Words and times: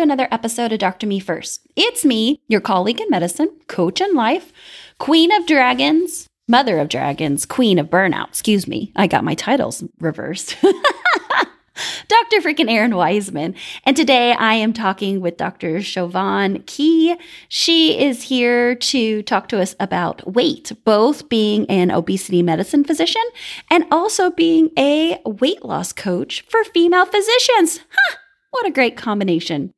another 0.00 0.28
episode 0.30 0.72
of 0.72 0.78
Dr. 0.78 1.06
Me 1.06 1.20
First. 1.20 1.66
It's 1.76 2.04
me, 2.04 2.40
your 2.48 2.60
colleague 2.60 3.00
in 3.00 3.10
medicine, 3.10 3.50
coach 3.68 4.00
in 4.00 4.14
life, 4.14 4.52
queen 4.98 5.30
of 5.30 5.46
dragons, 5.46 6.26
mother 6.48 6.78
of 6.78 6.88
dragons, 6.88 7.44
queen 7.44 7.78
of 7.78 7.88
burnout. 7.88 8.28
Excuse 8.28 8.66
me, 8.66 8.92
I 8.96 9.06
got 9.06 9.24
my 9.24 9.34
titles 9.34 9.84
reversed. 10.00 10.56
Dr. 12.08 12.40
freaking 12.40 12.70
Aaron 12.70 12.94
Wiseman. 12.94 13.54
And 13.84 13.96
today 13.96 14.32
I 14.32 14.54
am 14.54 14.72
talking 14.72 15.20
with 15.20 15.36
Dr. 15.36 15.76
Siobhan 15.76 16.66
Key. 16.66 17.16
She 17.48 17.98
is 17.98 18.24
here 18.24 18.74
to 18.74 19.22
talk 19.22 19.48
to 19.48 19.60
us 19.60 19.74
about 19.80 20.32
weight, 20.32 20.72
both 20.84 21.28
being 21.28 21.66
an 21.70 21.90
obesity 21.90 22.42
medicine 22.42 22.84
physician 22.84 23.22
and 23.70 23.84
also 23.90 24.30
being 24.30 24.70
a 24.78 25.20
weight 25.24 25.64
loss 25.64 25.92
coach 25.92 26.44
for 26.48 26.64
female 26.64 27.06
physicians. 27.06 27.80
Huh, 27.90 28.16
what 28.50 28.66
a 28.66 28.70
great 28.70 28.96
combination. 28.96 29.72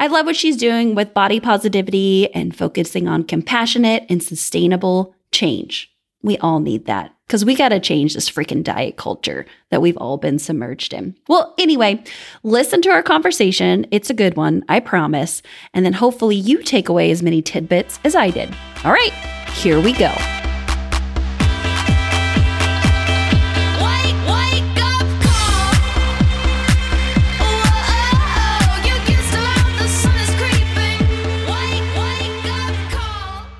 I 0.00 0.06
love 0.06 0.26
what 0.26 0.36
she's 0.36 0.56
doing 0.56 0.94
with 0.94 1.14
body 1.14 1.40
positivity 1.40 2.32
and 2.34 2.56
focusing 2.56 3.08
on 3.08 3.24
compassionate 3.24 4.06
and 4.08 4.22
sustainable 4.22 5.14
change. 5.32 5.90
We 6.22 6.38
all 6.38 6.60
need 6.60 6.86
that 6.86 7.14
because 7.26 7.44
we 7.44 7.54
got 7.54 7.68
to 7.68 7.80
change 7.80 8.14
this 8.14 8.30
freaking 8.30 8.64
diet 8.64 8.96
culture 8.96 9.46
that 9.70 9.82
we've 9.82 9.96
all 9.96 10.16
been 10.16 10.38
submerged 10.38 10.92
in. 10.92 11.14
Well, 11.28 11.54
anyway, 11.58 12.02
listen 12.42 12.82
to 12.82 12.90
our 12.90 13.02
conversation. 13.02 13.86
It's 13.90 14.10
a 14.10 14.14
good 14.14 14.36
one, 14.36 14.64
I 14.68 14.80
promise. 14.80 15.42
And 15.74 15.84
then 15.84 15.92
hopefully 15.92 16.36
you 16.36 16.62
take 16.62 16.88
away 16.88 17.10
as 17.10 17.22
many 17.22 17.42
tidbits 17.42 18.00
as 18.04 18.14
I 18.14 18.30
did. 18.30 18.54
All 18.84 18.92
right, 18.92 19.12
here 19.52 19.80
we 19.80 19.92
go. 19.92 20.12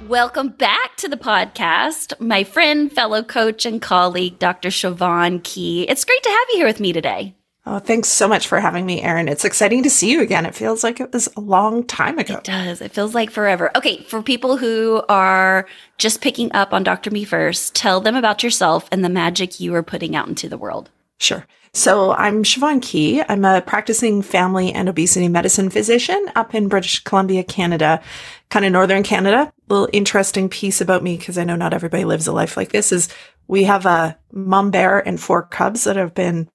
Welcome 0.09 0.49
back 0.49 0.97
to 0.97 1.09
the 1.09 1.19
podcast, 1.19 2.19
my 2.19 2.43
friend, 2.43 2.91
fellow 2.91 3.23
coach, 3.23 3.67
and 3.67 3.83
colleague, 3.83 4.39
Dr. 4.39 4.71
Siobhan 4.71 5.45
Key. 5.45 5.83
It's 5.83 6.07
great 6.07 6.23
to 6.23 6.31
have 6.31 6.47
you 6.51 6.57
here 6.57 6.67
with 6.67 6.81
me 6.81 6.95
today. 6.95 7.35
Oh, 7.67 7.79
thanks 7.79 8.09
so 8.09 8.27
much 8.27 8.49
for 8.49 8.59
having 8.59 8.87
me, 8.87 9.03
Erin. 9.03 9.29
It's 9.29 9.45
exciting 9.45 9.83
to 9.83 9.91
see 9.91 10.11
you 10.11 10.23
again. 10.23 10.47
It 10.47 10.55
feels 10.55 10.83
like 10.83 10.99
it 10.99 11.13
was 11.13 11.29
a 11.37 11.41
long 11.41 11.85
time 11.85 12.19
ago. 12.19 12.37
It 12.37 12.45
does. 12.45 12.81
It 12.81 12.93
feels 12.93 13.15
like 13.15 13.31
forever. 13.31 13.71
Okay, 13.77 14.03
for 14.05 14.23
people 14.23 14.57
who 14.57 15.03
are 15.11 15.67
just 15.99 16.23
picking 16.23 16.51
up 16.55 16.73
on 16.73 16.85
Dr. 16.85 17.11
Me 17.11 17.25
First, 17.25 17.75
tell 17.75 18.01
them 18.01 18.17
about 18.17 18.43
yourself 18.43 18.89
and 18.91 19.05
the 19.05 19.11
magic 19.11 19.61
you 19.61 19.75
are 19.75 19.83
putting 19.83 20.17
out 20.17 20.27
into 20.27 20.49
the 20.49 20.57
world. 20.57 20.89
Sure. 21.19 21.47
So 21.79 22.11
I'm 22.11 22.43
Siobhan 22.43 22.83
Key. 22.83 23.23
I'm 23.29 23.45
a 23.45 23.61
practicing 23.61 24.21
family 24.21 24.73
and 24.73 24.89
obesity 24.89 25.29
medicine 25.29 25.71
physician 25.71 26.29
up 26.35 26.53
in 26.53 26.67
British 26.67 27.05
Columbia, 27.05 27.45
Canada, 27.45 28.03
kind 28.51 28.65
of 28.65 28.73
northern 28.73 29.05
Canada. 29.05 29.53
Little 29.69 29.89
interesting 29.93 30.49
piece 30.49 30.81
about 30.81 31.05
me 31.05 31.17
because 31.17 31.39
I 31.39 31.45
know 31.45 31.55
not 31.55 31.73
everybody 31.73 32.05
lives 32.05 32.27
a 32.27 32.33
life 32.33 32.57
like 32.57 32.73
this 32.73 32.91
is 32.91 33.09
we 33.47 33.63
have 33.63 33.87
a 33.87 34.19
mom 34.33 34.73
bear 34.73 34.99
and 34.99 35.21
four 35.21 35.45
cubs 35.45 35.85
that 35.85 35.95
have 35.95 36.15
been 36.15 36.51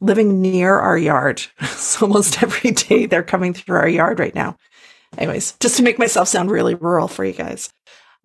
living 0.00 0.40
near 0.40 0.78
our 0.78 0.96
yard. 0.96 1.42
so 1.74 2.06
almost 2.06 2.40
every 2.40 2.70
day 2.70 3.06
they're 3.06 3.24
coming 3.24 3.52
through 3.52 3.76
our 3.76 3.88
yard 3.88 4.20
right 4.20 4.36
now. 4.36 4.56
Anyways, 5.18 5.54
just 5.58 5.78
to 5.78 5.82
make 5.82 5.98
myself 5.98 6.28
sound 6.28 6.48
really 6.48 6.76
rural 6.76 7.08
for 7.08 7.24
you 7.24 7.32
guys. 7.32 7.72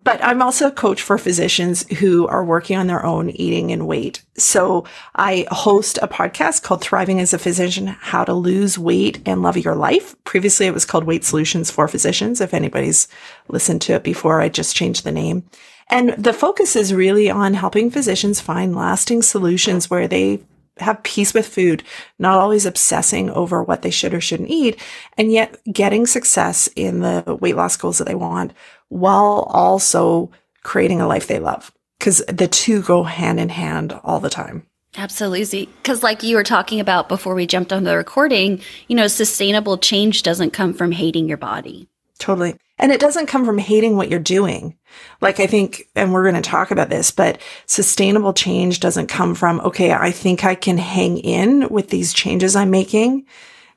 But 0.06 0.22
I'm 0.22 0.40
also 0.40 0.68
a 0.68 0.70
coach 0.70 1.02
for 1.02 1.18
physicians 1.18 1.84
who 1.98 2.28
are 2.28 2.44
working 2.44 2.76
on 2.76 2.86
their 2.86 3.04
own 3.04 3.28
eating 3.30 3.72
and 3.72 3.88
weight. 3.88 4.22
So 4.38 4.84
I 5.16 5.48
host 5.50 5.98
a 6.00 6.06
podcast 6.06 6.62
called 6.62 6.80
Thriving 6.80 7.18
as 7.18 7.34
a 7.34 7.40
Physician, 7.40 7.88
How 7.88 8.22
to 8.22 8.32
Lose 8.32 8.78
Weight 8.78 9.20
and 9.26 9.42
Love 9.42 9.56
Your 9.56 9.74
Life. 9.74 10.14
Previously, 10.22 10.66
it 10.66 10.74
was 10.74 10.84
called 10.84 11.02
Weight 11.02 11.24
Solutions 11.24 11.72
for 11.72 11.88
Physicians. 11.88 12.40
If 12.40 12.54
anybody's 12.54 13.08
listened 13.48 13.82
to 13.82 13.94
it 13.94 14.04
before, 14.04 14.40
I 14.40 14.48
just 14.48 14.76
changed 14.76 15.02
the 15.02 15.10
name. 15.10 15.42
And 15.90 16.10
the 16.10 16.32
focus 16.32 16.76
is 16.76 16.94
really 16.94 17.28
on 17.28 17.54
helping 17.54 17.90
physicians 17.90 18.40
find 18.40 18.76
lasting 18.76 19.22
solutions 19.22 19.90
where 19.90 20.06
they 20.06 20.38
have 20.78 21.02
peace 21.02 21.32
with 21.32 21.48
food, 21.48 21.82
not 22.18 22.38
always 22.38 22.66
obsessing 22.66 23.30
over 23.30 23.62
what 23.62 23.82
they 23.82 23.90
should 23.90 24.14
or 24.14 24.20
shouldn't 24.20 24.50
eat, 24.50 24.78
and 25.16 25.32
yet 25.32 25.58
getting 25.72 26.06
success 26.06 26.68
in 26.76 27.00
the 27.00 27.38
weight 27.40 27.56
loss 27.56 27.76
goals 27.76 27.98
that 27.98 28.06
they 28.06 28.14
want 28.14 28.52
while 28.88 29.48
also 29.50 30.30
creating 30.62 31.00
a 31.00 31.06
life 31.06 31.26
they 31.26 31.38
love. 31.38 31.72
Cause 31.98 32.22
the 32.28 32.48
two 32.48 32.82
go 32.82 33.04
hand 33.04 33.40
in 33.40 33.48
hand 33.48 33.98
all 34.04 34.20
the 34.20 34.30
time. 34.30 34.66
Absolutely. 34.96 35.66
Because, 35.66 36.02
like 36.02 36.22
you 36.22 36.36
were 36.36 36.42
talking 36.42 36.80
about 36.80 37.08
before 37.08 37.34
we 37.34 37.46
jumped 37.46 37.72
on 37.72 37.84
the 37.84 37.96
recording, 37.96 38.60
you 38.88 38.96
know, 38.96 39.06
sustainable 39.06 39.78
change 39.78 40.22
doesn't 40.22 40.52
come 40.52 40.72
from 40.72 40.92
hating 40.92 41.28
your 41.28 41.36
body. 41.36 41.88
Totally. 42.18 42.56
And 42.78 42.92
it 42.92 43.00
doesn't 43.00 43.26
come 43.26 43.44
from 43.44 43.58
hating 43.58 43.96
what 43.96 44.08
you're 44.08 44.18
doing. 44.18 44.76
Like 45.20 45.40
I 45.40 45.46
think, 45.46 45.88
and 45.94 46.12
we're 46.12 46.22
going 46.22 46.34
to 46.34 46.40
talk 46.42 46.70
about 46.70 46.88
this, 46.88 47.10
but 47.10 47.40
sustainable 47.66 48.32
change 48.32 48.80
doesn't 48.80 49.08
come 49.08 49.34
from, 49.34 49.60
okay, 49.60 49.92
I 49.92 50.10
think 50.10 50.44
I 50.44 50.54
can 50.54 50.78
hang 50.78 51.18
in 51.18 51.68
with 51.68 51.88
these 51.88 52.12
changes 52.12 52.56
I'm 52.56 52.70
making 52.70 53.26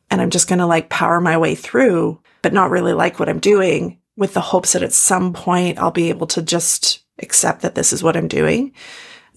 and 0.10 0.22
I'm 0.22 0.30
just 0.30 0.48
going 0.48 0.60
to 0.60 0.66
like 0.66 0.90
power 0.90 1.22
my 1.22 1.38
way 1.38 1.56
through, 1.56 2.22
but 2.42 2.54
not 2.54 2.72
really 2.72 2.94
like 2.94 3.20
what 3.20 3.30
I'm 3.30 3.40
doing 3.40 4.00
with 4.20 4.34
the 4.34 4.42
hopes 4.42 4.74
that 4.74 4.84
at 4.84 4.94
some 4.94 5.34
point 5.34 5.80
I'll 5.80 5.92
be 5.92 6.10
able 6.10 6.28
to 6.28 6.42
just 6.42 7.00
accept 7.20 7.62
that 7.62 7.74
this 7.74 7.94
is 7.94 8.04
what 8.04 8.18
I'm 8.18 8.28
doing. 8.28 8.74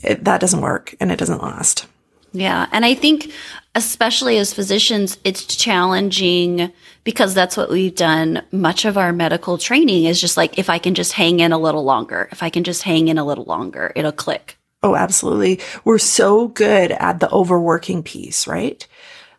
It, 0.02 0.24
that 0.24 0.40
doesn't 0.40 0.60
work 0.60 0.94
and 1.00 1.10
it 1.12 1.18
doesn't 1.18 1.42
last. 1.42 1.86
Yeah. 2.32 2.66
And 2.72 2.84
I 2.84 2.94
think, 2.94 3.30
especially 3.74 4.38
as 4.38 4.52
physicians, 4.52 5.18
it's 5.22 5.44
challenging 5.44 6.72
because 7.04 7.34
that's 7.34 7.56
what 7.56 7.70
we've 7.70 7.94
done. 7.94 8.42
Much 8.50 8.84
of 8.84 8.98
our 8.98 9.12
medical 9.12 9.56
training 9.56 10.06
is 10.06 10.20
just 10.20 10.36
like, 10.36 10.58
if 10.58 10.68
I 10.68 10.78
can 10.78 10.94
just 10.94 11.12
hang 11.12 11.40
in 11.40 11.52
a 11.52 11.58
little 11.58 11.84
longer, 11.84 12.28
if 12.32 12.42
I 12.42 12.50
can 12.50 12.64
just 12.64 12.82
hang 12.82 13.08
in 13.08 13.18
a 13.18 13.24
little 13.24 13.44
longer, 13.44 13.92
it'll 13.94 14.12
click. 14.12 14.58
Oh, 14.82 14.96
absolutely. 14.96 15.60
We're 15.84 15.98
so 15.98 16.48
good 16.48 16.90
at 16.90 17.20
the 17.20 17.30
overworking 17.30 18.02
piece, 18.02 18.48
right? 18.48 18.84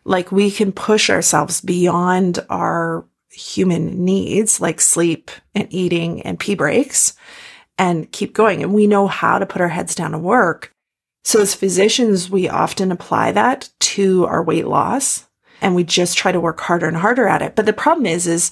Like 0.04 0.32
we 0.32 0.50
can 0.50 0.72
push 0.72 1.10
ourselves 1.10 1.60
beyond 1.60 2.38
our 2.48 3.04
human 3.34 4.04
needs 4.04 4.60
like 4.60 4.80
sleep 4.80 5.30
and 5.54 5.66
eating 5.70 6.22
and 6.22 6.38
pee 6.38 6.54
breaks 6.54 7.14
and 7.76 8.10
keep 8.12 8.32
going. 8.32 8.62
And 8.62 8.72
we 8.72 8.86
know 8.86 9.06
how 9.06 9.38
to 9.38 9.46
put 9.46 9.60
our 9.60 9.68
heads 9.68 9.94
down 9.94 10.14
and 10.14 10.22
work. 10.22 10.72
So 11.24 11.40
as 11.40 11.54
physicians, 11.54 12.30
we 12.30 12.48
often 12.48 12.92
apply 12.92 13.32
that 13.32 13.70
to 13.80 14.26
our 14.26 14.42
weight 14.42 14.66
loss 14.66 15.26
and 15.60 15.74
we 15.74 15.84
just 15.84 16.18
try 16.18 16.30
to 16.30 16.40
work 16.40 16.60
harder 16.60 16.86
and 16.86 16.96
harder 16.96 17.26
at 17.26 17.42
it. 17.42 17.54
But 17.56 17.66
the 17.66 17.72
problem 17.72 18.06
is, 18.06 18.26
is 18.26 18.50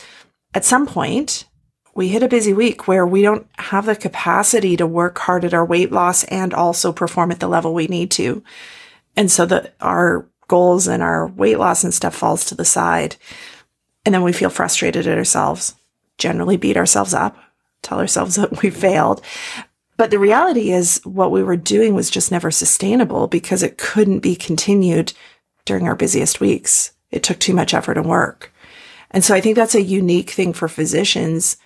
at 0.54 0.64
some 0.64 0.86
point 0.86 1.44
we 1.94 2.08
hit 2.08 2.22
a 2.22 2.28
busy 2.28 2.52
week 2.52 2.88
where 2.88 3.06
we 3.06 3.22
don't 3.22 3.46
have 3.58 3.86
the 3.86 3.94
capacity 3.94 4.76
to 4.78 4.86
work 4.86 5.18
hard 5.18 5.44
at 5.44 5.54
our 5.54 5.64
weight 5.64 5.92
loss 5.92 6.24
and 6.24 6.54
also 6.54 6.92
perform 6.92 7.30
at 7.30 7.40
the 7.40 7.48
level 7.48 7.74
we 7.74 7.86
need 7.86 8.10
to. 8.12 8.42
And 9.14 9.30
so 9.30 9.44
that 9.46 9.74
our 9.80 10.26
goals 10.48 10.88
and 10.88 11.02
our 11.02 11.28
weight 11.28 11.58
loss 11.58 11.84
and 11.84 11.92
stuff 11.92 12.14
falls 12.14 12.46
to 12.46 12.54
the 12.54 12.64
side. 12.64 13.16
And 14.04 14.14
then 14.14 14.22
we 14.22 14.32
feel 14.32 14.50
frustrated 14.50 15.06
at 15.06 15.18
ourselves, 15.18 15.74
generally 16.18 16.56
beat 16.56 16.76
ourselves 16.76 17.14
up, 17.14 17.36
tell 17.82 17.98
ourselves 17.98 18.34
that 18.36 18.62
we 18.62 18.70
failed. 18.70 19.22
But 19.96 20.10
the 20.10 20.18
reality 20.18 20.72
is 20.72 21.00
what 21.04 21.30
we 21.30 21.42
were 21.42 21.56
doing 21.56 21.94
was 21.94 22.10
just 22.10 22.32
never 22.32 22.50
sustainable 22.50 23.28
because 23.28 23.62
it 23.62 23.78
couldn't 23.78 24.20
be 24.20 24.34
continued 24.34 25.12
during 25.64 25.86
our 25.86 25.94
busiest 25.94 26.40
weeks. 26.40 26.92
It 27.10 27.22
took 27.22 27.38
too 27.38 27.54
much 27.54 27.74
effort 27.74 27.98
and 27.98 28.06
work. 28.08 28.52
And 29.10 29.22
so 29.22 29.34
I 29.34 29.40
think 29.40 29.56
that's 29.56 29.74
a 29.74 29.82
unique 29.82 30.30
thing 30.30 30.52
for 30.54 30.68
physicians 30.68 31.58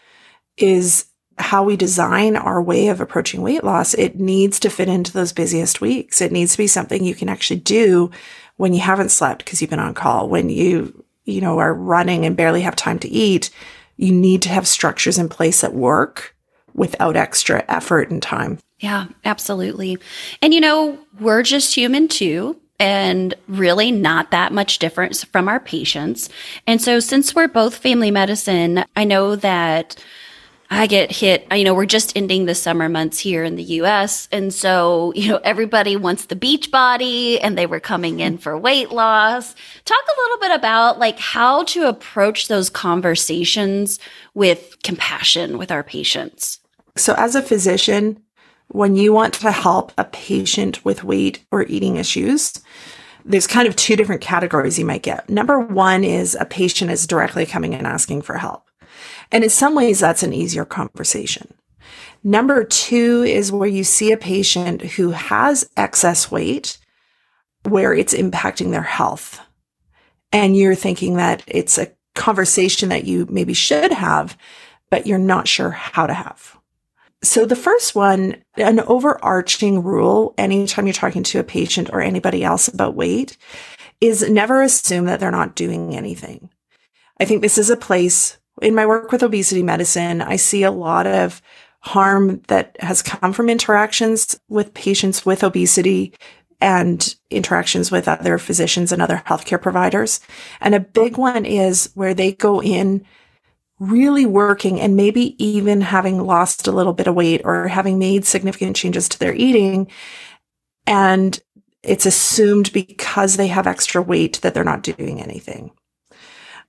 is 0.56 1.06
how 1.38 1.62
we 1.62 1.76
design 1.76 2.34
our 2.34 2.62
way 2.62 2.88
of 2.88 3.00
approaching 3.00 3.42
weight 3.42 3.62
loss. 3.62 3.94
It 3.94 4.18
needs 4.18 4.58
to 4.60 4.70
fit 4.70 4.88
into 4.88 5.12
those 5.12 5.32
busiest 5.32 5.80
weeks. 5.80 6.20
It 6.20 6.32
needs 6.32 6.52
to 6.52 6.58
be 6.58 6.66
something 6.66 7.04
you 7.04 7.14
can 7.14 7.28
actually 7.28 7.60
do 7.60 8.10
when 8.56 8.72
you 8.72 8.80
haven't 8.80 9.10
slept 9.10 9.44
because 9.44 9.60
you've 9.60 9.70
been 9.70 9.78
on 9.78 9.94
call, 9.94 10.28
when 10.28 10.48
you, 10.48 11.04
you 11.26 11.40
know, 11.40 11.58
are 11.58 11.74
running 11.74 12.24
and 12.24 12.36
barely 12.36 12.62
have 12.62 12.76
time 12.76 12.98
to 13.00 13.08
eat. 13.08 13.50
You 13.96 14.12
need 14.12 14.42
to 14.42 14.48
have 14.48 14.66
structures 14.66 15.18
in 15.18 15.28
place 15.28 15.62
at 15.62 15.74
work 15.74 16.34
without 16.74 17.16
extra 17.16 17.64
effort 17.68 18.10
and 18.10 18.22
time. 18.22 18.58
Yeah, 18.78 19.06
absolutely. 19.24 19.98
And 20.42 20.54
you 20.54 20.60
know, 20.60 20.98
we're 21.20 21.42
just 21.42 21.74
human 21.74 22.08
too 22.08 22.60
and 22.78 23.34
really 23.48 23.90
not 23.90 24.30
that 24.30 24.52
much 24.52 24.78
difference 24.78 25.24
from 25.24 25.48
our 25.48 25.58
patients. 25.58 26.28
And 26.66 26.80
so 26.80 27.00
since 27.00 27.34
we're 27.34 27.48
both 27.48 27.74
family 27.74 28.10
medicine, 28.10 28.84
I 28.94 29.04
know 29.04 29.34
that 29.36 30.02
I 30.70 30.86
get 30.86 31.12
hit, 31.12 31.46
uh, 31.50 31.54
you 31.54 31.64
know, 31.64 31.74
we're 31.74 31.86
just 31.86 32.16
ending 32.16 32.46
the 32.46 32.54
summer 32.54 32.88
months 32.88 33.18
here 33.18 33.44
in 33.44 33.56
the 33.56 33.62
US. 33.62 34.28
And 34.32 34.52
so, 34.52 35.12
you 35.14 35.28
know, 35.28 35.40
everybody 35.44 35.96
wants 35.96 36.26
the 36.26 36.36
beach 36.36 36.70
body 36.70 37.40
and 37.40 37.56
they 37.56 37.66
were 37.66 37.80
coming 37.80 38.20
in 38.20 38.38
for 38.38 38.58
weight 38.58 38.90
loss. 38.90 39.54
Talk 39.84 40.04
a 40.04 40.20
little 40.22 40.38
bit 40.38 40.58
about 40.58 40.98
like 40.98 41.18
how 41.18 41.64
to 41.64 41.88
approach 41.88 42.48
those 42.48 42.68
conversations 42.68 43.98
with 44.34 44.76
compassion 44.82 45.58
with 45.58 45.70
our 45.70 45.82
patients. 45.82 46.60
So 46.96 47.14
as 47.16 47.34
a 47.34 47.42
physician, 47.42 48.20
when 48.68 48.96
you 48.96 49.12
want 49.12 49.34
to 49.34 49.52
help 49.52 49.92
a 49.96 50.04
patient 50.04 50.84
with 50.84 51.04
weight 51.04 51.44
or 51.52 51.62
eating 51.64 51.96
issues, 51.96 52.60
there's 53.24 53.46
kind 53.46 53.68
of 53.68 53.76
two 53.76 53.96
different 53.96 54.22
categories 54.22 54.78
you 54.78 54.84
might 54.84 55.02
get. 55.02 55.28
Number 55.28 55.60
one 55.60 56.04
is 56.04 56.36
a 56.38 56.44
patient 56.44 56.90
is 56.90 57.06
directly 57.06 57.46
coming 57.46 57.74
and 57.74 57.86
asking 57.86 58.22
for 58.22 58.38
help. 58.38 58.65
And 59.30 59.44
in 59.44 59.50
some 59.50 59.74
ways, 59.74 60.00
that's 60.00 60.22
an 60.22 60.32
easier 60.32 60.64
conversation. 60.64 61.52
Number 62.22 62.64
two 62.64 63.22
is 63.22 63.52
where 63.52 63.68
you 63.68 63.84
see 63.84 64.12
a 64.12 64.16
patient 64.16 64.82
who 64.82 65.10
has 65.10 65.68
excess 65.76 66.30
weight 66.30 66.78
where 67.64 67.92
it's 67.92 68.14
impacting 68.14 68.70
their 68.70 68.82
health. 68.82 69.40
And 70.32 70.56
you're 70.56 70.74
thinking 70.74 71.16
that 71.16 71.42
it's 71.46 71.78
a 71.78 71.92
conversation 72.14 72.88
that 72.88 73.04
you 73.04 73.26
maybe 73.30 73.54
should 73.54 73.92
have, 73.92 74.36
but 74.90 75.06
you're 75.06 75.18
not 75.18 75.46
sure 75.46 75.70
how 75.70 76.06
to 76.06 76.14
have. 76.14 76.56
So 77.22 77.44
the 77.44 77.56
first 77.56 77.94
one, 77.94 78.42
an 78.56 78.80
overarching 78.80 79.82
rule, 79.82 80.34
anytime 80.38 80.86
you're 80.86 80.92
talking 80.92 81.22
to 81.24 81.40
a 81.40 81.44
patient 81.44 81.90
or 81.92 82.00
anybody 82.00 82.44
else 82.44 82.68
about 82.68 82.94
weight 82.94 83.36
is 84.00 84.28
never 84.28 84.62
assume 84.62 85.06
that 85.06 85.20
they're 85.20 85.30
not 85.30 85.54
doing 85.54 85.96
anything. 85.96 86.50
I 87.18 87.24
think 87.24 87.40
this 87.40 87.56
is 87.56 87.70
a 87.70 87.76
place 87.76 88.38
in 88.62 88.74
my 88.74 88.86
work 88.86 89.12
with 89.12 89.22
obesity 89.22 89.62
medicine. 89.62 90.22
I 90.22 90.36
see 90.36 90.62
a 90.62 90.70
lot 90.70 91.06
of 91.06 91.42
harm 91.80 92.42
that 92.48 92.76
has 92.80 93.02
come 93.02 93.32
from 93.32 93.48
interactions 93.48 94.38
with 94.48 94.74
patients 94.74 95.24
with 95.24 95.44
obesity 95.44 96.12
and 96.60 97.14
interactions 97.30 97.90
with 97.90 98.08
other 98.08 98.38
physicians 98.38 98.92
and 98.92 99.02
other 99.02 99.22
healthcare 99.26 99.60
providers. 99.60 100.20
And 100.60 100.74
a 100.74 100.80
big 100.80 101.18
one 101.18 101.44
is 101.44 101.90
where 101.94 102.14
they 102.14 102.32
go 102.32 102.62
in 102.62 103.04
really 103.78 104.24
working 104.24 104.80
and 104.80 104.96
maybe 104.96 105.42
even 105.42 105.82
having 105.82 106.24
lost 106.24 106.66
a 106.66 106.72
little 106.72 106.94
bit 106.94 107.06
of 107.06 107.14
weight 107.14 107.42
or 107.44 107.68
having 107.68 107.98
made 107.98 108.24
significant 108.24 108.74
changes 108.74 109.08
to 109.10 109.18
their 109.18 109.34
eating. 109.34 109.90
And 110.86 111.38
it's 111.82 112.06
assumed 112.06 112.72
because 112.72 113.36
they 113.36 113.48
have 113.48 113.66
extra 113.66 114.00
weight 114.00 114.40
that 114.40 114.54
they're 114.54 114.64
not 114.64 114.82
doing 114.82 115.20
anything. 115.20 115.72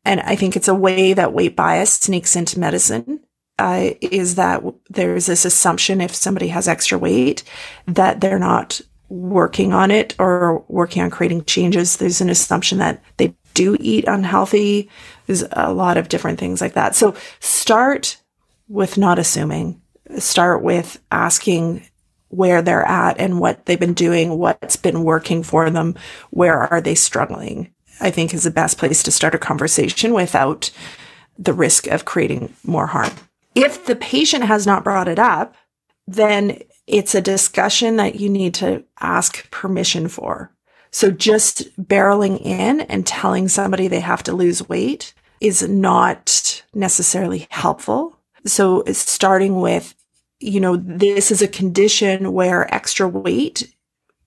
And 0.07 0.21
I 0.21 0.38
think 0.38 0.56
it's 0.56 0.69
a 0.69 0.74
way 0.74 1.13
that 1.13 1.33
weight 1.33 1.56
bias 1.56 1.94
sneaks 1.94 2.36
into 2.36 2.59
medicine. 2.59 3.19
Uh, 3.59 3.95
is 4.01 4.36
that 4.36 4.63
there's 4.88 5.25
this 5.25 5.44
assumption 5.44 6.00
if 6.00 6.13
somebody 6.13 6.50
has 6.50 6.68
extra 6.68 6.95
weight 6.95 7.44
that 7.88 8.21
they're 8.21 8.38
not 8.38 8.80
working 9.09 9.74
on 9.74 9.89
it 9.89 10.13
or 10.19 10.63
working 10.68 11.01
on 11.01 11.09
creating 11.09 11.44
changes. 11.44 11.98
There's 11.98 12.21
an 12.21 12.30
assumption 12.30 12.77
that 12.77 13.04
they 13.18 13.36
do 13.56 13.75
eat 13.80 14.06
unhealthy. 14.07 14.92
There's 15.25 15.44
a 15.54 15.74
lot 15.74 15.98
of 15.98 16.07
different 16.07 16.39
things 16.39 16.62
like 16.62 16.74
that. 16.74 16.95
So 16.95 17.15
start 17.39 18.21
with 18.68 18.95
not 18.95 19.18
assuming. 19.18 19.81
Start 20.19 20.62
with 20.62 21.01
asking 21.12 21.83
where 22.30 22.62
they're 22.62 22.88
at 22.88 23.19
and 23.19 23.39
what 23.39 23.65
they've 23.65 23.80
been 23.80 23.95
doing, 23.95 24.38
what's 24.38 24.75
been 24.75 25.03
working 25.03 25.42
for 25.42 25.69
them, 25.71 25.95
where 26.30 26.60
are 26.60 26.80
they 26.80 26.94
struggling, 26.94 27.74
I 27.99 28.11
think 28.11 28.33
is 28.33 28.44
the 28.44 28.51
best 28.51 28.77
place 28.77 29.03
to 29.03 29.11
start 29.11 29.35
a 29.35 29.39
conversation 29.39 30.13
without 30.13 30.71
the 31.38 31.53
risk 31.53 31.88
of 31.88 32.05
creating 32.05 32.53
more 32.63 32.88
harm. 32.88 33.11
If 33.55 33.85
the 33.85 33.95
patient 33.95 34.44
has 34.45 34.65
not 34.67 34.83
brought 34.83 35.07
it 35.07 35.19
up, 35.19 35.55
then 36.07 36.61
it's 36.85 37.15
a 37.15 37.21
discussion 37.21 37.97
that 37.97 38.15
you 38.15 38.29
need 38.29 38.53
to 38.55 38.83
ask 38.99 39.49
permission 39.51 40.07
for. 40.07 40.51
So 40.91 41.11
just 41.11 41.75
barreling 41.77 42.41
in 42.41 42.81
and 42.81 43.05
telling 43.05 43.49
somebody 43.49 43.88
they 43.88 44.00
have 44.00 44.23
to 44.23 44.33
lose 44.33 44.69
weight 44.69 45.13
is 45.41 45.67
not 45.67 46.63
necessarily 46.73 47.47
helpful. 47.50 48.17
So 48.45 48.83
starting 48.91 49.59
with, 49.59 49.93
you 50.39 50.59
know, 50.59 50.77
this 50.77 51.29
is 51.29 51.41
a 51.41 51.47
condition 51.47 52.31
where 52.33 52.73
extra 52.73 53.07
weight 53.07 53.73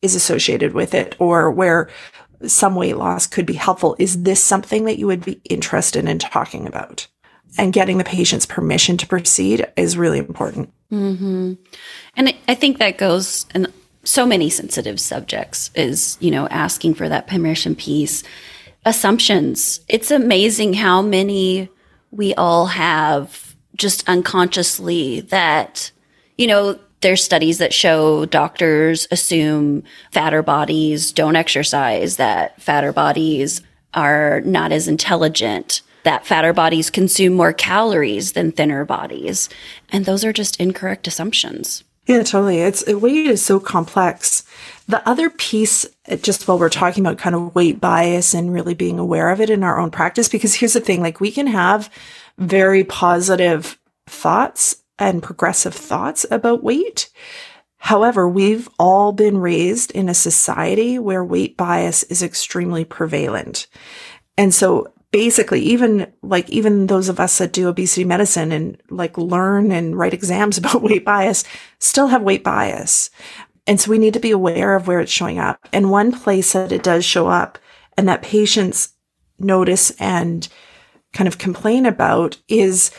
is 0.03 0.15
associated 0.15 0.75
with 0.75 0.95
it 0.95 1.17
or 1.19 1.51
where 1.51 1.89
some 2.47 2.75
weight 2.75 2.97
loss 2.97 3.27
could 3.27 3.47
be 3.47 3.55
helpful. 3.55 3.97
Is 3.99 4.23
this 4.23 4.43
something 4.43 4.85
that 4.85 4.99
you 4.99 5.07
would 5.07 5.25
be 5.25 5.41
interested 5.45 6.09
in 6.09 6.19
talking 6.19 6.67
about? 6.67 7.07
And 7.59 7.73
getting 7.73 7.99
the 7.99 8.05
patient's 8.05 8.47
permission 8.47 8.97
to 8.99 9.07
proceed 9.07 9.67
is 9.77 9.99
really 9.99 10.19
important. 10.19 10.73
Mm-hmm. 10.93 11.55
And 12.17 12.35
I 12.47 12.55
think 12.55 12.79
that 12.79 12.99
goes 12.99 13.47
in 13.55 13.67
so 14.05 14.25
many 14.25 14.49
sensitive 14.51 15.01
subjects 15.01 15.71
is, 15.75 16.17
you 16.21 16.31
know, 16.31 16.47
asking 16.49 16.95
for 16.95 17.09
that 17.09 17.27
permission 17.27 17.75
piece. 17.75 18.23
Assumptions. 18.85 19.81
It's 19.89 20.11
amazing 20.11 20.75
how 20.75 21.03
many 21.03 21.69
we 22.11 22.35
all 22.35 22.67
have 22.67 23.55
just 23.77 24.09
unconsciously 24.09 25.21
that, 25.23 25.91
you 26.39 26.47
know, 26.47 26.79
there's 27.01 27.23
studies 27.25 27.59
that 27.59 27.73
show 27.73 28.27
doctors 28.27 29.09
assume 29.11 29.83
fatter 30.13 30.43
bodies 30.43 31.13
don't 31.13 31.37
exercise, 31.37 32.17
that 32.17 32.61
fatter 32.61 32.93
bodies 32.93 33.63
are 33.95 34.41
not 34.43 34.73
as 34.73 34.87
intelligent 34.87 35.83
that 36.05 36.27
fatter 36.27 36.53
bodies 36.53 36.91
consume 36.91 37.35
more 37.35 37.53
calories 37.53 38.33
than 38.33 38.53
thinner 38.53 38.85
bodies. 38.85 39.49
And 39.91 40.05
those 40.05 40.25
are 40.25 40.33
just 40.33 40.61
incorrect 40.61 41.07
assumptions. 41.07 41.85
Yeah, 42.07 42.23
totally. 42.23 42.61
It's 42.61 42.87
weight 42.87 43.27
is 43.27 43.45
so 43.45 43.61
complex. 43.61 44.45
The 44.89 45.07
other 45.09 45.31
piece, 45.31 45.87
just 46.23 46.49
while 46.49 46.59
we're 46.59 46.69
talking 46.69 47.05
about 47.05 47.19
kind 47.19 47.37
of 47.37 47.55
weight 47.55 47.81
bias 47.81 48.35
and 48.35 48.53
really 48.53 48.75
being 48.75 48.99
aware 48.99 49.31
of 49.31 49.41
it 49.41 49.51
in 49.51 49.63
our 49.63 49.79
own 49.79 49.91
practice, 49.91 50.29
because 50.29 50.55
here's 50.55 50.73
the 50.73 50.81
thing, 50.81 51.03
like 51.03 51.21
we 51.21 51.31
can 51.31 51.47
have 51.47 51.91
very 52.39 52.83
positive 52.83 53.79
thoughts 54.07 54.77
and 55.01 55.23
progressive 55.23 55.75
thoughts 55.75 56.25
about 56.31 56.63
weight. 56.63 57.11
However, 57.79 58.29
we've 58.29 58.69
all 58.79 59.13
been 59.13 59.39
raised 59.39 59.91
in 59.93 60.09
a 60.09 60.15
society 60.15 60.99
where 60.99 61.25
weight 61.25 61.57
bias 61.57 62.03
is 62.05 62.23
extremely 62.23 62.85
prevalent. 62.85 63.67
And 64.37 64.55
so 64.55 64.93
basically 65.11 65.61
even 65.61 66.13
like 66.23 66.49
even 66.51 66.87
those 66.87 67.09
of 67.09 67.19
us 67.19 67.39
that 67.39 67.53
do 67.53 67.69
obesity 67.69 68.05
medicine 68.05 68.53
and 68.53 68.81
like 68.91 69.19
learn 69.19 69.73
and 69.73 69.99
write 69.99 70.15
exams 70.15 70.59
about 70.59 70.83
weight 70.83 71.05
bias 71.05 71.45
still 71.79 72.09
have 72.09 72.23
weight 72.23 72.45
bias. 72.45 73.11
And 73.67 73.81
so 73.81 73.91
we 73.91 73.99
need 73.99 74.15
to 74.15 74.21
be 74.21 74.31
aware 74.31 74.75
of 74.75 74.87
where 74.87 75.01
it's 75.01 75.13
showing 75.13 75.39
up. 75.39 75.69
And 75.73 75.91
one 75.91 76.13
place 76.13 76.53
that 76.53 76.73
it 76.73 76.83
does 76.83 77.05
show 77.05 77.29
up 77.29 77.59
and 77.97 78.09
that 78.09 78.23
patients 78.23 78.95
notice 79.39 79.91
and 79.93 80.49
kind 81.13 81.29
of 81.29 81.39
complain 81.39 81.87
about 81.87 82.37
is 82.49 82.91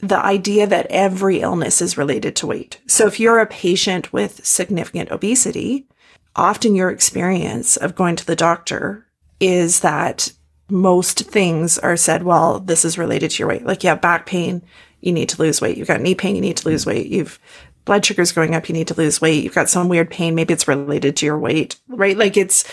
the 0.00 0.18
idea 0.18 0.66
that 0.66 0.86
every 0.90 1.40
illness 1.40 1.80
is 1.80 1.96
related 1.96 2.36
to 2.36 2.46
weight. 2.46 2.80
So 2.86 3.06
if 3.06 3.18
you're 3.18 3.38
a 3.38 3.46
patient 3.46 4.12
with 4.12 4.44
significant 4.44 5.10
obesity, 5.10 5.86
often 6.34 6.74
your 6.74 6.90
experience 6.90 7.76
of 7.76 7.94
going 7.94 8.16
to 8.16 8.26
the 8.26 8.36
doctor 8.36 9.06
is 9.40 9.80
that 9.80 10.32
most 10.68 11.30
things 11.30 11.78
are 11.78 11.96
said, 11.96 12.24
well, 12.24 12.60
this 12.60 12.84
is 12.84 12.98
related 12.98 13.30
to 13.30 13.38
your 13.38 13.48
weight. 13.48 13.64
Like 13.64 13.82
you 13.82 13.88
have 13.88 14.00
back 14.00 14.26
pain, 14.26 14.62
you 15.00 15.12
need 15.12 15.28
to 15.30 15.40
lose 15.40 15.60
weight. 15.60 15.76
You've 15.76 15.88
got 15.88 16.00
knee 16.00 16.14
pain, 16.14 16.34
you 16.34 16.40
need 16.40 16.56
to 16.58 16.68
lose 16.68 16.84
weight. 16.84 17.06
You've 17.06 17.38
blood 17.84 18.04
sugar's 18.04 18.32
going 18.32 18.54
up, 18.54 18.68
you 18.68 18.72
need 18.72 18.88
to 18.88 18.94
lose 18.94 19.20
weight. 19.20 19.44
You've 19.44 19.54
got 19.54 19.68
some 19.68 19.88
weird 19.88 20.10
pain, 20.10 20.34
maybe 20.34 20.52
it's 20.52 20.66
related 20.66 21.16
to 21.16 21.26
your 21.26 21.38
weight, 21.38 21.76
right? 21.88 22.18
Like 22.18 22.36
it's, 22.36 22.64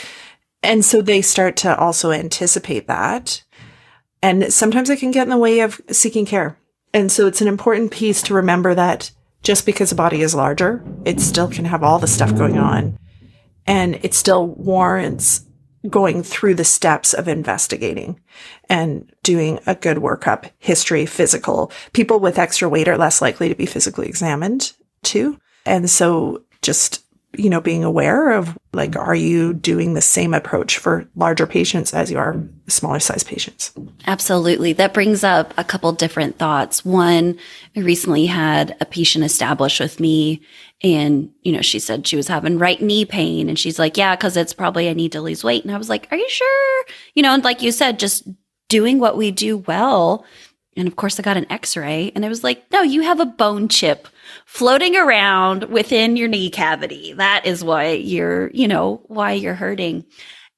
and 0.63 0.83
so 0.83 1.01
they 1.01 1.21
start 1.21 1.55
to 1.57 1.77
also 1.77 2.11
anticipate 2.11 2.87
that. 2.87 3.43
And 4.23 4.51
sometimes 4.51 4.89
it 4.89 4.99
can 4.99 5.11
get 5.11 5.23
in 5.23 5.29
the 5.29 5.37
way 5.37 5.59
of 5.59 5.79
seeking 5.91 6.25
care. 6.25 6.57
And 6.93 7.11
so 7.11 7.27
it's 7.27 7.41
an 7.41 7.47
important 7.47 7.91
piece 7.91 8.21
to 8.23 8.33
remember 8.33 8.75
that 8.75 9.11
just 9.41 9.65
because 9.65 9.91
a 9.91 9.95
body 9.95 10.21
is 10.21 10.35
larger, 10.35 10.83
it 11.05 11.19
still 11.19 11.49
can 11.49 11.65
have 11.65 11.83
all 11.83 11.99
the 11.99 12.07
stuff 12.07 12.35
going 12.35 12.57
on. 12.57 12.97
And 13.65 13.95
it 14.03 14.13
still 14.13 14.47
warrants 14.47 15.45
going 15.89 16.23
through 16.23 16.55
the 16.55 16.63
steps 16.63 17.13
of 17.13 17.27
investigating 17.27 18.19
and 18.69 19.11
doing 19.21 19.59
a 19.65 19.75
good 19.75 19.97
workup, 19.97 20.49
history, 20.59 21.05
physical. 21.05 21.71
People 21.91 22.19
with 22.19 22.39
extra 22.39 22.69
weight 22.69 22.87
are 22.87 22.97
less 22.97 23.21
likely 23.21 23.49
to 23.49 23.55
be 23.55 23.65
physically 23.65 24.07
examined 24.07 24.73
too. 25.01 25.37
And 25.65 25.89
so 25.89 26.43
just 26.61 27.02
you 27.35 27.49
know, 27.49 27.59
being 27.59 27.83
aware 27.83 28.31
of 28.31 28.57
like, 28.73 28.95
are 28.95 29.15
you 29.15 29.53
doing 29.53 29.93
the 29.93 30.01
same 30.01 30.33
approach 30.33 30.77
for 30.77 31.07
larger 31.15 31.47
patients 31.47 31.93
as 31.93 32.11
you 32.11 32.17
are 32.17 32.41
smaller 32.67 32.99
size 32.99 33.23
patients? 33.23 33.73
Absolutely. 34.05 34.73
That 34.73 34.93
brings 34.93 35.23
up 35.23 35.53
a 35.57 35.63
couple 35.63 35.91
different 35.93 36.37
thoughts. 36.37 36.85
One, 36.85 37.37
I 37.75 37.79
recently 37.79 38.27
had 38.27 38.75
a 38.79 38.85
patient 38.85 39.25
established 39.25 39.79
with 39.79 39.99
me 39.99 40.41
and, 40.83 41.31
you 41.41 41.51
know, 41.51 41.61
she 41.61 41.79
said 41.79 42.05
she 42.05 42.15
was 42.15 42.27
having 42.27 42.59
right 42.59 42.81
knee 42.81 43.05
pain 43.05 43.49
and 43.49 43.57
she's 43.57 43.79
like, 43.79 43.97
yeah, 43.97 44.15
cause 44.15 44.37
it's 44.37 44.53
probably 44.53 44.89
I 44.89 44.93
need 44.93 45.13
to 45.13 45.21
lose 45.21 45.43
weight. 45.43 45.63
And 45.63 45.73
I 45.73 45.77
was 45.77 45.89
like, 45.89 46.07
are 46.11 46.17
you 46.17 46.29
sure? 46.29 46.85
You 47.15 47.23
know, 47.23 47.33
and 47.33 47.43
like 47.43 47.61
you 47.61 47.71
said, 47.71 47.99
just 47.99 48.27
doing 48.69 48.99
what 48.99 49.17
we 49.17 49.31
do 49.31 49.57
well. 49.57 50.25
And 50.75 50.87
of 50.87 50.95
course 50.95 51.19
I 51.19 51.23
got 51.23 51.37
an 51.37 51.51
x-ray 51.51 52.11
and 52.15 52.25
I 52.25 52.29
was 52.29 52.43
like, 52.43 52.63
no, 52.71 52.81
you 52.81 53.01
have 53.01 53.19
a 53.19 53.25
bone 53.25 53.69
chip 53.69 54.07
floating 54.53 54.95
around 54.95 55.63
within 55.63 56.15
your 56.15 56.27
knee 56.27 56.47
cavity. 56.47 57.11
That 57.13 57.43
is 57.43 57.63
why 57.63 57.93
you're, 57.93 58.51
you 58.51 58.67
know, 58.67 59.01
why 59.07 59.31
you're 59.31 59.55
hurting. 59.55 60.05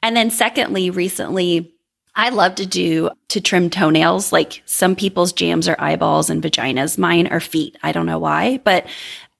And 0.03 0.17
then 0.17 0.31
secondly, 0.31 0.89
recently, 0.89 1.73
I 2.13 2.27
love 2.27 2.55
to 2.55 2.65
do 2.65 3.09
to 3.29 3.39
trim 3.39 3.69
toenails. 3.69 4.33
Like 4.33 4.61
some 4.65 4.97
people's 4.97 5.31
jams 5.31 5.69
are 5.69 5.77
eyeballs 5.79 6.29
and 6.29 6.43
vaginas. 6.43 6.97
Mine 6.97 7.27
are 7.27 7.39
feet. 7.39 7.77
I 7.83 7.93
don't 7.93 8.05
know 8.05 8.19
why, 8.19 8.59
but 8.65 8.85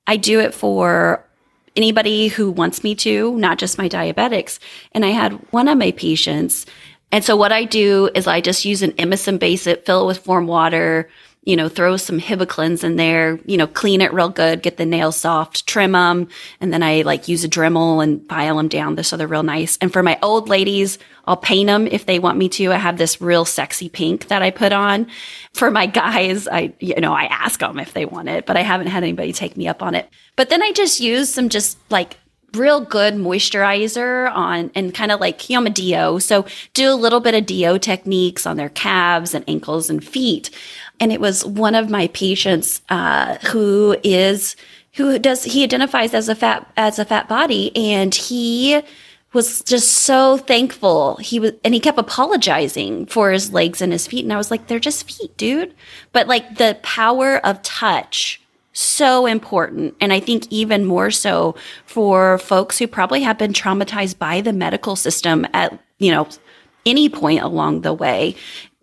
I 0.08 0.16
do 0.16 0.40
it 0.40 0.54
for 0.54 1.28
anybody 1.76 2.30
who 2.30 2.50
wants 2.50 2.82
me 2.82 2.96
to, 2.96 3.38
not 3.38 3.58
just 3.58 3.78
my 3.78 3.90
diabetics. 3.90 4.60
And 4.94 5.04
I 5.04 5.10
had 5.10 5.34
one 5.52 5.68
of 5.68 5.78
my 5.78 5.92
patients. 5.92 6.66
And 7.12 7.26
so 7.26 7.36
what 7.36 7.52
I 7.52 7.66
do 7.66 8.10
is 8.16 8.26
I 8.26 8.40
just 8.40 8.64
use 8.64 8.82
an 8.82 8.94
emesis 8.94 9.38
basin, 9.38 9.80
fill 9.86 10.04
it 10.04 10.08
with 10.08 10.26
warm 10.26 10.48
water, 10.48 11.10
you 11.46 11.56
know, 11.56 11.70
throw 11.70 11.96
some 11.96 12.20
Hibiclens 12.20 12.84
in 12.84 12.96
there, 12.96 13.40
you 13.46 13.56
know, 13.56 13.68
clean 13.68 14.02
it 14.02 14.12
real 14.14 14.30
good, 14.30 14.64
get 14.64 14.78
the 14.78 14.86
nails 14.86 15.16
soft, 15.16 15.68
trim 15.68 15.92
them. 15.92 16.28
And 16.60 16.74
then 16.74 16.82
I 16.82 17.04
like 17.04 17.28
use 17.28 17.44
a 17.44 17.50
Dremel 17.50 18.04
and 18.04 18.28
file 18.28 18.58
them 18.58 18.68
down 18.68 19.02
so 19.04 19.16
they're 19.16 19.28
real 19.28 19.44
nice. 19.44 19.78
And 19.80 19.94
for 19.94 20.02
my 20.02 20.18
old 20.24 20.50
ladies, 20.50 20.98
I'll 21.26 21.38
paint 21.38 21.68
them 21.68 21.86
if 21.88 22.08
they 22.08 22.18
want 22.18 22.40
me 22.40 22.50
to. 22.50 22.72
I 22.72 22.78
have 22.78 22.98
this 22.98 23.22
real 23.22 23.46
sexy 23.46 23.90
pink 23.90 24.28
that 24.28 24.42
I 24.42 24.50
put 24.50 24.74
on. 24.74 25.08
For 25.54 25.70
my 25.70 25.86
guys, 25.86 26.48
I, 26.48 26.74
you 26.80 27.00
know, 27.00 27.14
I 27.14 27.26
ask 27.26 27.60
them 27.60 27.80
if 27.80 27.94
they 27.94 28.06
want 28.06 28.30
it, 28.30 28.48
but 28.48 28.58
I 28.58 28.62
haven't 28.62 28.88
had 28.88 29.04
anybody 29.04 29.32
take 29.32 29.56
me 29.56 29.68
up 29.68 29.84
on 29.84 29.94
it. 29.94 30.10
But 30.36 30.50
then 30.50 30.64
I 30.64 30.72
just 30.72 31.00
use 31.00 31.32
some 31.32 31.50
just 31.50 31.78
like 31.92 32.18
real 32.56 32.82
good 32.82 33.16
moisturizer 33.16 34.32
on 34.32 34.72
and 34.76 34.94
kind 34.94 35.12
of 35.12 35.20
like, 35.20 35.50
you 35.50 35.56
know, 35.56 35.62
I'm 35.62 35.68
a 35.68 35.70
DO. 35.70 36.20
So 36.20 36.46
do 36.74 36.92
a 36.92 36.96
little 36.96 37.20
bit 37.20 37.36
of 37.36 37.46
DO 37.46 37.80
techniques 37.80 38.46
on 38.46 38.58
their 38.58 38.70
calves 38.70 39.34
and 39.34 39.44
ankles 39.48 39.90
and 39.90 40.04
feet. 40.04 40.50
And 41.00 41.12
it 41.12 41.20
was 41.20 41.46
one 41.46 41.76
of 41.76 41.90
my 41.90 42.08
patients, 42.08 42.82
uh, 42.90 43.38
who 43.48 43.98
is, 44.04 44.56
who 44.94 45.20
does, 45.20 45.44
he 45.44 45.64
identifies 45.64 46.14
as 46.14 46.30
a 46.30 46.36
fat, 46.36 46.72
as 46.78 47.00
a 47.00 47.06
fat 47.06 47.28
body 47.28 47.76
and 47.76 48.14
he, 48.14 48.82
was 49.36 49.62
just 49.64 49.92
so 49.92 50.38
thankful. 50.38 51.18
He 51.18 51.40
was, 51.40 51.52
and 51.64 51.74
he 51.74 51.80
kept 51.82 52.00
apologizing 52.00 53.06
for 53.06 53.32
his 53.32 53.52
legs 53.52 53.82
and 53.82 53.92
his 53.92 54.08
feet. 54.08 54.24
And 54.24 54.34
I 54.34 54.38
was 54.38 54.50
like, 54.50 54.68
they're 54.68 54.80
just 54.80 55.12
feet, 55.12 55.36
dude. 55.38 55.76
But 56.14 56.28
like 56.28 56.56
the 56.56 56.80
power 56.82 57.46
of 57.46 57.62
touch 57.62 58.42
so 58.72 59.26
important. 59.26 59.96
And 60.02 60.12
I 60.12 60.20
think 60.20 60.48
even 60.50 60.86
more 60.86 61.12
so 61.12 61.56
for 61.86 62.38
folks 62.40 62.80
who 62.80 62.88
probably 62.88 63.22
have 63.22 63.38
been 63.38 63.54
traumatized 63.54 64.18
by 64.18 64.42
the 64.42 64.54
medical 64.54 64.96
system 64.96 65.46
at, 65.54 65.78
you 66.00 66.12
know, 66.12 66.28
any 66.86 67.10
point 67.10 67.42
along 67.42 67.82
the 67.82 67.94
way. 67.94 68.36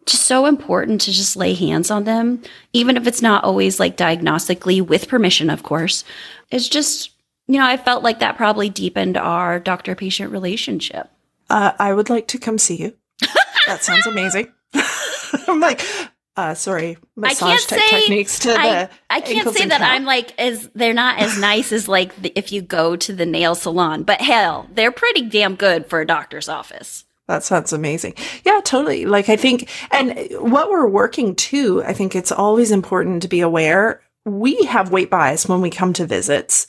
Just 0.07 0.25
so 0.25 0.47
important 0.47 1.01
to 1.03 1.13
just 1.13 1.37
lay 1.37 1.55
hands 1.55 1.91
on 1.91 2.05
them, 2.05 2.43
even 2.73 2.97
if 2.97 3.07
it's 3.07 3.23
not 3.23 3.45
always 3.45 3.79
like 3.79 3.97
diagnostically 3.97 4.85
with 4.85 5.09
permission, 5.09 5.49
of 5.49 5.63
course. 5.63 6.05
It's 6.51 6.69
just, 6.69 7.11
you 7.47 7.59
know, 7.59 7.67
I 7.67 7.77
felt 7.77 8.03
like 8.03 8.19
that 8.21 8.37
probably 8.37 8.69
deepened 8.69 9.17
our 9.17 9.61
doctor 9.61 9.95
patient 9.95 10.33
relationship. 10.33 11.09
Uh, 11.49 11.73
I 11.79 11.95
would 11.95 12.11
like 12.11 12.29
to 12.29 12.39
come 12.39 12.59
see 12.59 12.77
you. 12.77 12.97
that 13.67 13.83
sounds 13.85 14.07
amazing. 14.07 14.53
I'm 15.49 15.61
like, 15.61 15.81
uh, 16.35 16.55
sorry, 16.55 16.97
massage 17.15 17.61
say, 17.61 17.89
techniques 17.89 18.39
to 18.41 18.53
I, 18.53 18.71
the. 18.71 18.91
I 19.11 19.21
can't 19.21 19.55
say 19.55 19.67
that. 19.67 19.83
I'm 19.83 20.05
like 20.05 20.39
as 20.41 20.69
they're 20.75 20.95
not 20.95 21.19
as 21.19 21.39
nice 21.39 21.73
as 21.73 21.89
like 21.89 22.15
the, 22.23 22.33
if 22.35 22.53
you 22.53 22.63
go 22.63 22.97
to 22.97 23.13
the 23.13 23.27
nail 23.27 23.55
salon, 23.55 24.03
but 24.03 24.21
hell, 24.23 24.67
they're 24.73 24.93
pretty 24.93 25.29
damn 25.29 25.57
good 25.57 25.87
for 25.87 26.01
a 26.01 26.07
doctor's 26.07 26.49
office. 26.49 27.05
That 27.29 27.45
sounds 27.45 27.73
amazing. 27.73 28.15
Yeah, 28.45 28.61
totally. 28.65 29.07
Like 29.07 29.29
I 29.29 29.37
think, 29.37 29.69
and 29.91 30.29
what 30.39 30.71
we're 30.71 30.89
working 30.89 31.35
to, 31.37 31.83
I 31.85 31.93
think 31.93 32.15
it's 32.15 32.33
always 32.33 32.71
important 32.71 33.23
to 33.23 33.29
be 33.29 33.41
aware. 33.41 34.03
We 34.25 34.63
have 34.65 34.91
weight 34.91 35.11
bias 35.11 35.47
when 35.47 35.61
we 35.61 35.71
come 35.71 35.93
to 35.95 36.07
visits. 36.07 36.67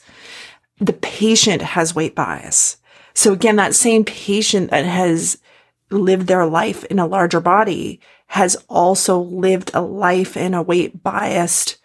The 0.78 0.92
patient 0.92 1.62
has 1.62 1.94
weight 1.94 2.14
bias. 2.14 2.78
So 3.14 3.32
again, 3.32 3.56
that 3.56 3.74
same 3.74 4.04
patient 4.04 4.70
that 4.70 4.84
has 4.84 5.38
lived 5.90 6.26
their 6.26 6.46
life 6.46 6.84
in 6.84 6.98
a 6.98 7.06
larger 7.06 7.40
body 7.40 8.00
has 8.28 8.56
also 8.68 9.20
lived 9.20 9.70
a 9.74 9.80
life 9.80 10.36
in 10.36 10.54
a 10.54 10.62
weight 10.62 11.02
biased 11.02 11.78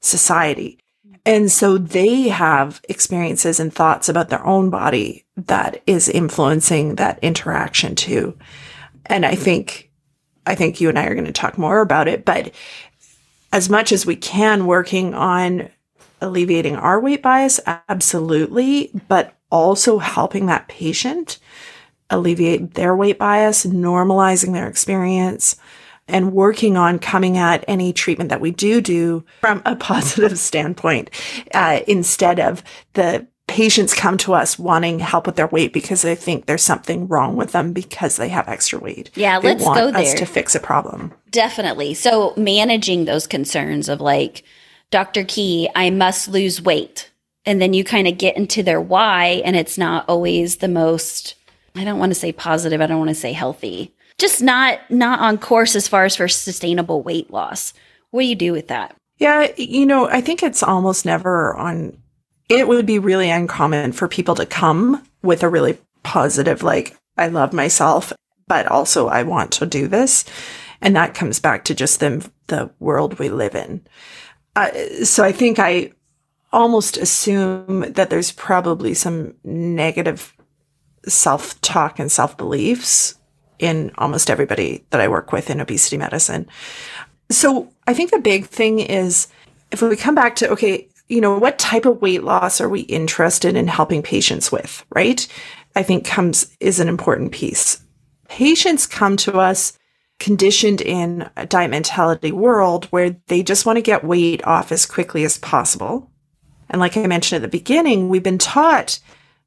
society. 0.00 0.78
And 1.26 1.50
so 1.50 1.76
they 1.76 2.28
have 2.28 2.80
experiences 2.88 3.58
and 3.58 3.74
thoughts 3.74 4.08
about 4.08 4.28
their 4.28 4.46
own 4.46 4.70
body 4.70 5.26
that 5.36 5.82
is 5.84 6.08
influencing 6.08 6.94
that 6.94 7.18
interaction 7.20 7.96
too. 7.96 8.38
And 9.06 9.26
I 9.26 9.34
think, 9.34 9.90
I 10.46 10.54
think 10.54 10.80
you 10.80 10.88
and 10.88 10.96
I 10.96 11.06
are 11.06 11.14
going 11.14 11.26
to 11.26 11.32
talk 11.32 11.58
more 11.58 11.80
about 11.80 12.06
it, 12.06 12.24
but 12.24 12.54
as 13.52 13.68
much 13.68 13.90
as 13.90 14.06
we 14.06 14.14
can 14.14 14.66
working 14.66 15.14
on 15.14 15.68
alleviating 16.20 16.76
our 16.76 17.00
weight 17.00 17.22
bias, 17.22 17.60
absolutely, 17.66 18.92
but 19.08 19.34
also 19.50 19.98
helping 19.98 20.46
that 20.46 20.68
patient 20.68 21.38
alleviate 22.08 22.74
their 22.74 22.94
weight 22.94 23.18
bias, 23.18 23.66
normalizing 23.66 24.52
their 24.52 24.68
experience, 24.68 25.56
and 26.08 26.32
working 26.32 26.76
on 26.76 26.98
coming 26.98 27.36
at 27.36 27.64
any 27.66 27.92
treatment 27.92 28.30
that 28.30 28.40
we 28.40 28.50
do 28.50 28.80
do 28.80 29.24
from 29.40 29.62
a 29.64 29.76
positive 29.76 30.38
standpoint 30.38 31.10
uh, 31.54 31.80
instead 31.86 32.38
of 32.38 32.62
the 32.92 33.26
patients 33.46 33.94
come 33.94 34.18
to 34.18 34.34
us 34.34 34.58
wanting 34.58 34.98
help 34.98 35.26
with 35.26 35.36
their 35.36 35.46
weight 35.46 35.72
because 35.72 36.02
they 36.02 36.14
think 36.14 36.46
there's 36.46 36.62
something 36.62 37.06
wrong 37.06 37.36
with 37.36 37.52
them 37.52 37.72
because 37.72 38.16
they 38.16 38.28
have 38.28 38.48
extra 38.48 38.78
weight. 38.78 39.10
Yeah, 39.14 39.38
they 39.38 39.48
let's 39.48 39.64
want 39.64 39.78
go 39.78 39.88
us 39.98 40.08
there. 40.08 40.18
to 40.18 40.26
fix 40.26 40.54
a 40.54 40.60
problem. 40.60 41.12
Definitely. 41.30 41.94
So 41.94 42.34
managing 42.36 43.04
those 43.04 43.26
concerns 43.26 43.88
of 43.88 44.00
like, 44.00 44.42
Dr. 44.90 45.24
Key, 45.24 45.68
I 45.74 45.90
must 45.90 46.28
lose 46.28 46.60
weight. 46.60 47.10
And 47.44 47.62
then 47.62 47.72
you 47.72 47.84
kind 47.84 48.08
of 48.08 48.18
get 48.18 48.36
into 48.36 48.62
their 48.64 48.80
why, 48.80 49.42
and 49.44 49.54
it's 49.54 49.78
not 49.78 50.04
always 50.08 50.56
the 50.56 50.68
most, 50.68 51.36
I 51.76 51.84
don't 51.84 51.98
want 52.00 52.10
to 52.10 52.18
say 52.18 52.32
positive, 52.32 52.80
I 52.80 52.86
don't 52.86 52.98
want 52.98 53.10
to 53.10 53.14
say 53.14 53.32
healthy. 53.32 53.94
Just 54.18 54.42
not 54.42 54.80
not 54.90 55.20
on 55.20 55.38
course 55.38 55.76
as 55.76 55.88
far 55.88 56.04
as 56.04 56.16
for 56.16 56.28
sustainable 56.28 57.02
weight 57.02 57.30
loss. 57.30 57.74
What 58.10 58.22
do 58.22 58.26
you 58.26 58.34
do 58.34 58.52
with 58.52 58.68
that? 58.68 58.96
Yeah, 59.18 59.48
you 59.56 59.86
know, 59.86 60.08
I 60.08 60.20
think 60.20 60.42
it's 60.42 60.62
almost 60.62 61.06
never 61.06 61.54
on. 61.56 61.96
It 62.48 62.68
would 62.68 62.86
be 62.86 62.98
really 62.98 63.30
uncommon 63.30 63.92
for 63.92 64.08
people 64.08 64.34
to 64.36 64.46
come 64.46 65.06
with 65.22 65.42
a 65.42 65.48
really 65.48 65.78
positive, 66.02 66.62
like, 66.62 66.96
I 67.16 67.26
love 67.26 67.52
myself, 67.52 68.12
but 68.46 68.66
also 68.66 69.08
I 69.08 69.24
want 69.24 69.52
to 69.52 69.66
do 69.66 69.88
this. 69.88 70.24
And 70.80 70.94
that 70.94 71.14
comes 71.14 71.40
back 71.40 71.64
to 71.64 71.74
just 71.74 72.00
the, 72.00 72.28
the 72.46 72.70
world 72.78 73.18
we 73.18 73.30
live 73.30 73.54
in. 73.54 73.84
Uh, 74.54 74.70
so 75.02 75.24
I 75.24 75.32
think 75.32 75.58
I 75.58 75.92
almost 76.52 76.96
assume 76.96 77.92
that 77.92 78.10
there's 78.10 78.30
probably 78.30 78.94
some 78.94 79.34
negative 79.42 80.34
self 81.08 81.60
talk 81.62 81.98
and 81.98 82.12
self 82.12 82.36
beliefs 82.36 83.16
in 83.58 83.92
almost 83.98 84.30
everybody 84.30 84.84
that 84.90 85.00
I 85.00 85.08
work 85.08 85.32
with 85.32 85.50
in 85.50 85.60
obesity 85.60 85.96
medicine. 85.96 86.48
So 87.30 87.72
I 87.86 87.94
think 87.94 88.10
the 88.10 88.18
big 88.18 88.46
thing 88.46 88.80
is 88.80 89.28
if 89.70 89.82
we 89.82 89.96
come 89.96 90.14
back 90.14 90.36
to, 90.36 90.50
okay, 90.50 90.88
you 91.08 91.20
know, 91.20 91.38
what 91.38 91.58
type 91.58 91.86
of 91.86 92.02
weight 92.02 92.24
loss 92.24 92.60
are 92.60 92.68
we 92.68 92.80
interested 92.80 93.56
in 93.56 93.68
helping 93.68 94.02
patients 94.02 94.50
with, 94.50 94.84
right? 94.90 95.26
I 95.74 95.82
think 95.82 96.04
comes 96.04 96.56
is 96.60 96.80
an 96.80 96.88
important 96.88 97.32
piece. 97.32 97.80
Patients 98.28 98.86
come 98.86 99.16
to 99.18 99.38
us 99.38 99.78
conditioned 100.18 100.80
in 100.80 101.28
a 101.36 101.46
diet 101.46 101.70
mentality 101.70 102.32
world 102.32 102.86
where 102.86 103.16
they 103.26 103.42
just 103.42 103.66
want 103.66 103.76
to 103.76 103.82
get 103.82 104.02
weight 104.02 104.44
off 104.46 104.72
as 104.72 104.86
quickly 104.86 105.24
as 105.24 105.38
possible. 105.38 106.10
And 106.70 106.80
like 106.80 106.96
I 106.96 107.06
mentioned 107.06 107.44
at 107.44 107.50
the 107.50 107.58
beginning, 107.58 108.08
we've 108.08 108.22
been 108.22 108.38
taught 108.38 108.98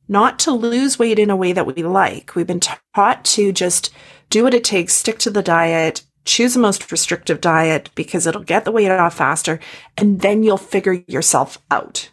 not 0.10 0.40
to 0.40 0.52
lose 0.52 1.00
weight 1.00 1.20
in 1.20 1.30
a 1.30 1.36
way 1.36 1.54
that 1.54 1.68
we 1.68 1.84
like. 1.84 2.36
We've 2.36 2.48
been 2.48 2.60
taught 2.60 3.24
to 3.26 3.54
just 3.54 3.92
do 4.30 4.44
what 4.44 4.54
it 4.54 4.64
takes, 4.64 4.94
stick 4.94 5.20
to 5.20 5.30
the 5.30 5.44
diet, 5.44 6.04
choose 6.26 6.56
the 6.56 6.60
most 6.60 6.92
restrictive 6.92 7.40
diet 7.40 7.90
because 7.96 8.28
it'll 8.28 8.44
get 8.44 8.66
the 8.66 8.72
weight 8.72 8.92
off 8.92 9.16
faster, 9.16 9.60
and 9.98 10.22
then 10.22 10.44
you'll 10.44 10.58
figure 10.58 11.04
yourself 11.08 11.60
out. 11.72 12.10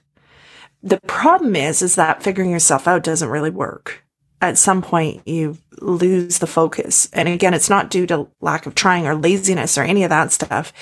The 0.82 1.00
problem 1.06 1.56
is, 1.56 1.82
is 1.82 1.96
that 1.96 2.22
figuring 2.22 2.50
yourself 2.50 2.86
out 2.86 3.02
doesn't 3.02 3.28
really 3.28 3.50
work. 3.50 4.04
At 4.40 4.58
some 4.58 4.82
point, 4.82 5.26
you 5.26 5.56
lose 5.80 6.38
the 6.38 6.46
focus. 6.46 7.08
And 7.12 7.28
again, 7.28 7.54
it's 7.54 7.70
not 7.70 7.90
due 7.90 8.06
to 8.08 8.28
lack 8.42 8.66
of 8.66 8.74
trying 8.74 9.06
or 9.06 9.14
laziness 9.14 9.78
or 9.78 9.82
any 9.82 10.04
of 10.04 10.10
that 10.10 10.30
stuff. 10.30 10.72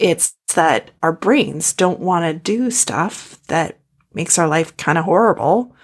It's 0.00 0.34
that 0.54 0.90
our 1.02 1.12
brains 1.12 1.74
don't 1.74 2.00
want 2.00 2.24
to 2.24 2.38
do 2.38 2.70
stuff 2.70 3.38
that 3.48 3.78
makes 4.14 4.38
our 4.38 4.48
life 4.48 4.76
kind 4.78 4.96
of 4.98 5.04
horrible 5.04 5.74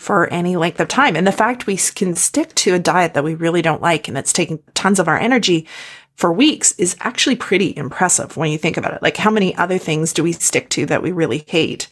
for 0.00 0.32
any 0.32 0.56
length 0.56 0.80
of 0.80 0.88
time. 0.88 1.14
And 1.14 1.26
the 1.26 1.30
fact 1.30 1.66
we 1.66 1.76
can 1.76 2.14
stick 2.14 2.54
to 2.54 2.72
a 2.72 2.78
diet 2.78 3.12
that 3.12 3.22
we 3.22 3.34
really 3.34 3.60
don't 3.60 3.82
like 3.82 4.08
and 4.08 4.16
that's 4.16 4.32
taking 4.32 4.58
tons 4.72 4.98
of 4.98 5.08
our 5.08 5.18
energy 5.18 5.68
for 6.16 6.32
weeks 6.32 6.72
is 6.78 6.96
actually 7.00 7.36
pretty 7.36 7.76
impressive 7.76 8.34
when 8.34 8.50
you 8.50 8.56
think 8.56 8.78
about 8.78 8.94
it. 8.94 9.02
Like 9.02 9.18
how 9.18 9.30
many 9.30 9.54
other 9.56 9.76
things 9.76 10.14
do 10.14 10.22
we 10.22 10.32
stick 10.32 10.70
to 10.70 10.86
that 10.86 11.02
we 11.02 11.12
really 11.12 11.44
hate 11.46 11.86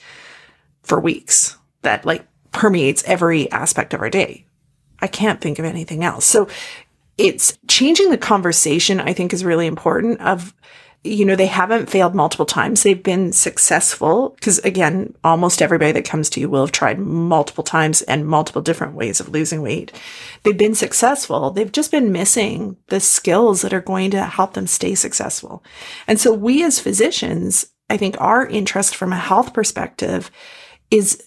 for 0.82 0.98
weeks 0.98 1.58
that 1.82 2.06
like 2.06 2.26
permeates 2.50 3.04
every 3.04 3.52
aspect 3.52 3.92
of 3.92 4.00
our 4.00 4.08
day? 4.08 4.46
I 5.00 5.06
can't 5.06 5.42
think 5.42 5.58
of 5.58 5.66
anything 5.66 6.02
else. 6.02 6.24
So 6.24 6.48
it's 7.18 7.58
changing 7.68 8.08
the 8.08 8.16
conversation, 8.16 9.00
I 9.00 9.12
think 9.12 9.34
is 9.34 9.44
really 9.44 9.66
important 9.66 10.22
of 10.22 10.54
you 11.04 11.24
know, 11.24 11.36
they 11.36 11.46
haven't 11.46 11.88
failed 11.88 12.14
multiple 12.14 12.44
times. 12.44 12.82
They've 12.82 13.02
been 13.02 13.32
successful 13.32 14.30
because 14.30 14.58
again, 14.60 15.14
almost 15.22 15.62
everybody 15.62 15.92
that 15.92 16.04
comes 16.04 16.28
to 16.30 16.40
you 16.40 16.50
will 16.50 16.66
have 16.66 16.72
tried 16.72 16.98
multiple 16.98 17.62
times 17.62 18.02
and 18.02 18.26
multiple 18.26 18.62
different 18.62 18.94
ways 18.94 19.20
of 19.20 19.28
losing 19.28 19.62
weight. 19.62 19.92
They've 20.42 20.58
been 20.58 20.74
successful. 20.74 21.50
They've 21.50 21.70
just 21.70 21.92
been 21.92 22.10
missing 22.10 22.76
the 22.88 22.98
skills 22.98 23.62
that 23.62 23.72
are 23.72 23.80
going 23.80 24.10
to 24.10 24.24
help 24.24 24.54
them 24.54 24.66
stay 24.66 24.96
successful. 24.96 25.62
And 26.08 26.18
so 26.18 26.34
we 26.34 26.64
as 26.64 26.80
physicians, 26.80 27.66
I 27.88 27.96
think 27.96 28.20
our 28.20 28.46
interest 28.46 28.96
from 28.96 29.12
a 29.12 29.18
health 29.18 29.54
perspective 29.54 30.32
is 30.90 31.22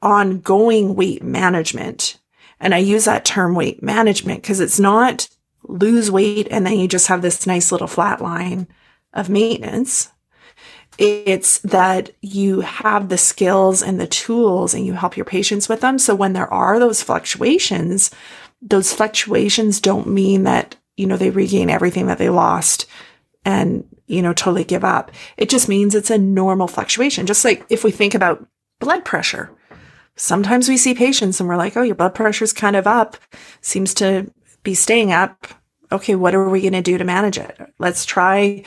ongoing 0.00 0.94
weight 0.94 1.22
management. 1.22 2.18
And 2.58 2.74
I 2.74 2.78
use 2.78 3.04
that 3.04 3.26
term 3.26 3.54
weight 3.54 3.82
management 3.82 4.42
because 4.42 4.60
it's 4.60 4.80
not 4.80 5.28
lose 5.64 6.10
weight 6.10 6.48
and 6.50 6.66
then 6.66 6.78
you 6.78 6.88
just 6.88 7.08
have 7.08 7.20
this 7.20 7.46
nice 7.46 7.70
little 7.70 7.86
flat 7.86 8.22
line 8.22 8.66
of 9.18 9.28
maintenance. 9.28 10.10
It's 10.96 11.58
that 11.58 12.10
you 12.22 12.60
have 12.60 13.08
the 13.08 13.18
skills 13.18 13.82
and 13.82 14.00
the 14.00 14.06
tools 14.06 14.74
and 14.74 14.84
you 14.84 14.94
help 14.94 15.16
your 15.16 15.24
patients 15.24 15.68
with 15.68 15.80
them. 15.80 15.98
So 15.98 16.14
when 16.14 16.32
there 16.32 16.52
are 16.52 16.78
those 16.78 17.02
fluctuations, 17.02 18.10
those 18.60 18.92
fluctuations 18.92 19.80
don't 19.80 20.08
mean 20.08 20.42
that, 20.44 20.74
you 20.96 21.06
know, 21.06 21.16
they 21.16 21.30
regain 21.30 21.70
everything 21.70 22.06
that 22.06 22.18
they 22.18 22.30
lost 22.30 22.86
and, 23.44 23.84
you 24.06 24.22
know, 24.22 24.32
totally 24.32 24.64
give 24.64 24.84
up. 24.84 25.12
It 25.36 25.48
just 25.48 25.68
means 25.68 25.94
it's 25.94 26.10
a 26.10 26.18
normal 26.18 26.66
fluctuation. 26.66 27.26
Just 27.26 27.44
like 27.44 27.64
if 27.68 27.84
we 27.84 27.92
think 27.92 28.14
about 28.14 28.44
blood 28.80 29.04
pressure, 29.04 29.50
sometimes 30.16 30.68
we 30.68 30.76
see 30.76 30.94
patients 30.94 31.38
and 31.38 31.48
we're 31.48 31.56
like, 31.56 31.76
oh, 31.76 31.82
your 31.82 31.94
blood 31.94 32.14
pressure's 32.14 32.52
kind 32.52 32.74
of 32.74 32.88
up, 32.88 33.16
seems 33.60 33.94
to 33.94 34.32
be 34.64 34.74
staying 34.74 35.12
up. 35.12 35.46
Okay, 35.92 36.16
what 36.16 36.34
are 36.34 36.48
we 36.48 36.60
going 36.60 36.72
to 36.72 36.82
do 36.82 36.98
to 36.98 37.04
manage 37.04 37.38
it? 37.38 37.56
Let's 37.78 38.04
try 38.04 38.64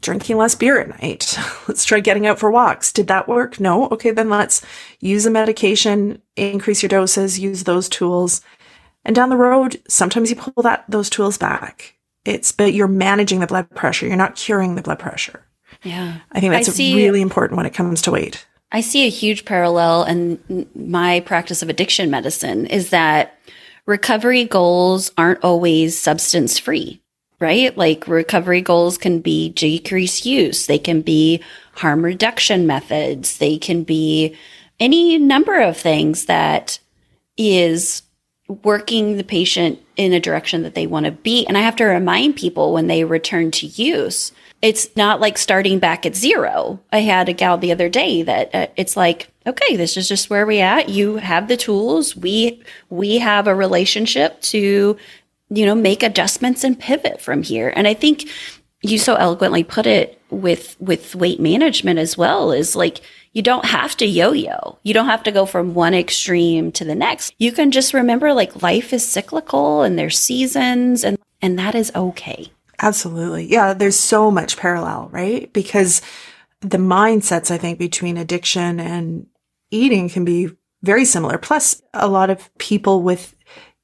drinking 0.00 0.36
less 0.36 0.54
beer 0.54 0.80
at 0.80 1.00
night. 1.00 1.36
Let's 1.68 1.84
try 1.84 2.00
getting 2.00 2.26
out 2.26 2.38
for 2.38 2.50
walks. 2.50 2.92
Did 2.92 3.08
that 3.08 3.28
work? 3.28 3.58
No. 3.60 3.88
Okay, 3.88 4.10
then 4.10 4.28
let's 4.28 4.64
use 5.00 5.26
a 5.26 5.30
medication, 5.30 6.22
increase 6.36 6.82
your 6.82 6.88
doses, 6.88 7.38
use 7.38 7.64
those 7.64 7.88
tools. 7.88 8.40
And 9.04 9.14
down 9.14 9.30
the 9.30 9.36
road, 9.36 9.80
sometimes 9.88 10.30
you 10.30 10.36
pull 10.36 10.62
that 10.62 10.84
those 10.88 11.10
tools 11.10 11.38
back. 11.38 11.94
It's 12.24 12.52
but 12.52 12.74
you're 12.74 12.88
managing 12.88 13.40
the 13.40 13.46
blood 13.46 13.70
pressure. 13.70 14.06
You're 14.06 14.16
not 14.16 14.36
curing 14.36 14.74
the 14.74 14.82
blood 14.82 14.98
pressure. 14.98 15.44
Yeah. 15.82 16.18
I 16.32 16.40
think 16.40 16.52
that's 16.52 16.68
I 16.68 16.72
see, 16.72 16.94
really 16.94 17.22
important 17.22 17.56
when 17.56 17.66
it 17.66 17.74
comes 17.74 18.02
to 18.02 18.10
weight. 18.10 18.46
I 18.70 18.82
see 18.82 19.06
a 19.06 19.10
huge 19.10 19.44
parallel 19.44 20.04
in 20.04 20.68
my 20.74 21.20
practice 21.20 21.62
of 21.62 21.70
addiction 21.70 22.10
medicine 22.10 22.66
is 22.66 22.90
that 22.90 23.38
recovery 23.86 24.44
goals 24.44 25.10
aren't 25.16 25.42
always 25.42 25.98
substance 25.98 26.58
free 26.58 27.00
right? 27.40 27.76
Like 27.76 28.08
recovery 28.08 28.60
goals 28.60 28.98
can 28.98 29.20
be 29.20 29.50
decrease 29.50 30.24
use, 30.26 30.66
they 30.66 30.78
can 30.78 31.02
be 31.02 31.42
harm 31.74 32.04
reduction 32.04 32.66
methods, 32.66 33.38
they 33.38 33.58
can 33.58 33.84
be 33.84 34.36
any 34.80 35.18
number 35.18 35.60
of 35.60 35.76
things 35.76 36.26
that 36.26 36.78
is 37.36 38.02
working 38.64 39.16
the 39.16 39.24
patient 39.24 39.78
in 39.96 40.12
a 40.12 40.20
direction 40.20 40.62
that 40.62 40.74
they 40.74 40.86
want 40.86 41.06
to 41.06 41.12
be. 41.12 41.46
And 41.46 41.58
I 41.58 41.60
have 41.60 41.76
to 41.76 41.84
remind 41.84 42.36
people 42.36 42.72
when 42.72 42.86
they 42.86 43.04
return 43.04 43.50
to 43.52 43.66
use, 43.66 44.32
it's 44.62 44.94
not 44.96 45.20
like 45.20 45.38
starting 45.38 45.78
back 45.78 46.06
at 46.06 46.16
zero. 46.16 46.80
I 46.90 47.00
had 47.00 47.28
a 47.28 47.32
gal 47.32 47.58
the 47.58 47.72
other 47.72 47.88
day 47.88 48.22
that 48.22 48.54
uh, 48.54 48.66
it's 48.76 48.96
like, 48.96 49.28
okay, 49.46 49.76
this 49.76 49.96
is 49.96 50.08
just 50.08 50.30
where 50.30 50.46
we 50.46 50.60
at. 50.60 50.88
You 50.88 51.16
have 51.16 51.48
the 51.48 51.56
tools. 51.56 52.16
We 52.16 52.62
we 52.88 53.18
have 53.18 53.46
a 53.46 53.54
relationship 53.54 54.40
to 54.42 54.96
you 55.50 55.64
know, 55.66 55.74
make 55.74 56.02
adjustments 56.02 56.64
and 56.64 56.78
pivot 56.78 57.20
from 57.20 57.42
here. 57.42 57.72
And 57.74 57.88
I 57.88 57.94
think 57.94 58.28
you 58.82 58.98
so 58.98 59.14
eloquently 59.14 59.64
put 59.64 59.86
it 59.86 60.20
with 60.30 60.76
with 60.78 61.14
weight 61.14 61.40
management 61.40 61.98
as 61.98 62.16
well 62.16 62.52
is 62.52 62.76
like 62.76 63.00
you 63.32 63.42
don't 63.42 63.64
have 63.64 63.96
to 63.96 64.06
yo-yo. 64.06 64.78
You 64.82 64.94
don't 64.94 65.06
have 65.06 65.22
to 65.24 65.32
go 65.32 65.46
from 65.46 65.74
one 65.74 65.94
extreme 65.94 66.72
to 66.72 66.84
the 66.84 66.94
next. 66.94 67.34
You 67.38 67.52
can 67.52 67.70
just 67.70 67.94
remember 67.94 68.32
like 68.32 68.62
life 68.62 68.92
is 68.92 69.06
cyclical 69.06 69.82
and 69.82 69.98
there's 69.98 70.18
seasons 70.18 71.04
and 71.04 71.18
and 71.40 71.58
that 71.58 71.74
is 71.74 71.92
okay. 71.94 72.52
Absolutely. 72.80 73.46
Yeah, 73.46 73.74
there's 73.74 73.98
so 73.98 74.30
much 74.30 74.56
parallel, 74.56 75.08
right? 75.10 75.52
Because 75.52 76.00
the 76.60 76.78
mindsets 76.78 77.50
I 77.50 77.58
think 77.58 77.78
between 77.78 78.16
addiction 78.16 78.80
and 78.80 79.26
eating 79.70 80.08
can 80.08 80.24
be 80.24 80.50
very 80.82 81.04
similar. 81.04 81.38
Plus 81.38 81.82
a 81.92 82.08
lot 82.08 82.30
of 82.30 82.56
people 82.58 83.02
with 83.02 83.34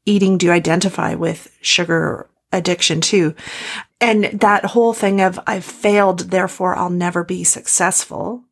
eating 0.06 0.38
do 0.38 0.50
identify 0.50 1.14
with 1.14 1.56
sugar 1.60 2.28
addiction 2.52 3.00
too. 3.00 3.34
And 4.00 4.24
that 4.24 4.64
whole 4.64 4.92
thing 4.92 5.20
of 5.20 5.40
I've 5.46 5.64
failed, 5.64 6.30
therefore 6.30 6.76
I'll 6.76 6.90
never 6.90 7.24
be 7.24 7.44
successful. 7.44 8.44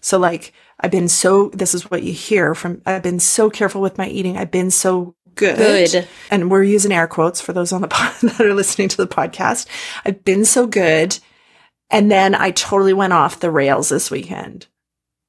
So 0.00 0.18
like 0.18 0.52
I've 0.80 0.90
been 0.90 1.08
so, 1.08 1.48
this 1.50 1.74
is 1.74 1.90
what 1.90 2.02
you 2.02 2.12
hear 2.12 2.54
from, 2.54 2.82
I've 2.86 3.02
been 3.02 3.20
so 3.20 3.50
careful 3.50 3.80
with 3.80 3.98
my 3.98 4.08
eating. 4.08 4.36
I've 4.36 4.50
been 4.50 4.70
so 4.70 5.16
good. 5.34 5.56
Good. 5.56 6.08
And 6.30 6.50
we're 6.50 6.62
using 6.62 6.92
air 6.92 7.08
quotes 7.08 7.40
for 7.40 7.52
those 7.52 7.72
on 7.72 7.80
the 7.80 7.88
pod 7.88 8.14
that 8.22 8.40
are 8.40 8.54
listening 8.54 8.88
to 8.88 8.96
the 8.96 9.06
podcast. 9.06 9.66
I've 10.04 10.24
been 10.24 10.44
so 10.44 10.66
good. 10.66 11.18
And 11.90 12.10
then 12.10 12.34
I 12.34 12.50
totally 12.50 12.92
went 12.92 13.14
off 13.14 13.40
the 13.40 13.50
rails 13.50 13.88
this 13.88 14.10
weekend. 14.10 14.66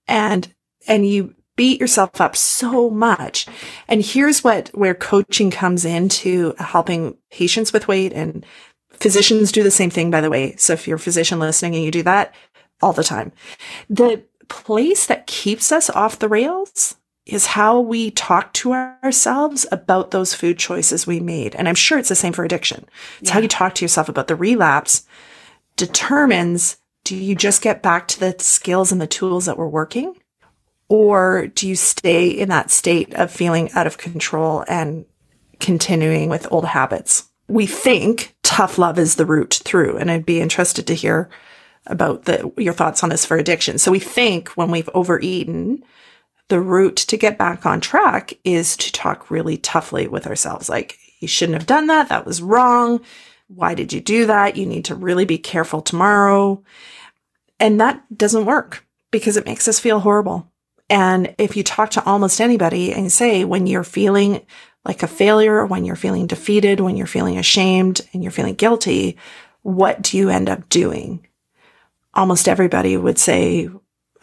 And, 0.07 0.53
and 0.87 1.07
you 1.07 1.35
beat 1.59 1.81
yourself 1.81 2.21
up 2.21 2.37
so 2.37 2.89
much. 2.89 3.45
And 3.89 4.01
here's 4.01 4.45
what, 4.45 4.69
where 4.69 4.95
coaching 4.95 5.51
comes 5.51 5.83
into 5.83 6.53
helping 6.57 7.17
patients 7.31 7.73
with 7.73 7.85
weight 7.85 8.13
and 8.13 8.45
physicians 8.91 9.51
do 9.51 9.61
the 9.61 9.69
same 9.69 9.89
thing, 9.89 10.09
by 10.09 10.21
the 10.21 10.29
way. 10.29 10.55
So 10.55 10.71
if 10.71 10.87
you're 10.87 10.95
a 10.95 10.99
physician 10.99 11.37
listening 11.37 11.75
and 11.75 11.83
you 11.83 11.91
do 11.91 12.03
that 12.03 12.33
all 12.81 12.93
the 12.93 13.03
time, 13.03 13.33
the 13.89 14.23
place 14.47 15.05
that 15.07 15.27
keeps 15.27 15.73
us 15.73 15.89
off 15.89 16.19
the 16.19 16.29
rails 16.29 16.95
is 17.25 17.47
how 17.47 17.77
we 17.77 18.11
talk 18.11 18.53
to 18.53 18.71
ourselves 18.71 19.65
about 19.69 20.11
those 20.11 20.33
food 20.33 20.57
choices 20.57 21.05
we 21.05 21.19
made. 21.19 21.55
And 21.55 21.67
I'm 21.67 21.75
sure 21.75 21.99
it's 21.99 22.07
the 22.07 22.15
same 22.15 22.31
for 22.31 22.45
addiction. 22.45 22.85
It's 23.19 23.31
yeah. 23.31 23.33
how 23.33 23.41
you 23.41 23.49
talk 23.49 23.75
to 23.75 23.83
yourself 23.83 24.07
about 24.07 24.29
the 24.29 24.35
relapse 24.37 25.05
determines 25.75 26.77
do 27.03 27.17
you 27.17 27.35
just 27.35 27.61
get 27.61 27.83
back 27.83 28.07
to 28.07 28.19
the 28.21 28.35
skills 28.39 28.93
and 28.93 29.01
the 29.01 29.07
tools 29.07 29.45
that 29.45 29.57
were 29.57 29.67
working? 29.67 30.15
Or 30.89 31.47
do 31.47 31.67
you 31.67 31.75
stay 31.75 32.27
in 32.27 32.49
that 32.49 32.71
state 32.71 33.13
of 33.13 33.31
feeling 33.31 33.71
out 33.73 33.87
of 33.87 33.97
control 33.97 34.65
and 34.67 35.05
continuing 35.59 36.29
with 36.29 36.51
old 36.51 36.65
habits? 36.65 37.29
We 37.47 37.67
think 37.67 38.35
tough 38.43 38.77
love 38.77 38.97
is 38.97 39.15
the 39.15 39.25
route 39.25 39.61
through. 39.63 39.97
And 39.97 40.09
I'd 40.09 40.25
be 40.25 40.41
interested 40.41 40.87
to 40.87 40.95
hear 40.95 41.29
about 41.85 42.25
the, 42.25 42.51
your 42.57 42.73
thoughts 42.73 43.03
on 43.03 43.09
this 43.09 43.25
for 43.25 43.37
addiction. 43.37 43.77
So 43.77 43.91
we 43.91 43.99
think 43.99 44.49
when 44.49 44.71
we've 44.71 44.89
overeaten, 44.93 45.83
the 46.47 46.59
route 46.59 46.97
to 46.97 47.17
get 47.17 47.37
back 47.37 47.65
on 47.65 47.79
track 47.79 48.33
is 48.43 48.75
to 48.77 48.91
talk 48.91 49.29
really 49.29 49.57
toughly 49.57 50.07
with 50.07 50.25
ourselves. 50.25 50.67
Like, 50.67 50.97
you 51.19 51.27
shouldn't 51.27 51.57
have 51.57 51.67
done 51.67 51.87
that. 51.87 52.09
That 52.09 52.25
was 52.25 52.41
wrong. 52.41 53.01
Why 53.47 53.75
did 53.75 53.93
you 53.93 54.01
do 54.01 54.25
that? 54.25 54.55
You 54.55 54.65
need 54.65 54.85
to 54.85 54.95
really 54.95 55.25
be 55.25 55.37
careful 55.37 55.81
tomorrow. 55.81 56.63
And 57.59 57.79
that 57.79 58.03
doesn't 58.15 58.45
work 58.45 58.85
because 59.11 59.37
it 59.37 59.45
makes 59.45 59.67
us 59.67 59.79
feel 59.79 59.99
horrible. 59.99 60.51
And 60.89 61.35
if 61.37 61.55
you 61.55 61.63
talk 61.63 61.91
to 61.91 62.03
almost 62.05 62.41
anybody 62.41 62.93
and 62.93 63.11
say, 63.11 63.45
when 63.45 63.67
you're 63.67 63.83
feeling 63.83 64.45
like 64.85 65.03
a 65.03 65.07
failure, 65.07 65.65
when 65.65 65.85
you're 65.85 65.95
feeling 65.95 66.25
defeated, 66.25 66.79
when 66.79 66.97
you're 66.97 67.05
feeling 67.05 67.37
ashamed 67.37 68.01
and 68.11 68.23
you're 68.23 68.31
feeling 68.31 68.55
guilty, 68.55 69.17
what 69.61 70.01
do 70.01 70.17
you 70.17 70.29
end 70.29 70.49
up 70.49 70.67
doing? 70.69 71.27
Almost 72.13 72.47
everybody 72.47 72.97
would 72.97 73.19
say, 73.19 73.69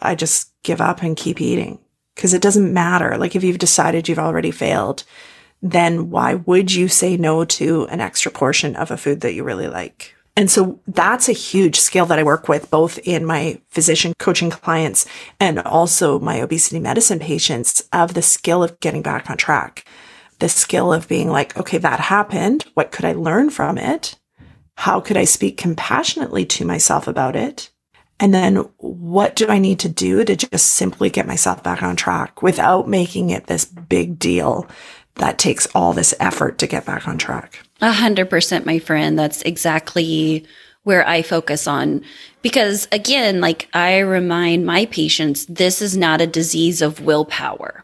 I 0.01 0.15
just 0.15 0.51
give 0.63 0.81
up 0.81 1.01
and 1.01 1.15
keep 1.15 1.39
eating 1.39 1.79
because 2.15 2.33
it 2.33 2.41
doesn't 2.41 2.73
matter. 2.73 3.17
Like 3.17 3.35
if 3.35 3.43
you've 3.43 3.59
decided 3.59 4.09
you've 4.09 4.19
already 4.19 4.51
failed, 4.51 5.03
then 5.61 6.09
why 6.09 6.35
would 6.35 6.73
you 6.73 6.87
say 6.87 7.15
no 7.15 7.45
to 7.45 7.87
an 7.87 8.01
extra 8.01 8.31
portion 8.31 8.75
of 8.75 8.91
a 8.91 8.97
food 8.97 9.21
that 9.21 9.33
you 9.33 9.43
really 9.43 9.67
like? 9.67 10.16
And 10.37 10.51
so 10.51 10.79
that's 10.85 11.27
a 11.27 11.33
huge 11.33 11.79
skill 11.79 12.05
that 12.05 12.19
I 12.19 12.23
work 12.23 12.47
with 12.47 12.69
both 12.69 12.99
in 12.99 13.25
my 13.25 13.59
physician 13.69 14.13
coaching 14.19 14.51
clients 14.51 15.07
and 15.39 15.57
also 15.57 16.19
my 16.19 16.35
obesity 16.35 16.79
medicine 16.79 17.17
patients 17.17 17.89
of 17.91 18.13
the 18.13 18.21
skill 18.21 18.63
of 18.63 18.79
getting 18.79 19.01
back 19.01 19.31
on 19.31 19.37
track. 19.37 19.83
The 20.37 20.47
skill 20.47 20.93
of 20.93 21.07
being 21.07 21.31
like, 21.31 21.57
okay, 21.57 21.79
that 21.79 21.99
happened. 21.99 22.65
What 22.75 22.91
could 22.91 23.03
I 23.03 23.13
learn 23.13 23.49
from 23.49 23.79
it? 23.79 24.15
How 24.75 24.99
could 24.99 25.17
I 25.17 25.23
speak 25.23 25.57
compassionately 25.57 26.45
to 26.45 26.65
myself 26.65 27.07
about 27.07 27.35
it? 27.35 27.71
And 28.19 28.31
then 28.31 28.57
what 28.77 29.35
do 29.35 29.47
I 29.47 29.57
need 29.57 29.79
to 29.79 29.89
do 29.89 30.23
to 30.23 30.35
just 30.35 30.67
simply 30.67 31.09
get 31.09 31.25
myself 31.25 31.63
back 31.63 31.81
on 31.81 31.95
track 31.95 32.43
without 32.43 32.87
making 32.87 33.31
it 33.31 33.47
this 33.47 33.65
big 33.65 34.19
deal 34.19 34.67
that 35.15 35.39
takes 35.39 35.65
all 35.73 35.93
this 35.93 36.13
effort 36.19 36.59
to 36.59 36.67
get 36.67 36.85
back 36.85 37.07
on 37.07 37.17
track? 37.17 37.66
A 37.81 37.91
hundred 37.91 38.29
percent, 38.29 38.65
my 38.65 38.79
friend. 38.79 39.17
That's 39.17 39.41
exactly 39.43 40.45
where 40.83 41.07
I 41.07 41.21
focus 41.21 41.67
on. 41.67 42.03
Because 42.41 42.87
again, 42.91 43.41
like 43.41 43.67
I 43.73 43.99
remind 43.99 44.65
my 44.65 44.85
patients, 44.85 45.45
this 45.47 45.81
is 45.81 45.97
not 45.97 46.21
a 46.21 46.27
disease 46.27 46.81
of 46.81 47.01
willpower. 47.01 47.83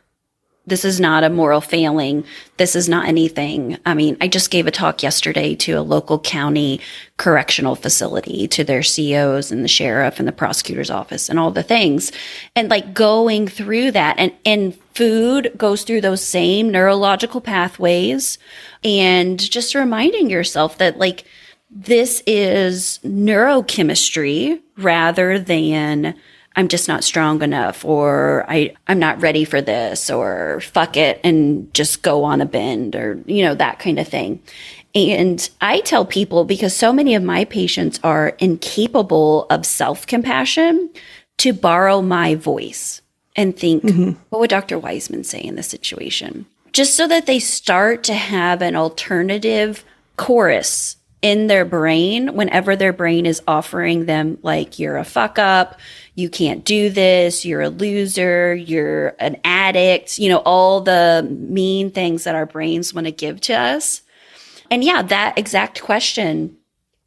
This 0.66 0.86
is 0.86 0.98
not 0.98 1.26
a 1.26 1.30
moral 1.30 1.60
failing. 1.60 2.24
This 2.56 2.74
is 2.74 2.88
not 2.88 3.08
anything. 3.08 3.78
I 3.86 3.94
mean, 3.94 4.16
I 4.22 4.30
just 4.30 4.50
gave 4.50 4.66
a 4.66 4.72
talk 4.72 5.04
yesterday 5.04 5.56
to 5.56 5.74
a 5.74 5.82
local 5.82 6.20
county 6.20 6.80
correctional 7.18 7.76
facility 7.76 8.48
to 8.48 8.64
their 8.64 8.82
COs 8.82 9.52
and 9.52 9.64
the 9.64 9.68
sheriff 9.68 10.20
and 10.20 10.28
the 10.28 10.32
prosecutor's 10.32 10.90
office 10.90 11.28
and 11.28 11.38
all 11.38 11.52
the 11.52 11.64
things. 11.64 12.14
And 12.56 12.70
like 12.70 12.94
going 12.94 13.48
through 13.48 13.92
that 13.92 14.16
and, 14.18 14.32
and 14.46 14.74
food 14.94 15.52
goes 15.58 15.84
through 15.84 16.02
those 16.02 16.24
same 16.24 16.72
neurological 16.72 17.42
pathways 17.42 18.38
and 18.86 19.40
just 19.40 19.76
reminding 19.76 20.30
yourself 20.30 20.78
that 20.78 20.98
like 20.98 21.26
this 21.70 22.24
is 22.26 23.00
neurochemistry 23.04 24.62
rather 24.78 25.40
than 25.40 26.16
I'm 26.56 26.68
just 26.68 26.88
not 26.88 27.04
strong 27.04 27.42
enough 27.42 27.84
or 27.84 28.46
I, 28.48 28.76
I'm 28.88 29.00
not 29.00 29.22
ready 29.22 29.44
for 29.44 29.62
this 29.62 30.10
or 30.10 30.62
fuck 30.62 30.98
it 30.98 31.20
and 31.24 31.74
just 31.74 32.04
go 32.04 32.24
on 32.24 32.42
a 32.42 32.46
bend 32.46 32.96
or, 32.96 33.20
you 33.26 33.44
know, 33.44 33.56
that 33.56 33.80
kind 33.80 34.00
of 34.00 34.08
thing. 34.08 34.42
And 34.96 35.50
I 35.62 35.80
tell 35.80 36.06
people 36.06 36.46
because 36.46 36.76
so 36.76 36.94
many 36.94 37.16
of 37.16 37.24
my 37.24 37.46
patients 37.46 38.00
are 38.04 38.30
incapable 38.40 39.48
of 39.50 39.66
self 39.66 40.06
compassion 40.06 40.92
to 41.38 41.54
borrow 41.54 42.02
my 42.02 42.36
voice 42.36 43.02
and 43.36 43.58
think, 43.58 43.84
mm-hmm. 43.84 44.12
what 44.30 44.40
would 44.40 44.50
Dr. 44.50 44.78
Wiseman 44.78 45.24
say 45.24 45.42
in 45.42 45.56
this 45.56 45.68
situation? 45.68 46.46
Just 46.72 46.96
so 46.96 47.08
that 47.08 47.26
they 47.26 47.40
start 47.40 48.04
to 48.04 48.14
have 48.14 48.62
an 48.62 48.76
alternative 48.76 49.84
chorus 50.18 50.98
in 51.22 51.48
their 51.48 51.66
brain 51.66 52.36
whenever 52.36 52.76
their 52.76 52.94
brain 52.94 53.26
is 53.26 53.42
offering 53.48 54.06
them, 54.06 54.38
like, 54.44 54.78
you're 54.78 54.98
a 54.98 55.06
fuck 55.06 55.40
up, 55.40 55.80
you 56.16 56.30
can't 56.30 56.64
do 56.64 56.90
this, 56.90 57.44
you're 57.44 57.62
a 57.62 57.70
loser, 57.70 58.54
you're 58.54 59.16
an 59.20 59.38
addict, 59.44 60.20
you 60.20 60.30
know, 60.30 60.42
all 60.46 60.82
the 60.82 61.28
mean 61.30 61.90
things 61.92 62.24
that 62.24 62.36
our 62.36 62.46
brains 62.46 62.94
want 62.94 63.06
to 63.06 63.12
give 63.12 63.42
to 63.42 63.54
us. 63.54 64.02
And 64.70 64.84
yeah, 64.84 65.02
that 65.02 65.38
exact 65.38 65.82
question 65.82 66.58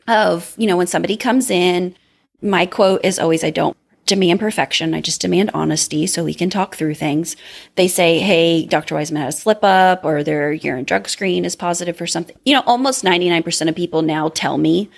of, 0.08 0.54
you 0.56 0.66
know, 0.66 0.76
when 0.76 0.86
somebody 0.86 1.16
comes 1.16 1.50
in, 1.50 1.96
my 2.42 2.66
quote 2.66 3.04
is 3.04 3.18
always, 3.18 3.44
I 3.44 3.50
don't 3.50 3.76
demand 4.06 4.40
perfection. 4.40 4.94
I 4.94 5.00
just 5.00 5.20
demand 5.20 5.50
honesty 5.52 6.06
so 6.06 6.24
we 6.24 6.34
can 6.34 6.48
talk 6.48 6.76
through 6.76 6.94
things. 6.94 7.36
They 7.74 7.88
say, 7.88 8.20
Hey, 8.20 8.64
Dr. 8.64 8.94
Wiseman 8.94 9.20
had 9.20 9.28
a 9.28 9.32
slip 9.32 9.62
up 9.62 10.04
or 10.04 10.22
their 10.22 10.52
urine 10.52 10.84
drug 10.84 11.08
screen 11.08 11.44
is 11.44 11.56
positive 11.56 11.96
for 11.96 12.06
something. 12.06 12.36
You 12.44 12.54
know, 12.54 12.62
almost 12.66 13.04
99% 13.04 13.68
of 13.68 13.74
people 13.74 14.02
now 14.02 14.28
tell 14.28 14.58
me 14.58 14.88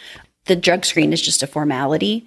the 0.45 0.57
drug 0.57 0.85
screen 0.85 1.13
is 1.13 1.23
just 1.23 1.43
a 1.43 1.47
formality. 1.47 2.27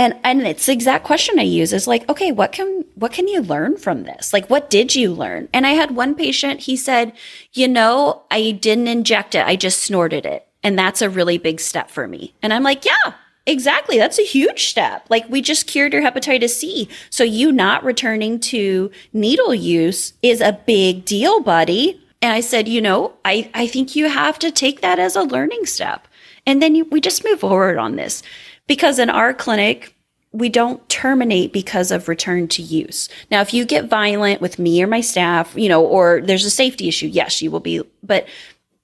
And, 0.00 0.18
and 0.24 0.46
it's 0.46 0.64
the 0.64 0.72
exact 0.72 1.04
question 1.04 1.38
I 1.38 1.42
use 1.42 1.74
is 1.74 1.86
like, 1.86 2.08
okay, 2.08 2.32
what 2.32 2.52
can, 2.52 2.86
what 2.94 3.12
can 3.12 3.28
you 3.28 3.42
learn 3.42 3.76
from 3.76 4.04
this? 4.04 4.32
Like, 4.32 4.48
what 4.48 4.70
did 4.70 4.94
you 4.94 5.12
learn? 5.12 5.50
And 5.52 5.66
I 5.66 5.72
had 5.72 5.90
one 5.90 6.14
patient, 6.14 6.60
he 6.60 6.74
said, 6.74 7.12
you 7.52 7.68
know, 7.68 8.22
I 8.30 8.52
didn't 8.52 8.88
inject 8.88 9.34
it. 9.34 9.46
I 9.46 9.56
just 9.56 9.82
snorted 9.82 10.24
it. 10.24 10.48
And 10.62 10.78
that's 10.78 11.02
a 11.02 11.10
really 11.10 11.36
big 11.36 11.60
step 11.60 11.90
for 11.90 12.08
me. 12.08 12.32
And 12.42 12.54
I'm 12.54 12.62
like, 12.62 12.86
yeah, 12.86 13.12
Exactly. 13.46 13.98
That's 13.98 14.18
a 14.18 14.24
huge 14.24 14.66
step. 14.66 15.04
Like 15.08 15.28
we 15.28 15.40
just 15.40 15.66
cured 15.66 15.92
your 15.92 16.02
hepatitis 16.02 16.50
C. 16.50 16.88
So 17.08 17.24
you 17.24 17.50
not 17.50 17.82
returning 17.82 18.38
to 18.40 18.90
needle 19.12 19.54
use 19.54 20.12
is 20.22 20.40
a 20.40 20.60
big 20.66 21.04
deal, 21.04 21.40
buddy. 21.40 22.00
And 22.22 22.32
I 22.32 22.40
said, 22.40 22.68
you 22.68 22.80
know, 22.80 23.14
I, 23.24 23.50
I 23.54 23.66
think 23.66 23.96
you 23.96 24.08
have 24.08 24.38
to 24.40 24.52
take 24.52 24.82
that 24.82 24.98
as 24.98 25.16
a 25.16 25.22
learning 25.22 25.66
step. 25.66 26.06
And 26.46 26.62
then 26.62 26.74
you, 26.74 26.84
we 26.86 27.00
just 27.00 27.24
move 27.24 27.40
forward 27.40 27.78
on 27.78 27.96
this 27.96 28.22
because 28.70 29.00
in 29.00 29.10
our 29.10 29.34
clinic, 29.34 29.96
we 30.30 30.48
don't 30.48 30.88
terminate 30.88 31.52
because 31.52 31.90
of 31.90 32.06
return 32.06 32.46
to 32.46 32.62
use. 32.62 33.08
Now, 33.28 33.40
if 33.40 33.52
you 33.52 33.64
get 33.64 33.86
violent 33.86 34.40
with 34.40 34.60
me 34.60 34.80
or 34.80 34.86
my 34.86 35.00
staff, 35.00 35.52
you 35.56 35.68
know, 35.68 35.84
or 35.84 36.20
there's 36.20 36.44
a 36.44 36.50
safety 36.50 36.86
issue, 36.86 37.08
yes, 37.08 37.42
you 37.42 37.50
will 37.50 37.58
be, 37.58 37.82
but 38.04 38.28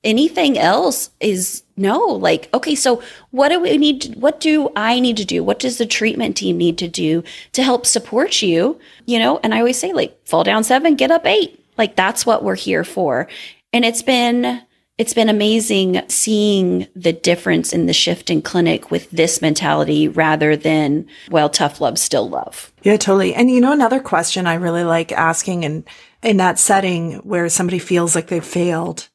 anything 0.03 0.59
else 0.59 1.11
is 1.21 1.65
no 1.77 1.99
like 1.99 2.49
okay 2.55 2.77
so 2.77 3.03
what 3.33 3.49
do 3.49 3.59
we 3.59 3.77
need 3.77 4.03
to, 4.03 4.13
what 4.13 4.39
do 4.39 4.71
i 4.77 5.01
need 5.01 5.17
to 5.17 5.25
do? 5.25 5.43
What 5.43 5.59
does 5.59 5.79
the 5.79 5.87
treatment 5.87 6.37
team 6.37 6.57
need 6.59 6.79
to 6.79 6.87
do 6.87 7.25
to 7.53 7.63
help 7.63 7.87
support 7.87 8.41
you? 8.41 8.79
You 9.07 9.19
know 9.19 9.41
and 9.43 9.53
i 9.53 9.59
always 9.59 9.79
say 9.79 9.93
like 9.93 10.17
fall 10.25 10.45
down 10.45 10.63
seven 10.63 10.97
get 10.97 11.11
up 11.11 11.27
eight. 11.27 11.65
Like 11.79 11.97
that's 11.97 12.25
what 12.27 12.45
we're 12.45 12.55
here 12.57 12.85
for. 12.85 13.27
And 13.73 13.85
it's 13.85 14.03
been 14.03 14.63
it's 14.99 15.15
been 15.15 15.29
amazing 15.29 16.03
seeing 16.09 16.87
the 16.97 17.13
difference 17.13 17.73
in 17.73 17.87
the 17.87 17.93
shift 17.93 18.31
in 18.31 18.41
clinic 18.43 18.91
with 18.91 19.11
this 19.11 19.43
mentality 19.43 20.09
rather 20.09 20.57
than 20.57 21.07
well 21.31 21.49
tough 21.51 21.81
love 21.81 21.99
still 21.99 22.29
love 22.29 22.73
yeah 22.83 22.97
totally 22.97 23.35
and 23.35 23.51
you 23.51 23.61
know 23.61 23.73
another 23.73 24.01
question 24.01 24.47
i 24.47 24.55
really 24.55 24.85
like 24.85 25.13
asking 25.13 25.65
and 25.65 25.85
in 26.23 26.39
that 26.39 26.59
setting 26.59 27.15
where 27.19 27.49
somebody 27.49 27.79
feels 27.79 28.15
like 28.15 28.27
they've 28.27 28.45
failed 28.45 29.09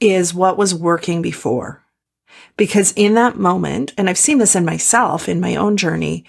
is 0.00 0.34
what 0.34 0.58
was 0.58 0.74
working 0.74 1.22
before. 1.22 1.82
Because 2.56 2.92
in 2.92 3.14
that 3.14 3.38
moment, 3.38 3.94
and 3.96 4.08
I've 4.08 4.18
seen 4.18 4.38
this 4.38 4.54
in 4.54 4.64
myself 4.64 5.28
in 5.28 5.40
my 5.40 5.56
own 5.56 5.76
journey, 5.76 6.24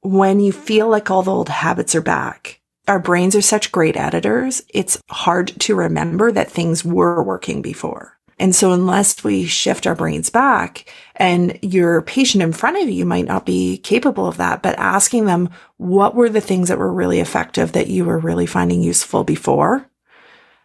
when 0.00 0.40
you 0.40 0.52
feel 0.52 0.88
like 0.88 1.10
all 1.10 1.22
the 1.22 1.30
old 1.32 1.48
habits 1.48 1.94
are 1.94 2.02
back, 2.02 2.60
our 2.86 2.98
brains 2.98 3.34
are 3.34 3.42
such 3.42 3.72
great 3.72 3.96
editors. 3.96 4.62
It's 4.68 5.00
hard 5.10 5.48
to 5.60 5.74
remember 5.74 6.32
that 6.32 6.50
things 6.50 6.84
were 6.84 7.22
working 7.22 7.62
before. 7.62 8.13
And 8.38 8.54
so 8.54 8.72
unless 8.72 9.22
we 9.22 9.46
shift 9.46 9.86
our 9.86 9.94
brains 9.94 10.30
back 10.30 10.92
and 11.16 11.58
your 11.62 12.02
patient 12.02 12.42
in 12.42 12.52
front 12.52 12.82
of 12.82 12.88
you 12.88 13.04
might 13.04 13.26
not 13.26 13.46
be 13.46 13.78
capable 13.78 14.26
of 14.26 14.38
that, 14.38 14.62
but 14.62 14.78
asking 14.78 15.26
them, 15.26 15.50
what 15.76 16.14
were 16.14 16.28
the 16.28 16.40
things 16.40 16.68
that 16.68 16.78
were 16.78 16.92
really 16.92 17.20
effective 17.20 17.72
that 17.72 17.86
you 17.86 18.04
were 18.04 18.18
really 18.18 18.46
finding 18.46 18.82
useful 18.82 19.24
before? 19.24 19.88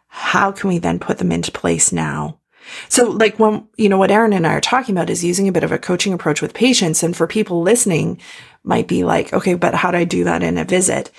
How 0.08 0.52
can 0.52 0.70
we 0.70 0.80
then 0.80 1.00
put 1.00 1.20
them 1.20 1.32
into 1.32 1.52
place 1.52 1.92
now? 1.92 2.40
So 2.88 3.10
like 3.10 3.38
when, 3.40 3.68
you 3.78 3.90
know, 3.90 3.98
what 3.98 4.12
Erin 4.12 4.34
and 4.34 4.46
I 4.46 4.54
are 4.54 4.62
talking 4.62 4.96
about 4.96 5.10
is 5.10 5.24
using 5.24 5.48
a 5.48 5.52
bit 5.52 5.64
of 5.64 5.72
a 5.72 5.80
coaching 5.80 6.14
approach 6.14 6.42
with 6.42 6.54
patients. 6.54 7.04
And 7.04 7.16
for 7.16 7.28
people 7.28 7.62
listening 7.62 8.20
might 8.64 8.88
be 8.88 9.04
like, 9.04 9.34
okay, 9.34 9.54
but 9.54 9.76
how 9.76 9.92
do 9.92 9.98
I 9.98 10.04
do 10.04 10.24
that 10.24 10.44
in 10.44 10.58
a 10.58 10.66
visit? 10.66 11.12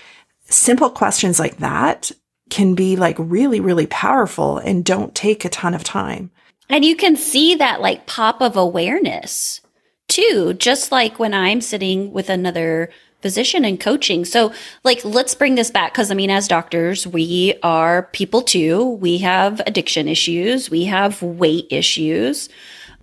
Simple 0.45 0.91
questions 0.91 1.39
like 1.39 1.59
that 1.59 2.11
can 2.51 2.75
be 2.75 2.97
like 2.97 3.17
really, 3.19 3.61
really 3.61 3.87
powerful 3.87 4.59
and 4.59 4.85
don't 4.85 5.15
take 5.15 5.45
a 5.45 5.49
ton 5.49 5.75
of 5.75 5.85
time. 5.85 6.31
And 6.71 6.85
you 6.85 6.97
can 6.97 7.17
see 7.17 7.55
that 7.57 7.81
like 7.81 8.07
pop 8.07 8.41
of 8.41 8.57
awareness 8.57 9.61
too, 10.09 10.55
just 10.55 10.91
like 10.91 11.19
when 11.19 11.35
I'm 11.35 11.61
sitting 11.61 12.13
with 12.13 12.31
another 12.31 12.91
physician 13.21 13.65
and 13.65 13.79
coaching. 13.79 14.25
So, 14.25 14.53
like, 14.83 15.05
let's 15.05 15.35
bring 15.35 15.55
this 15.55 15.71
back 15.71 15.93
because 15.93 16.11
I 16.11 16.15
mean, 16.15 16.31
as 16.31 16.49
doctors, 16.49 17.07
we 17.07 17.55
are 17.63 18.05
people 18.13 18.43
too. 18.43 18.85
We 18.85 19.19
have 19.19 19.61
addiction 19.67 20.09
issues, 20.09 20.71
we 20.71 20.85
have 20.87 21.23
weight 21.23 21.67
issues. 21.71 22.49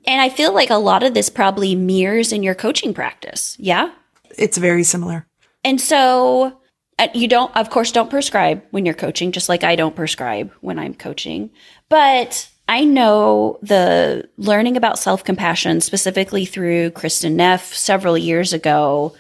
And 0.06 0.22
I 0.22 0.30
feel 0.30 0.54
like 0.54 0.70
a 0.70 0.76
lot 0.76 1.04
of 1.04 1.14
this 1.14 1.30
probably 1.30 1.76
mirrors 1.76 2.32
in 2.32 2.42
your 2.42 2.56
coaching 2.56 2.94
practice. 2.94 3.58
Yeah. 3.60 3.92
It's 4.38 4.58
very 4.58 4.84
similar. 4.84 5.28
And 5.66 5.82
so, 5.82 6.60
uh, 6.98 7.10
you 7.14 7.28
don't, 7.28 7.56
of 7.56 7.70
course, 7.70 7.92
don't 7.92 8.10
prescribe 8.10 8.64
when 8.72 8.86
you're 8.86 8.96
coaching, 8.96 9.32
just 9.32 9.50
like 9.50 9.64
I 9.64 9.76
don't 9.76 9.96
prescribe 9.96 10.52
when 10.62 10.80
I'm 10.80 10.94
coaching. 10.94 11.52
But 11.90 12.50
I 12.68 12.84
know 12.84 13.60
the 13.62 14.28
learning 14.38 14.76
about 14.76 15.00
self 15.00 15.24
compassion, 15.24 15.82
specifically 15.82 16.46
through 16.46 16.92
Kristin 16.92 17.34
Neff 17.34 17.74
several 17.74 18.18
years 18.18 18.54
ago, 18.54 19.16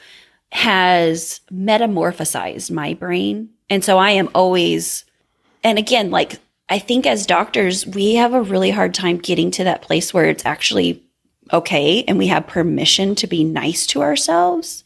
has 0.51 1.41
metamorphosized 1.51 2.71
my 2.71 2.93
brain. 2.93 3.49
And 3.69 3.83
so 3.83 3.97
I 3.97 4.11
am 4.11 4.29
always, 4.35 5.05
and 5.63 5.77
again, 5.77 6.11
like 6.11 6.39
I 6.69 6.79
think 6.79 7.05
as 7.05 7.25
doctors, 7.25 7.85
we 7.85 8.15
have 8.15 8.33
a 8.33 8.41
really 8.41 8.71
hard 8.71 8.93
time 8.93 9.17
getting 9.17 9.51
to 9.51 9.63
that 9.63 9.81
place 9.81 10.13
where 10.13 10.25
it's 10.25 10.45
actually 10.45 11.03
okay 11.53 12.03
and 12.07 12.17
we 12.17 12.27
have 12.27 12.47
permission 12.47 13.15
to 13.15 13.27
be 13.27 13.43
nice 13.43 13.85
to 13.87 14.01
ourselves 14.01 14.83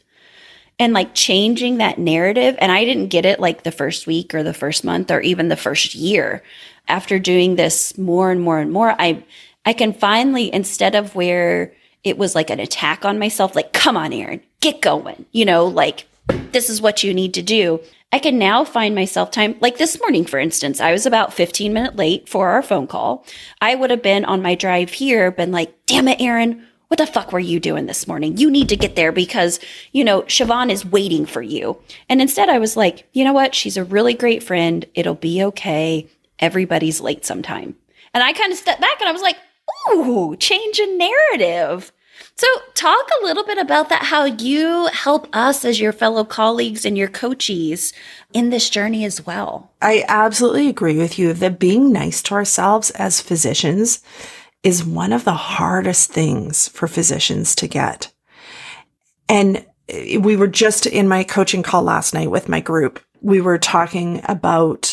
and 0.77 0.93
like 0.93 1.13
changing 1.13 1.77
that 1.77 1.97
narrative. 1.97 2.55
And 2.59 2.71
I 2.71 2.85
didn't 2.85 3.07
get 3.07 3.25
it 3.25 3.39
like 3.39 3.63
the 3.63 3.71
first 3.71 4.05
week 4.05 4.33
or 4.33 4.43
the 4.43 4.53
first 4.53 4.83
month 4.83 5.09
or 5.09 5.21
even 5.21 5.47
the 5.47 5.55
first 5.55 5.95
year. 5.95 6.43
After 6.87 7.19
doing 7.19 7.55
this 7.55 7.97
more 7.97 8.31
and 8.31 8.41
more 8.41 8.59
and 8.59 8.71
more, 8.71 8.95
I, 8.99 9.23
I 9.65 9.73
can 9.73 9.93
finally, 9.93 10.53
instead 10.53 10.95
of 10.95 11.15
where 11.15 11.73
it 12.03 12.17
was 12.17 12.35
like 12.35 12.49
an 12.49 12.59
attack 12.59 13.05
on 13.05 13.19
myself, 13.19 13.55
like, 13.55 13.73
come 13.73 13.95
on, 13.95 14.13
Aaron, 14.13 14.41
get 14.59 14.81
going, 14.81 15.25
you 15.31 15.45
know, 15.45 15.65
like, 15.65 16.07
this 16.51 16.69
is 16.69 16.81
what 16.81 17.03
you 17.03 17.13
need 17.13 17.33
to 17.35 17.41
do. 17.41 17.79
I 18.13 18.19
can 18.19 18.37
now 18.37 18.65
find 18.65 18.93
myself 18.93 19.31
time, 19.31 19.55
like 19.61 19.77
this 19.77 19.99
morning, 19.99 20.25
for 20.25 20.37
instance, 20.37 20.81
I 20.81 20.91
was 20.91 21.05
about 21.05 21.33
15 21.33 21.71
minute 21.71 21.95
late 21.95 22.27
for 22.27 22.49
our 22.49 22.61
phone 22.61 22.87
call. 22.87 23.25
I 23.61 23.75
would 23.75 23.89
have 23.89 24.01
been 24.01 24.25
on 24.25 24.41
my 24.41 24.55
drive 24.55 24.91
here, 24.91 25.31
been 25.31 25.51
like, 25.51 25.73
damn 25.85 26.09
it, 26.09 26.19
Aaron, 26.19 26.67
what 26.91 26.97
the 26.97 27.07
fuck 27.07 27.31
were 27.31 27.39
you 27.39 27.61
doing 27.61 27.85
this 27.85 28.05
morning? 28.05 28.35
You 28.35 28.51
need 28.51 28.67
to 28.67 28.75
get 28.75 28.97
there 28.97 29.13
because, 29.13 29.61
you 29.93 30.03
know, 30.03 30.23
Siobhan 30.23 30.69
is 30.69 30.85
waiting 30.85 31.25
for 31.25 31.41
you. 31.41 31.81
And 32.09 32.21
instead 32.21 32.49
I 32.49 32.59
was 32.59 32.75
like, 32.75 33.07
you 33.13 33.23
know 33.23 33.31
what? 33.31 33.55
She's 33.55 33.77
a 33.77 33.83
really 33.85 34.13
great 34.13 34.43
friend. 34.43 34.85
It'll 34.93 35.15
be 35.15 35.41
okay. 35.41 36.09
Everybody's 36.41 36.99
late 36.99 37.25
sometime. 37.25 37.75
And 38.13 38.23
I 38.23 38.33
kind 38.33 38.51
of 38.51 38.57
stepped 38.57 38.81
back 38.81 38.99
and 38.99 39.07
I 39.07 39.13
was 39.13 39.21
like, 39.21 39.37
ooh, 39.89 40.35
change 40.37 40.79
in 40.79 40.97
narrative. 40.97 41.91
So, 42.35 42.47
talk 42.73 43.07
a 43.19 43.25
little 43.25 43.43
bit 43.43 43.57
about 43.57 43.89
that, 43.89 44.03
how 44.03 44.25
you 44.25 44.87
help 44.87 45.27
us 45.33 45.63
as 45.65 45.79
your 45.79 45.91
fellow 45.91 46.23
colleagues 46.23 46.85
and 46.85 46.97
your 46.97 47.07
coaches 47.07 47.93
in 48.33 48.49
this 48.49 48.69
journey 48.69 49.05
as 49.05 49.25
well. 49.25 49.71
I 49.81 50.03
absolutely 50.07 50.67
agree 50.67 50.97
with 50.97 51.19
you 51.19 51.33
that 51.33 51.59
being 51.59 51.91
nice 51.91 52.21
to 52.23 52.33
ourselves 52.33 52.89
as 52.91 53.21
physicians 53.21 54.01
is 54.63 54.83
one 54.83 55.13
of 55.13 55.23
the 55.23 55.33
hardest 55.33 56.11
things 56.11 56.67
for 56.69 56.87
physicians 56.87 57.55
to 57.55 57.67
get. 57.67 58.11
And 59.27 59.65
eh, 59.89 60.17
we 60.17 60.35
were 60.35 60.47
just 60.47 60.85
in 60.85 61.07
my 61.07 61.23
coaching 61.23 61.63
call 61.63 61.83
last 61.83 62.13
night 62.13 62.31
with 62.31 62.49
my 62.49 62.59
group. 62.59 62.99
We 63.21 63.41
were 63.41 63.57
talking 63.57 64.21
about 64.25 64.90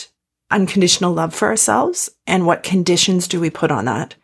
unconditional 0.51 1.13
love 1.13 1.35
for 1.35 1.49
ourselves 1.49 2.11
and 2.27 2.47
what 2.47 2.63
conditions 2.63 3.29
do 3.29 3.41
we 3.41 3.51
put 3.51 3.71
on 3.71 3.85
that. 3.85 4.15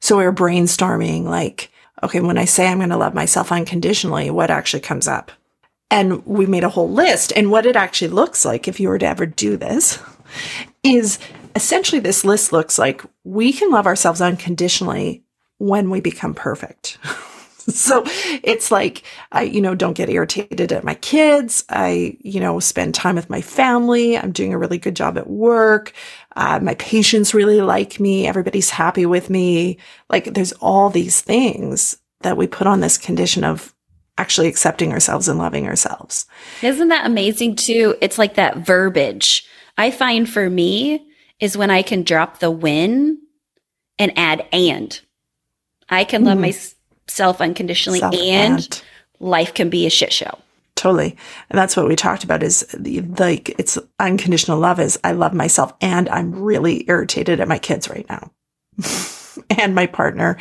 So 0.00 0.18
we 0.18 0.24
are 0.24 0.32
brainstorming 0.32 1.24
like, 1.24 1.70
okay, 2.02 2.20
when 2.20 2.38
I 2.38 2.44
say 2.44 2.66
I'm 2.66 2.78
going 2.78 2.90
to 2.90 2.96
love 2.96 3.14
myself 3.14 3.52
unconditionally, 3.52 4.30
what 4.30 4.50
actually 4.50 4.80
comes 4.80 5.08
up? 5.08 5.32
And 5.90 6.24
we 6.26 6.46
made 6.46 6.64
a 6.64 6.68
whole 6.70 6.90
list. 6.90 7.32
And 7.36 7.50
what 7.50 7.66
it 7.66 7.76
actually 7.76 8.08
looks 8.08 8.44
like, 8.44 8.66
if 8.66 8.80
you 8.80 8.88
were 8.88 8.98
to 8.98 9.06
ever 9.06 9.26
do 9.26 9.56
this, 9.56 10.02
is 10.82 11.18
essentially 11.54 12.00
this 12.00 12.24
list 12.24 12.52
looks 12.52 12.78
like 12.78 13.02
we 13.22 13.52
can 13.52 13.70
love 13.70 13.86
ourselves 13.86 14.20
unconditionally 14.20 15.22
when 15.58 15.90
we 15.90 16.00
become 16.00 16.34
perfect. 16.34 16.98
so 17.68 18.02
it's 18.42 18.70
like 18.70 19.04
I, 19.32 19.42
you 19.42 19.60
know, 19.60 19.74
don't 19.74 19.96
get 19.96 20.10
irritated 20.10 20.70
at 20.70 20.84
my 20.84 20.94
kids. 20.96 21.64
I, 21.70 22.18
you 22.20 22.38
know, 22.38 22.60
spend 22.60 22.94
time 22.94 23.14
with 23.14 23.30
my 23.30 23.40
family. 23.40 24.18
I'm 24.18 24.32
doing 24.32 24.52
a 24.52 24.58
really 24.58 24.76
good 24.76 24.94
job 24.94 25.16
at 25.16 25.30
work. 25.30 25.92
Uh, 26.36 26.60
my 26.60 26.74
patients 26.74 27.32
really 27.32 27.62
like 27.62 27.98
me. 27.98 28.26
Everybody's 28.26 28.68
happy 28.68 29.06
with 29.06 29.30
me. 29.30 29.78
Like 30.10 30.34
there's 30.34 30.52
all 30.54 30.90
these 30.90 31.22
things 31.22 31.96
that 32.20 32.36
we 32.36 32.46
put 32.46 32.66
on 32.66 32.80
this 32.80 32.98
condition 32.98 33.44
of 33.44 33.74
actually 34.18 34.48
accepting 34.48 34.92
ourselves 34.92 35.26
and 35.26 35.38
loving 35.38 35.66
ourselves. 35.66 36.26
Isn't 36.62 36.88
that 36.88 37.06
amazing 37.06 37.56
too? 37.56 37.96
It's 38.02 38.18
like 38.18 38.34
that 38.34 38.58
verbiage. 38.58 39.46
I 39.78 39.90
find 39.90 40.28
for 40.28 40.50
me 40.50 41.06
is 41.40 41.56
when 41.56 41.70
I 41.70 41.82
can 41.82 42.02
drop 42.02 42.40
the 42.40 42.50
when 42.50 43.18
and 43.98 44.12
add 44.16 44.46
and. 44.52 45.00
I 45.88 46.04
can 46.04 46.24
love 46.24 46.38
mm. 46.38 46.42
Myself 47.06 47.40
unconditionally 47.40 48.00
Self 48.00 48.14
and, 48.14 48.54
and 48.54 48.82
life 49.20 49.54
can 49.54 49.70
be 49.70 49.86
a 49.86 49.90
shit 49.90 50.12
show. 50.12 50.38
Totally. 50.74 51.16
And 51.50 51.58
that's 51.58 51.76
what 51.76 51.88
we 51.88 51.96
talked 51.96 52.24
about 52.24 52.42
is 52.42 52.66
the, 52.76 53.00
like, 53.00 53.50
it's 53.58 53.78
unconditional 54.00 54.58
love 54.58 54.80
is 54.80 54.98
I 55.04 55.12
love 55.12 55.32
myself 55.32 55.72
and 55.80 56.08
I'm 56.08 56.32
really 56.32 56.84
irritated 56.88 57.40
at 57.40 57.48
my 57.48 57.58
kids 57.58 57.88
right 57.88 58.06
now. 58.08 58.30
and 59.58 59.74
my 59.74 59.86
partner 59.86 60.36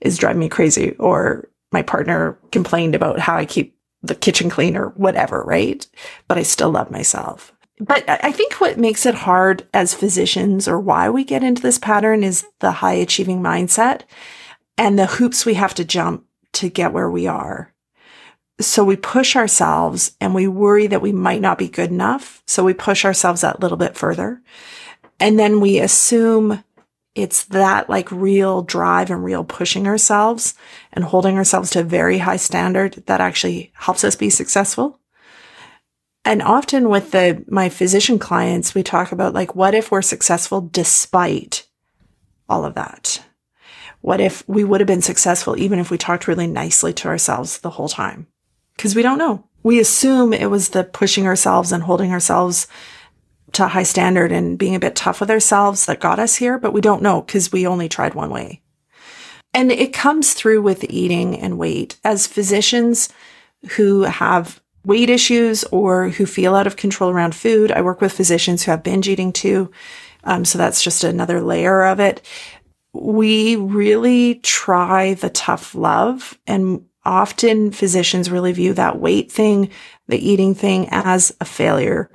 is 0.00 0.18
driving 0.18 0.40
me 0.40 0.48
crazy 0.48 0.92
or 0.96 1.48
my 1.70 1.82
partner 1.82 2.38
complained 2.50 2.94
about 2.94 3.18
how 3.18 3.36
I 3.36 3.46
keep 3.46 3.76
the 4.02 4.14
kitchen 4.14 4.50
clean 4.50 4.76
or 4.76 4.88
whatever, 4.90 5.42
right? 5.44 5.86
But 6.28 6.38
I 6.38 6.42
still 6.42 6.70
love 6.70 6.90
myself. 6.90 7.52
But 7.78 8.04
I 8.08 8.30
think 8.30 8.54
what 8.54 8.78
makes 8.78 9.06
it 9.06 9.14
hard 9.14 9.66
as 9.72 9.94
physicians 9.94 10.68
or 10.68 10.78
why 10.78 11.08
we 11.08 11.24
get 11.24 11.42
into 11.42 11.62
this 11.62 11.78
pattern 11.78 12.22
is 12.22 12.44
the 12.60 12.72
high 12.72 12.92
achieving 12.92 13.40
mindset 13.40 14.02
and 14.76 14.98
the 14.98 15.06
hoops 15.06 15.44
we 15.44 15.54
have 15.54 15.74
to 15.74 15.84
jump 15.84 16.24
to 16.54 16.68
get 16.68 16.92
where 16.92 17.10
we 17.10 17.26
are. 17.26 17.72
So 18.60 18.84
we 18.84 18.96
push 18.96 19.34
ourselves 19.34 20.16
and 20.20 20.34
we 20.34 20.46
worry 20.46 20.86
that 20.86 21.02
we 21.02 21.12
might 21.12 21.40
not 21.40 21.58
be 21.58 21.68
good 21.68 21.90
enough. 21.90 22.42
So 22.46 22.62
we 22.62 22.74
push 22.74 23.04
ourselves 23.04 23.40
that 23.40 23.60
little 23.60 23.78
bit 23.78 23.96
further. 23.96 24.40
And 25.18 25.38
then 25.38 25.60
we 25.60 25.78
assume 25.78 26.62
it's 27.14 27.44
that 27.44 27.90
like 27.90 28.10
real 28.10 28.62
drive 28.62 29.10
and 29.10 29.22
real 29.22 29.44
pushing 29.44 29.86
ourselves 29.86 30.54
and 30.92 31.04
holding 31.04 31.36
ourselves 31.36 31.70
to 31.70 31.80
a 31.80 31.84
very 31.84 32.18
high 32.18 32.36
standard 32.36 33.02
that 33.06 33.20
actually 33.20 33.72
helps 33.74 34.04
us 34.04 34.16
be 34.16 34.30
successful. 34.30 34.98
And 36.24 36.40
often 36.40 36.88
with 36.88 37.10
the, 37.10 37.44
my 37.48 37.68
physician 37.68 38.18
clients, 38.18 38.74
we 38.74 38.82
talk 38.82 39.12
about 39.12 39.34
like, 39.34 39.56
what 39.56 39.74
if 39.74 39.90
we're 39.90 40.02
successful 40.02 40.60
despite 40.60 41.66
all 42.48 42.64
of 42.64 42.74
that? 42.74 43.22
What 44.02 44.20
if 44.20 44.46
we 44.48 44.64
would 44.64 44.80
have 44.80 44.86
been 44.86 45.00
successful 45.02 45.56
even 45.56 45.78
if 45.78 45.90
we 45.90 45.96
talked 45.96 46.28
really 46.28 46.48
nicely 46.48 46.92
to 46.94 47.08
ourselves 47.08 47.58
the 47.58 47.70
whole 47.70 47.88
time? 47.88 48.26
Because 48.76 48.94
we 48.94 49.02
don't 49.02 49.18
know. 49.18 49.44
We 49.62 49.78
assume 49.78 50.32
it 50.32 50.50
was 50.50 50.70
the 50.70 50.84
pushing 50.84 51.26
ourselves 51.26 51.72
and 51.72 51.84
holding 51.84 52.12
ourselves 52.12 52.66
to 53.52 53.64
a 53.64 53.68
high 53.68 53.84
standard 53.84 54.32
and 54.32 54.58
being 54.58 54.74
a 54.74 54.80
bit 54.80 54.96
tough 54.96 55.20
with 55.20 55.30
ourselves 55.30 55.86
that 55.86 56.00
got 56.00 56.18
us 56.18 56.36
here, 56.36 56.58
but 56.58 56.72
we 56.72 56.80
don't 56.80 57.02
know 57.02 57.22
because 57.22 57.52
we 57.52 57.66
only 57.66 57.88
tried 57.88 58.14
one 58.14 58.30
way. 58.30 58.60
And 59.54 59.70
it 59.70 59.92
comes 59.92 60.34
through 60.34 60.62
with 60.62 60.84
eating 60.90 61.38
and 61.38 61.58
weight. 61.58 61.98
As 62.02 62.26
physicians 62.26 63.08
who 63.76 64.02
have 64.02 64.60
weight 64.84 65.10
issues 65.10 65.62
or 65.64 66.08
who 66.08 66.26
feel 66.26 66.56
out 66.56 66.66
of 66.66 66.76
control 66.76 67.10
around 67.10 67.36
food, 67.36 67.70
I 67.70 67.82
work 67.82 68.00
with 68.00 68.12
physicians 68.12 68.64
who 68.64 68.72
have 68.72 68.82
binge 68.82 69.08
eating 69.08 69.32
too. 69.32 69.70
Um, 70.24 70.44
so 70.44 70.58
that's 70.58 70.82
just 70.82 71.04
another 71.04 71.40
layer 71.40 71.84
of 71.84 72.00
it 72.00 72.26
we 72.92 73.56
really 73.56 74.36
try 74.36 75.14
the 75.14 75.30
tough 75.30 75.74
love 75.74 76.38
and 76.46 76.84
often 77.04 77.72
physicians 77.72 78.30
really 78.30 78.52
view 78.52 78.74
that 78.74 79.00
weight 79.00 79.32
thing, 79.32 79.70
the 80.08 80.30
eating 80.30 80.54
thing 80.54 80.88
as 80.90 81.34
a 81.40 81.44
failure, 81.44 82.10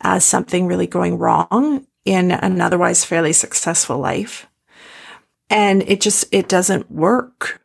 as 0.00 0.24
something 0.24 0.66
really 0.66 0.86
going 0.86 1.18
wrong 1.18 1.86
in 2.04 2.30
an 2.30 2.60
otherwise 2.60 3.04
fairly 3.04 3.32
successful 3.32 3.98
life. 3.98 4.46
And 5.50 5.82
it 5.82 6.00
just, 6.00 6.26
it 6.32 6.48
doesn't 6.48 6.90
work. 6.90 7.60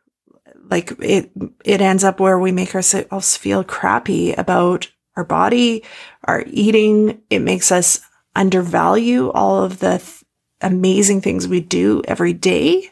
Like 0.70 0.92
it, 1.00 1.32
it 1.64 1.80
ends 1.80 2.04
up 2.04 2.20
where 2.20 2.38
we 2.38 2.52
make 2.52 2.74
ourselves 2.74 3.36
feel 3.36 3.64
crappy 3.64 4.32
about 4.34 4.88
our 5.16 5.24
body, 5.24 5.82
our 6.24 6.44
eating. 6.46 7.22
It 7.30 7.40
makes 7.40 7.72
us 7.72 8.00
undervalue 8.36 9.30
all 9.30 9.64
of 9.64 9.80
the 9.80 9.98
amazing 10.60 11.20
things 11.20 11.48
we 11.48 11.60
do 11.60 12.02
every 12.06 12.32
day. 12.32 12.90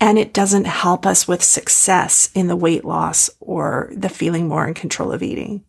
And 0.00 0.18
it 0.18 0.32
doesn't 0.32 0.64
help 0.64 1.04
us 1.04 1.28
with 1.28 1.42
success 1.42 2.30
in 2.34 2.46
the 2.46 2.56
weight 2.56 2.84
loss 2.84 3.28
or 3.38 3.90
the 3.94 4.08
feeling 4.08 4.48
more 4.48 4.66
in 4.66 4.74
control 4.74 5.12
of 5.12 5.22
eating. 5.22 5.64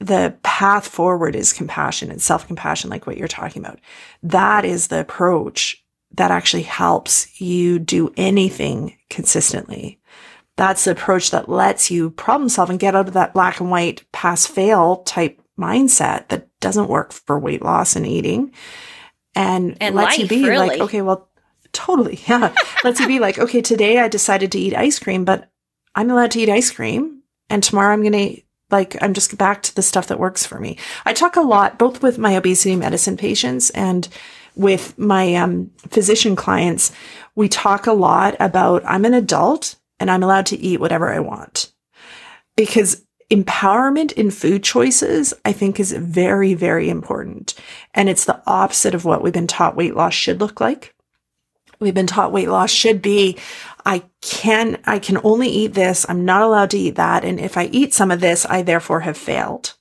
The 0.00 0.36
path 0.42 0.88
forward 0.88 1.36
is 1.36 1.52
compassion 1.52 2.10
and 2.10 2.22
self 2.22 2.46
compassion, 2.46 2.88
like 2.88 3.06
what 3.06 3.18
you're 3.18 3.28
talking 3.28 3.62
about. 3.62 3.80
That 4.22 4.64
is 4.64 4.88
the 4.88 5.00
approach 5.00 5.84
that 6.12 6.30
actually 6.30 6.62
helps 6.62 7.40
you 7.40 7.78
do 7.78 8.12
anything 8.16 8.96
consistently. 9.10 10.00
That's 10.56 10.84
the 10.84 10.92
approach 10.92 11.30
that 11.30 11.48
lets 11.48 11.90
you 11.90 12.10
problem 12.10 12.48
solve 12.48 12.70
and 12.70 12.80
get 12.80 12.94
out 12.94 13.08
of 13.08 13.14
that 13.14 13.34
black 13.34 13.60
and 13.60 13.70
white 13.70 14.04
pass 14.12 14.46
fail 14.46 15.02
type 15.02 15.40
mindset 15.58 16.28
that 16.28 16.48
doesn't 16.60 16.88
work 16.88 17.12
for 17.12 17.38
weight 17.38 17.62
loss 17.62 17.94
and 17.94 18.06
eating 18.06 18.52
and, 19.34 19.76
and 19.80 19.94
lets 19.94 20.12
life, 20.12 20.18
you 20.18 20.28
be 20.28 20.48
really. 20.48 20.68
like, 20.68 20.80
okay, 20.80 21.02
well, 21.02 21.28
totally. 21.72 22.20
Yeah. 22.28 22.54
lets 22.84 23.00
you 23.00 23.06
be 23.06 23.18
like, 23.18 23.38
okay, 23.38 23.62
today 23.62 23.98
I 23.98 24.08
decided 24.08 24.52
to 24.52 24.58
eat 24.58 24.74
ice 24.74 24.98
cream, 24.98 25.24
but 25.24 25.50
I'm 25.94 26.10
allowed 26.10 26.32
to 26.32 26.40
eat 26.40 26.48
ice 26.48 26.70
cream. 26.70 27.22
And 27.50 27.62
tomorrow 27.62 27.92
I'm 27.92 28.02
going 28.02 28.12
to 28.36 28.42
like, 28.70 29.00
I'm 29.02 29.14
just 29.14 29.36
back 29.38 29.62
to 29.62 29.74
the 29.74 29.82
stuff 29.82 30.08
that 30.08 30.18
works 30.18 30.44
for 30.44 30.60
me. 30.60 30.76
I 31.06 31.14
talk 31.14 31.36
a 31.36 31.40
lot, 31.40 31.78
both 31.78 32.02
with 32.02 32.18
my 32.18 32.36
obesity 32.36 32.76
medicine 32.76 33.16
patients 33.16 33.70
and 33.70 34.08
with 34.54 34.98
my 34.98 35.34
um, 35.36 35.70
physician 35.88 36.36
clients. 36.36 36.92
We 37.34 37.48
talk 37.48 37.86
a 37.86 37.92
lot 37.92 38.36
about 38.40 38.82
I'm 38.84 39.04
an 39.04 39.14
adult 39.14 39.76
and 39.98 40.10
I'm 40.10 40.22
allowed 40.22 40.46
to 40.46 40.58
eat 40.58 40.80
whatever 40.80 41.12
I 41.12 41.20
want 41.20 41.72
because 42.56 43.04
empowerment 43.30 44.12
in 44.12 44.30
food 44.30 44.62
choices, 44.62 45.34
I 45.44 45.52
think 45.52 45.78
is 45.78 45.92
very, 45.92 46.54
very 46.54 46.88
important. 46.88 47.54
And 47.94 48.08
it's 48.08 48.24
the 48.24 48.42
opposite 48.46 48.94
of 48.94 49.04
what 49.04 49.22
we've 49.22 49.32
been 49.32 49.46
taught 49.46 49.76
weight 49.76 49.94
loss 49.94 50.14
should 50.14 50.40
look 50.40 50.60
like. 50.60 50.94
We've 51.80 51.94
been 51.94 52.06
taught 52.06 52.32
weight 52.32 52.48
loss 52.48 52.70
should 52.70 53.02
be, 53.02 53.38
I 53.84 54.02
can, 54.20 54.78
I 54.84 54.98
can 54.98 55.18
only 55.22 55.48
eat 55.48 55.74
this. 55.74 56.06
I'm 56.08 56.24
not 56.24 56.42
allowed 56.42 56.70
to 56.70 56.78
eat 56.78 56.96
that. 56.96 57.24
And 57.24 57.38
if 57.38 57.56
I 57.56 57.66
eat 57.66 57.94
some 57.94 58.10
of 58.10 58.20
this, 58.20 58.44
I 58.46 58.62
therefore 58.62 59.00
have 59.00 59.16
failed. 59.16 59.74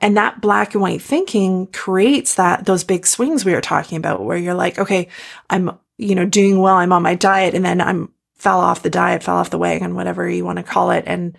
And 0.00 0.16
that 0.16 0.40
black 0.40 0.74
and 0.74 0.82
white 0.82 1.02
thinking 1.02 1.66
creates 1.68 2.36
that, 2.36 2.64
those 2.64 2.84
big 2.84 3.06
swings 3.06 3.44
we 3.44 3.52
were 3.52 3.60
talking 3.60 3.98
about 3.98 4.22
where 4.22 4.38
you're 4.38 4.54
like, 4.54 4.78
okay, 4.78 5.08
I'm, 5.50 5.78
you 5.98 6.14
know, 6.14 6.24
doing 6.24 6.60
well. 6.60 6.76
I'm 6.76 6.92
on 6.92 7.02
my 7.02 7.14
diet 7.14 7.54
and 7.54 7.64
then 7.64 7.80
I'm 7.80 8.12
fell 8.36 8.60
off 8.60 8.82
the 8.82 8.88
diet, 8.88 9.22
fell 9.22 9.36
off 9.36 9.50
the 9.50 9.58
wagon, 9.58 9.94
whatever 9.94 10.26
you 10.28 10.44
want 10.44 10.56
to 10.56 10.62
call 10.62 10.90
it. 10.92 11.04
And 11.06 11.36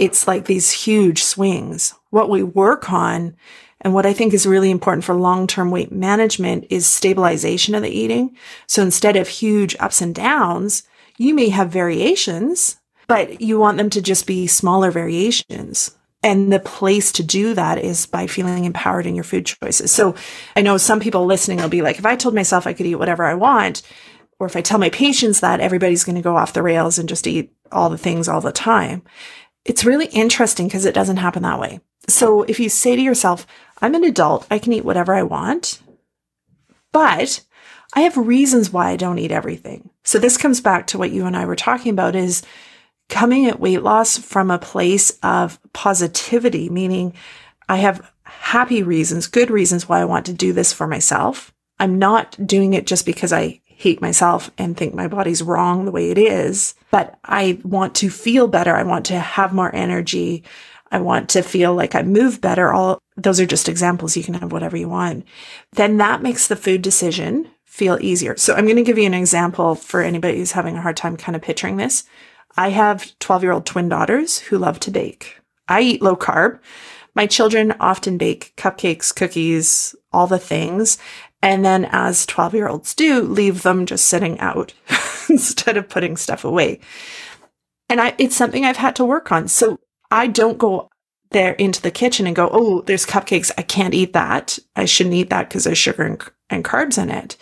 it's 0.00 0.26
like 0.26 0.46
these 0.46 0.72
huge 0.72 1.22
swings. 1.22 1.94
What 2.08 2.30
we 2.30 2.42
work 2.42 2.90
on 2.90 3.36
and 3.82 3.94
what 3.94 4.06
I 4.06 4.14
think 4.14 4.32
is 4.32 4.46
really 4.46 4.70
important 4.70 5.04
for 5.04 5.14
long-term 5.14 5.70
weight 5.70 5.92
management 5.92 6.66
is 6.70 6.86
stabilization 6.86 7.74
of 7.74 7.82
the 7.82 7.90
eating. 7.90 8.36
So 8.66 8.82
instead 8.82 9.16
of 9.16 9.28
huge 9.28 9.76
ups 9.78 10.00
and 10.00 10.14
downs, 10.14 10.84
you 11.18 11.34
may 11.34 11.50
have 11.50 11.70
variations, 11.70 12.78
but 13.08 13.42
you 13.42 13.58
want 13.58 13.76
them 13.76 13.90
to 13.90 14.00
just 14.00 14.26
be 14.26 14.46
smaller 14.46 14.90
variations. 14.90 15.96
And 16.22 16.50
the 16.52 16.60
place 16.60 17.12
to 17.12 17.22
do 17.22 17.54
that 17.54 17.78
is 17.78 18.06
by 18.06 18.26
feeling 18.26 18.64
empowered 18.64 19.06
in 19.06 19.14
your 19.14 19.24
food 19.24 19.46
choices. 19.46 19.92
So 19.92 20.14
I 20.56 20.62
know 20.62 20.78
some 20.78 21.00
people 21.00 21.26
listening 21.26 21.58
will 21.58 21.68
be 21.68 21.82
like, 21.82 21.98
if 21.98 22.06
I 22.06 22.16
told 22.16 22.34
myself 22.34 22.66
I 22.66 22.72
could 22.72 22.86
eat 22.86 22.96
whatever 22.96 23.24
I 23.24 23.34
want, 23.34 23.82
or 24.38 24.46
if 24.46 24.56
I 24.56 24.62
tell 24.62 24.78
my 24.78 24.90
patients 24.90 25.40
that 25.40 25.60
everybody's 25.60 26.04
going 26.04 26.16
to 26.16 26.22
go 26.22 26.36
off 26.36 26.54
the 26.54 26.62
rails 26.62 26.98
and 26.98 27.08
just 27.08 27.26
eat 27.26 27.52
all 27.70 27.90
the 27.90 27.98
things 27.98 28.28
all 28.28 28.40
the 28.40 28.52
time. 28.52 29.02
It's 29.70 29.84
really 29.84 30.06
interesting 30.06 30.66
because 30.66 30.84
it 30.84 30.94
doesn't 30.94 31.18
happen 31.18 31.44
that 31.44 31.60
way. 31.60 31.78
So 32.08 32.42
if 32.42 32.58
you 32.58 32.68
say 32.68 32.96
to 32.96 33.00
yourself, 33.00 33.46
I'm 33.80 33.94
an 33.94 34.02
adult, 34.02 34.44
I 34.50 34.58
can 34.58 34.72
eat 34.72 34.84
whatever 34.84 35.14
I 35.14 35.22
want, 35.22 35.80
but 36.90 37.40
I 37.94 38.00
have 38.00 38.16
reasons 38.16 38.72
why 38.72 38.90
I 38.90 38.96
don't 38.96 39.20
eat 39.20 39.30
everything. 39.30 39.90
So 40.02 40.18
this 40.18 40.36
comes 40.36 40.60
back 40.60 40.88
to 40.88 40.98
what 40.98 41.12
you 41.12 41.24
and 41.24 41.36
I 41.36 41.44
were 41.44 41.54
talking 41.54 41.92
about 41.92 42.16
is 42.16 42.42
coming 43.08 43.46
at 43.46 43.60
weight 43.60 43.84
loss 43.84 44.18
from 44.18 44.50
a 44.50 44.58
place 44.58 45.16
of 45.22 45.60
positivity, 45.72 46.68
meaning 46.68 47.14
I 47.68 47.76
have 47.76 48.10
happy 48.24 48.82
reasons, 48.82 49.28
good 49.28 49.52
reasons 49.52 49.88
why 49.88 50.00
I 50.00 50.04
want 50.04 50.26
to 50.26 50.32
do 50.32 50.52
this 50.52 50.72
for 50.72 50.88
myself. 50.88 51.54
I'm 51.78 51.96
not 51.96 52.44
doing 52.44 52.74
it 52.74 52.88
just 52.88 53.06
because 53.06 53.32
I 53.32 53.60
hate 53.80 54.02
myself 54.02 54.50
and 54.58 54.76
think 54.76 54.92
my 54.92 55.08
body's 55.08 55.42
wrong 55.42 55.86
the 55.86 55.90
way 55.90 56.10
it 56.10 56.18
is, 56.18 56.74
but 56.90 57.18
I 57.24 57.58
want 57.64 57.94
to 57.94 58.10
feel 58.10 58.46
better. 58.46 58.76
I 58.76 58.82
want 58.82 59.06
to 59.06 59.18
have 59.18 59.54
more 59.54 59.74
energy. 59.74 60.44
I 60.92 61.00
want 61.00 61.30
to 61.30 61.42
feel 61.42 61.74
like 61.74 61.94
I 61.94 62.02
move 62.02 62.42
better. 62.42 62.74
All 62.74 62.98
those 63.16 63.40
are 63.40 63.46
just 63.46 63.70
examples. 63.70 64.18
You 64.18 64.22
can 64.22 64.34
have 64.34 64.52
whatever 64.52 64.76
you 64.76 64.90
want. 64.90 65.24
Then 65.72 65.96
that 65.96 66.20
makes 66.20 66.46
the 66.46 66.56
food 66.56 66.82
decision 66.82 67.48
feel 67.64 67.96
easier. 68.02 68.36
So 68.36 68.52
I'm 68.52 68.66
going 68.66 68.76
to 68.76 68.82
give 68.82 68.98
you 68.98 69.06
an 69.06 69.14
example 69.14 69.74
for 69.74 70.02
anybody 70.02 70.36
who's 70.36 70.52
having 70.52 70.76
a 70.76 70.82
hard 70.82 70.98
time 70.98 71.16
kind 71.16 71.34
of 71.34 71.40
picturing 71.40 71.78
this. 71.78 72.04
I 72.58 72.68
have 72.68 73.18
12 73.20 73.42
year 73.42 73.52
old 73.52 73.64
twin 73.64 73.88
daughters 73.88 74.40
who 74.40 74.58
love 74.58 74.78
to 74.80 74.90
bake. 74.90 75.40
I 75.68 75.80
eat 75.80 76.02
low 76.02 76.16
carb. 76.16 76.58
My 77.14 77.26
children 77.26 77.74
often 77.80 78.18
bake 78.18 78.52
cupcakes, 78.56 79.14
cookies, 79.14 79.94
all 80.12 80.26
the 80.26 80.38
things. 80.38 80.98
And 81.42 81.64
then 81.64 81.86
as 81.90 82.26
12 82.26 82.54
year 82.54 82.68
olds 82.68 82.94
do, 82.94 83.22
leave 83.22 83.62
them 83.62 83.86
just 83.86 84.06
sitting 84.06 84.38
out 84.40 84.74
instead 85.28 85.76
of 85.76 85.88
putting 85.88 86.16
stuff 86.16 86.44
away. 86.44 86.80
And 87.88 88.00
I, 88.00 88.14
it's 88.18 88.36
something 88.36 88.64
I've 88.64 88.76
had 88.76 88.96
to 88.96 89.04
work 89.04 89.32
on. 89.32 89.48
So 89.48 89.80
I 90.10 90.26
don't 90.26 90.58
go 90.58 90.88
there 91.30 91.52
into 91.52 91.80
the 91.80 91.90
kitchen 91.90 92.26
and 92.26 92.36
go, 92.36 92.50
Oh, 92.52 92.82
there's 92.82 93.06
cupcakes. 93.06 93.50
I 93.56 93.62
can't 93.62 93.94
eat 93.94 94.12
that. 94.12 94.58
I 94.76 94.84
shouldn't 94.84 95.14
eat 95.14 95.30
that 95.30 95.48
because 95.48 95.64
there's 95.64 95.78
sugar 95.78 96.02
and, 96.02 96.22
and 96.50 96.64
carbs 96.64 97.00
in 97.02 97.10
it. 97.10 97.36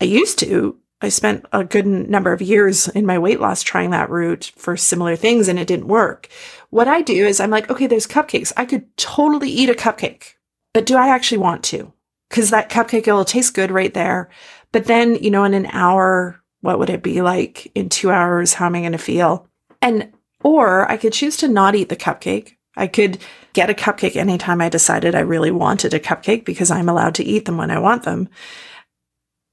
I 0.00 0.06
used 0.06 0.38
to. 0.40 0.76
I 1.02 1.08
spent 1.08 1.46
a 1.50 1.64
good 1.64 1.86
number 1.86 2.30
of 2.30 2.42
years 2.42 2.86
in 2.88 3.06
my 3.06 3.18
weight 3.18 3.40
loss 3.40 3.62
trying 3.62 3.90
that 3.90 4.10
route 4.10 4.52
for 4.56 4.76
similar 4.76 5.16
things 5.16 5.48
and 5.48 5.58
it 5.58 5.66
didn't 5.66 5.88
work. 5.88 6.28
What 6.68 6.88
I 6.88 7.00
do 7.00 7.26
is 7.26 7.40
I'm 7.40 7.50
like, 7.50 7.70
okay, 7.70 7.86
there's 7.86 8.06
cupcakes. 8.06 8.52
I 8.54 8.66
could 8.66 8.94
totally 8.98 9.48
eat 9.48 9.70
a 9.70 9.74
cupcake, 9.74 10.34
but 10.74 10.84
do 10.84 10.96
I 10.96 11.08
actually 11.08 11.38
want 11.38 11.64
to? 11.64 11.90
Cause 12.30 12.50
that 12.50 12.70
cupcake, 12.70 13.06
will 13.06 13.24
taste 13.24 13.54
good 13.54 13.70
right 13.70 13.92
there. 13.92 14.30
But 14.72 14.84
then, 14.84 15.16
you 15.16 15.30
know, 15.30 15.44
in 15.44 15.52
an 15.52 15.66
hour, 15.66 16.40
what 16.60 16.78
would 16.78 16.90
it 16.90 17.02
be 17.02 17.22
like 17.22 17.70
in 17.74 17.88
two 17.88 18.10
hours? 18.10 18.54
How 18.54 18.66
am 18.66 18.76
I 18.76 18.80
going 18.80 18.92
to 18.92 18.98
feel? 18.98 19.48
And, 19.82 20.12
or 20.42 20.90
I 20.90 20.96
could 20.96 21.12
choose 21.12 21.36
to 21.38 21.48
not 21.48 21.74
eat 21.74 21.88
the 21.88 21.96
cupcake. 21.96 22.56
I 22.76 22.86
could 22.86 23.18
get 23.52 23.70
a 23.70 23.74
cupcake 23.74 24.16
anytime 24.16 24.60
I 24.60 24.68
decided 24.68 25.14
I 25.14 25.20
really 25.20 25.50
wanted 25.50 25.92
a 25.92 26.00
cupcake 26.00 26.44
because 26.44 26.70
I'm 26.70 26.88
allowed 26.88 27.16
to 27.16 27.24
eat 27.24 27.44
them 27.46 27.56
when 27.56 27.70
I 27.70 27.78
want 27.78 28.04
them. 28.04 28.28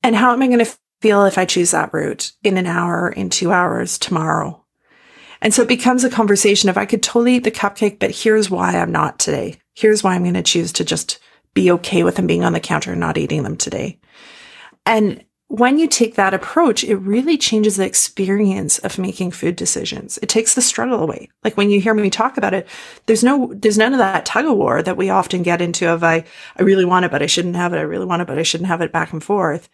And 0.04 0.16
how 0.16 0.32
am 0.32 0.42
I 0.42 0.48
going 0.48 0.64
to 0.64 0.78
feel 1.02 1.26
if 1.26 1.38
I 1.38 1.46
choose 1.46 1.72
that 1.72 1.94
route 1.94 2.32
in 2.44 2.58
an 2.58 2.68
hour, 2.68 3.10
in 3.10 3.30
two 3.30 3.52
hours, 3.52 3.98
tomorrow? 3.98 4.64
And 5.42 5.54
so 5.54 5.64
it 5.64 5.68
becomes 5.68 6.04
a 6.04 6.10
conversation 6.10 6.70
of 6.70 6.78
I 6.78 6.86
could 6.86 7.04
totally 7.04 7.36
eat 7.36 7.44
the 7.44 7.52
cupcake, 7.52 8.00
but 8.00 8.12
here's 8.12 8.50
why 8.50 8.78
I'm 8.78 8.92
not 8.92 9.20
today. 9.20 9.58
Here's 9.76 10.04
why 10.04 10.16
I'm 10.16 10.24
going 10.24 10.34
to 10.36 10.44
choose 10.44 10.72
to 10.74 10.86
just 10.86 11.20
be 11.58 11.72
okay 11.72 12.04
with 12.04 12.16
them 12.16 12.28
being 12.28 12.44
on 12.44 12.54
the 12.54 12.60
counter 12.60 12.92
and 12.92 13.00
not 13.00 13.18
eating 13.18 13.42
them 13.42 13.58
today. 13.58 14.00
And 14.86 15.26
when 15.48 15.80
you 15.80 15.88
take 15.88 16.14
that 16.16 16.36
approach, 16.36 16.84
it 16.84 16.98
really 16.98 17.36
changes 17.36 17.78
the 17.78 17.86
experience 17.86 18.78
of 18.80 19.00
making 19.00 19.32
food 19.32 19.56
decisions. 19.56 20.20
It 20.22 20.30
takes 20.30 20.54
the 20.54 20.62
struggle 20.62 21.00
away. 21.00 21.30
Like 21.44 21.58
when 21.58 21.72
you 21.72 21.82
hear 21.82 21.96
me 21.96 22.12
talk 22.12 22.38
about 22.38 22.54
it, 22.54 22.68
there's 23.08 23.24
no, 23.24 23.52
there's 23.56 23.78
none 23.78 23.94
of 23.94 23.98
that 23.98 24.26
tug 24.26 24.46
of 24.46 24.56
war 24.56 24.84
that 24.84 24.98
we 24.98 25.10
often 25.10 25.42
get 25.42 25.62
into 25.62 25.90
of 25.90 26.04
I, 26.04 26.26
I 26.58 26.62
really 26.62 26.86
want 26.86 27.06
it, 27.06 27.12
but 27.12 27.24
I 27.24 27.26
shouldn't 27.26 27.56
have 27.56 27.74
it. 27.74 27.78
I 27.78 27.82
really 27.82 28.06
want 28.06 28.22
it, 28.22 28.28
but 28.28 28.38
I 28.38 28.44
shouldn't 28.44 28.68
have 28.68 28.82
it 28.82 28.92
back 28.92 29.12
and 29.12 29.24
forth. 29.24 29.68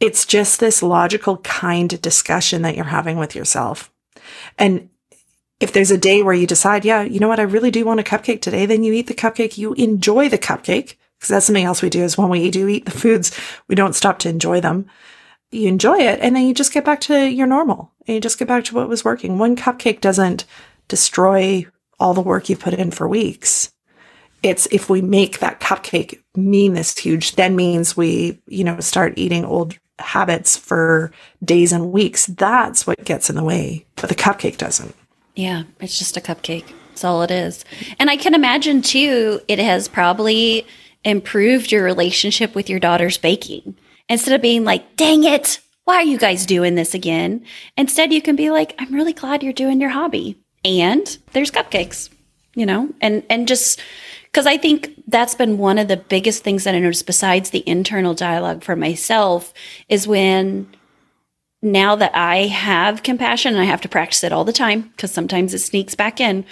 It's 0.00 0.26
just 0.26 0.58
this 0.58 0.82
logical 0.82 1.36
kind 1.38 2.00
discussion 2.02 2.62
that 2.62 2.74
you're 2.74 2.86
having 2.86 3.16
with 3.16 3.36
yourself. 3.36 3.92
And 4.58 4.88
if 5.60 5.72
there's 5.72 5.92
a 5.92 5.98
day 5.98 6.24
where 6.24 6.34
you 6.34 6.48
decide, 6.48 6.84
yeah, 6.84 7.02
you 7.02 7.20
know 7.20 7.28
what, 7.28 7.38
I 7.38 7.44
really 7.44 7.70
do 7.70 7.84
want 7.84 8.00
a 8.00 8.02
cupcake 8.02 8.40
today, 8.40 8.66
then 8.66 8.82
you 8.82 8.92
eat 8.92 9.06
the 9.06 9.14
cupcake, 9.14 9.56
you 9.56 9.74
enjoy 9.74 10.28
the 10.28 10.38
cupcake 10.38 10.96
because 11.22 11.28
that's 11.28 11.46
something 11.46 11.64
else 11.64 11.82
we 11.82 11.88
do 11.88 12.02
is 12.02 12.18
when 12.18 12.30
we 12.30 12.50
do 12.50 12.66
eat 12.66 12.84
the 12.84 12.90
foods, 12.90 13.30
we 13.68 13.76
don't 13.76 13.94
stop 13.94 14.18
to 14.18 14.28
enjoy 14.28 14.60
them. 14.60 14.86
You 15.52 15.68
enjoy 15.68 15.98
it 15.98 16.18
and 16.20 16.34
then 16.34 16.44
you 16.44 16.52
just 16.52 16.72
get 16.72 16.84
back 16.84 17.00
to 17.02 17.30
your 17.30 17.46
normal 17.46 17.92
and 18.08 18.16
you 18.16 18.20
just 18.20 18.40
get 18.40 18.48
back 18.48 18.64
to 18.64 18.74
what 18.74 18.88
was 18.88 19.04
working. 19.04 19.38
One 19.38 19.54
cupcake 19.54 20.00
doesn't 20.00 20.46
destroy 20.88 21.64
all 22.00 22.12
the 22.12 22.20
work 22.20 22.48
you 22.48 22.56
put 22.56 22.74
in 22.74 22.90
for 22.90 23.06
weeks. 23.06 23.72
It's 24.42 24.66
if 24.72 24.90
we 24.90 25.00
make 25.00 25.38
that 25.38 25.60
cupcake 25.60 26.18
mean 26.34 26.74
this 26.74 26.98
huge, 26.98 27.36
then 27.36 27.54
means 27.54 27.96
we, 27.96 28.40
you 28.48 28.64
know, 28.64 28.80
start 28.80 29.12
eating 29.16 29.44
old 29.44 29.78
habits 30.00 30.56
for 30.56 31.12
days 31.44 31.70
and 31.70 31.92
weeks. 31.92 32.26
That's 32.26 32.84
what 32.84 33.04
gets 33.04 33.30
in 33.30 33.36
the 33.36 33.44
way, 33.44 33.86
but 33.94 34.08
the 34.08 34.16
cupcake 34.16 34.56
doesn't. 34.56 34.96
Yeah, 35.36 35.62
it's 35.78 35.96
just 35.96 36.16
a 36.16 36.20
cupcake. 36.20 36.72
That's 36.88 37.04
all 37.04 37.22
it 37.22 37.30
is. 37.30 37.64
And 38.00 38.10
I 38.10 38.16
can 38.16 38.34
imagine 38.34 38.82
too, 38.82 39.40
it 39.46 39.60
has 39.60 39.86
probably 39.86 40.66
improved 41.04 41.72
your 41.72 41.84
relationship 41.84 42.54
with 42.54 42.70
your 42.70 42.80
daughter's 42.80 43.18
baking. 43.18 43.76
Instead 44.08 44.34
of 44.34 44.42
being 44.42 44.64
like, 44.64 44.96
dang 44.96 45.24
it, 45.24 45.60
why 45.84 45.96
are 45.96 46.04
you 46.04 46.18
guys 46.18 46.46
doing 46.46 46.74
this 46.74 46.94
again? 46.94 47.44
Instead, 47.76 48.12
you 48.12 48.22
can 48.22 48.36
be 48.36 48.50
like, 48.50 48.74
I'm 48.78 48.94
really 48.94 49.12
glad 49.12 49.42
you're 49.42 49.52
doing 49.52 49.80
your 49.80 49.90
hobby. 49.90 50.38
And 50.64 51.18
there's 51.32 51.50
cupcakes, 51.50 52.08
you 52.54 52.66
know, 52.66 52.90
and, 53.00 53.24
and 53.28 53.48
just 53.48 53.80
because 54.26 54.46
I 54.46 54.56
think 54.56 55.02
that's 55.08 55.34
been 55.34 55.58
one 55.58 55.78
of 55.78 55.88
the 55.88 55.96
biggest 55.96 56.44
things 56.44 56.64
that 56.64 56.74
I 56.74 56.78
noticed 56.78 57.06
besides 57.06 57.50
the 57.50 57.68
internal 57.68 58.14
dialogue 58.14 58.62
for 58.62 58.76
myself 58.76 59.52
is 59.88 60.06
when 60.06 60.68
now 61.60 61.96
that 61.96 62.14
I 62.14 62.46
have 62.46 63.02
compassion 63.02 63.54
and 63.54 63.62
I 63.62 63.66
have 63.66 63.80
to 63.82 63.88
practice 63.88 64.24
it 64.24 64.32
all 64.32 64.44
the 64.44 64.52
time 64.52 64.82
because 64.82 65.12
sometimes 65.12 65.52
it 65.52 65.58
sneaks 65.58 65.94
back 65.94 66.20
in 66.20 66.44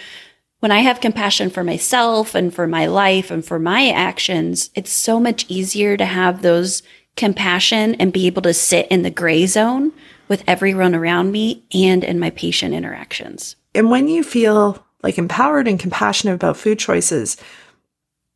when 0.60 0.70
I 0.70 0.80
have 0.80 1.00
compassion 1.00 1.50
for 1.50 1.64
myself 1.64 2.34
and 2.34 2.54
for 2.54 2.66
my 2.66 2.86
life 2.86 3.30
and 3.30 3.44
for 3.44 3.58
my 3.58 3.88
actions, 3.90 4.70
it's 4.74 4.92
so 4.92 5.18
much 5.18 5.46
easier 5.48 5.96
to 5.96 6.04
have 6.04 6.42
those 6.42 6.82
compassion 7.16 7.94
and 7.96 8.12
be 8.12 8.26
able 8.26 8.42
to 8.42 8.54
sit 8.54 8.86
in 8.88 9.02
the 9.02 9.10
gray 9.10 9.46
zone 9.46 9.92
with 10.28 10.44
everyone 10.46 10.94
around 10.94 11.32
me 11.32 11.64
and 11.74 12.04
in 12.04 12.18
my 12.18 12.30
patient 12.30 12.74
interactions. 12.74 13.56
And 13.74 13.90
when 13.90 14.06
you 14.06 14.22
feel 14.22 14.84
like 15.02 15.18
empowered 15.18 15.66
and 15.66 15.80
compassionate 15.80 16.34
about 16.34 16.56
food 16.56 16.78
choices, 16.78 17.36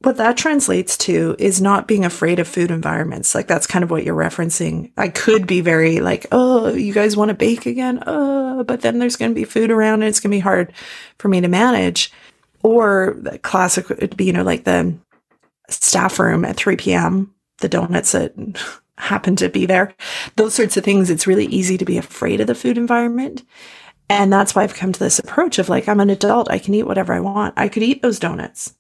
what 0.04 0.16
that 0.16 0.36
translates 0.36 0.96
to 0.96 1.36
is 1.38 1.60
not 1.60 1.88
being 1.88 2.04
afraid 2.04 2.38
of 2.38 2.48
food 2.48 2.70
environments. 2.70 3.34
Like 3.34 3.46
that's 3.46 3.66
kind 3.66 3.82
of 3.82 3.90
what 3.90 4.04
you're 4.04 4.16
referencing. 4.16 4.92
I 4.96 5.08
could 5.08 5.46
be 5.46 5.60
very 5.60 6.00
like, 6.00 6.26
oh, 6.32 6.68
you 6.68 6.92
guys 6.92 7.16
want 7.16 7.30
to 7.30 7.34
bake 7.34 7.66
again? 7.66 8.02
Oh, 8.06 8.64
but 8.64 8.80
then 8.80 8.98
there's 8.98 9.16
going 9.16 9.30
to 9.30 9.34
be 9.34 9.44
food 9.44 9.70
around 9.70 10.02
and 10.02 10.04
it's 10.04 10.20
going 10.20 10.30
to 10.30 10.36
be 10.36 10.40
hard 10.40 10.72
for 11.18 11.28
me 11.28 11.40
to 11.40 11.48
manage. 11.48 12.12
Or 12.62 13.16
the 13.18 13.38
classic 13.38 13.88
would 13.88 14.16
be, 14.16 14.24
you 14.24 14.32
know, 14.32 14.42
like 14.42 14.64
the 14.64 14.94
staff 15.68 16.18
room 16.18 16.44
at 16.44 16.56
3 16.56 16.76
p.m., 16.76 17.34
the 17.58 17.68
donuts 17.68 18.12
that 18.12 18.34
happen 18.98 19.36
to 19.36 19.48
be 19.48 19.66
there, 19.66 19.94
those 20.36 20.54
sorts 20.54 20.76
of 20.76 20.84
things. 20.84 21.10
It's 21.10 21.26
really 21.26 21.46
easy 21.46 21.76
to 21.78 21.84
be 21.84 21.98
afraid 21.98 22.40
of 22.40 22.46
the 22.46 22.54
food 22.54 22.78
environment. 22.78 23.44
And 24.08 24.32
that's 24.32 24.54
why 24.54 24.62
I've 24.62 24.74
come 24.74 24.92
to 24.92 25.00
this 25.00 25.18
approach 25.18 25.58
of 25.58 25.68
like, 25.68 25.88
I'm 25.88 26.00
an 26.00 26.10
adult. 26.10 26.50
I 26.50 26.58
can 26.58 26.74
eat 26.74 26.82
whatever 26.82 27.12
I 27.12 27.20
want. 27.20 27.54
I 27.56 27.68
could 27.68 27.82
eat 27.82 28.02
those 28.02 28.18
donuts. 28.18 28.74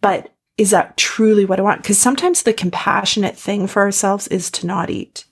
But 0.00 0.32
is 0.58 0.70
that 0.70 0.96
truly 0.96 1.44
what 1.44 1.60
I 1.60 1.62
want? 1.62 1.82
Because 1.82 1.98
sometimes 1.98 2.42
the 2.42 2.52
compassionate 2.52 3.36
thing 3.36 3.68
for 3.68 3.80
ourselves 3.82 4.26
is 4.28 4.50
to 4.50 4.66
not 4.66 4.90
eat, 4.90 5.24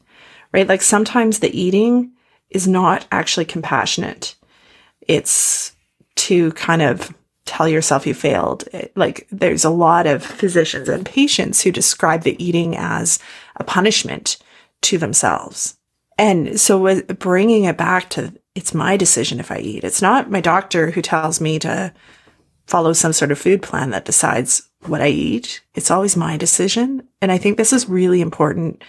right? 0.52 0.68
Like 0.68 0.82
sometimes 0.82 1.40
the 1.40 1.54
eating 1.58 2.12
is 2.48 2.68
not 2.68 3.06
actually 3.10 3.44
compassionate. 3.44 4.36
It's 5.02 5.74
to 6.14 6.52
kind 6.52 6.80
of 6.80 7.12
tell 7.44 7.68
yourself 7.68 8.06
you 8.06 8.14
failed. 8.14 8.68
It, 8.72 8.92
like 8.96 9.26
there's 9.30 9.64
a 9.64 9.70
lot 9.70 10.06
of 10.06 10.24
physicians 10.24 10.88
and 10.88 11.04
patients 11.04 11.60
who 11.60 11.72
describe 11.72 12.22
the 12.22 12.42
eating 12.42 12.76
as 12.76 13.18
a 13.56 13.64
punishment 13.64 14.38
to 14.82 14.96
themselves. 14.96 15.76
And 16.18 16.58
so 16.58 17.02
bringing 17.02 17.64
it 17.64 17.76
back 17.76 18.08
to 18.10 18.32
it's 18.54 18.72
my 18.72 18.96
decision 18.96 19.38
if 19.38 19.50
I 19.50 19.58
eat. 19.58 19.84
It's 19.84 20.00
not 20.00 20.30
my 20.30 20.40
doctor 20.40 20.90
who 20.90 21.02
tells 21.02 21.40
me 21.40 21.58
to 21.58 21.92
follow 22.66 22.92
some 22.92 23.12
sort 23.12 23.30
of 23.32 23.38
food 23.38 23.62
plan 23.62 23.90
that 23.90 24.04
decides 24.04 24.68
what 24.86 25.00
I 25.00 25.08
eat. 25.08 25.62
It's 25.74 25.90
always 25.90 26.16
my 26.16 26.36
decision. 26.36 27.06
And 27.20 27.32
I 27.32 27.38
think 27.38 27.56
this 27.56 27.72
is 27.72 27.88
really 27.88 28.20
important 28.20 28.82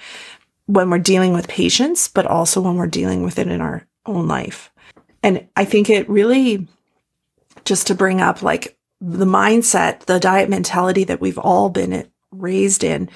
when 0.65 0.89
we're 0.89 0.99
dealing 0.99 1.33
with 1.33 1.47
patients, 1.47 2.07
but 2.07 2.25
also 2.25 2.61
when 2.61 2.75
we're 2.75 2.87
dealing 2.87 3.23
with 3.23 3.39
it 3.39 3.47
in 3.47 3.61
our 3.61 3.85
own 4.05 4.27
life. 4.27 4.71
And 5.23 5.47
I 5.55 5.65
think 5.65 5.89
it 5.89 6.09
really, 6.09 6.67
just 7.65 7.87
to 7.87 7.95
bring 7.95 8.21
up 8.21 8.41
like 8.41 8.77
the 8.99 9.25
mindset, 9.25 10.01
the 10.01 10.19
diet 10.19 10.49
mentality 10.49 11.03
that 11.05 11.21
we've 11.21 11.37
all 11.37 11.69
been 11.69 12.09
raised 12.31 12.83
in, 12.83 13.09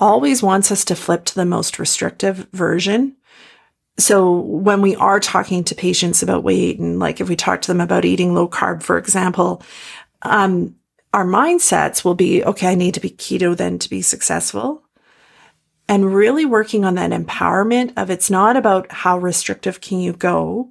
always 0.00 0.42
wants 0.42 0.70
us 0.70 0.84
to 0.86 0.96
flip 0.96 1.24
to 1.24 1.34
the 1.34 1.44
most 1.44 1.78
restrictive 1.78 2.48
version. 2.52 3.16
So 3.96 4.40
when 4.40 4.82
we 4.82 4.96
are 4.96 5.20
talking 5.20 5.62
to 5.64 5.74
patients 5.74 6.22
about 6.22 6.42
weight 6.42 6.80
and 6.80 6.98
like 6.98 7.20
if 7.20 7.28
we 7.28 7.36
talk 7.36 7.62
to 7.62 7.68
them 7.68 7.80
about 7.80 8.04
eating 8.04 8.34
low 8.34 8.48
carb, 8.48 8.82
for 8.82 8.98
example, 8.98 9.62
um, 10.22 10.74
our 11.12 11.24
mindsets 11.24 12.04
will 12.04 12.16
be, 12.16 12.44
okay, 12.44 12.68
I 12.72 12.74
need 12.74 12.94
to 12.94 13.00
be 13.00 13.10
keto 13.10 13.56
then 13.56 13.78
to 13.78 13.88
be 13.88 14.02
successful. 14.02 14.82
And 15.88 16.12
really 16.12 16.44
working 16.44 16.84
on 16.84 16.96
that 16.96 17.12
empowerment 17.12 17.92
of 17.96 18.10
it's 18.10 18.30
not 18.30 18.56
about 18.56 18.90
how 18.90 19.18
restrictive 19.18 19.80
can 19.80 20.00
you 20.00 20.12
go. 20.12 20.70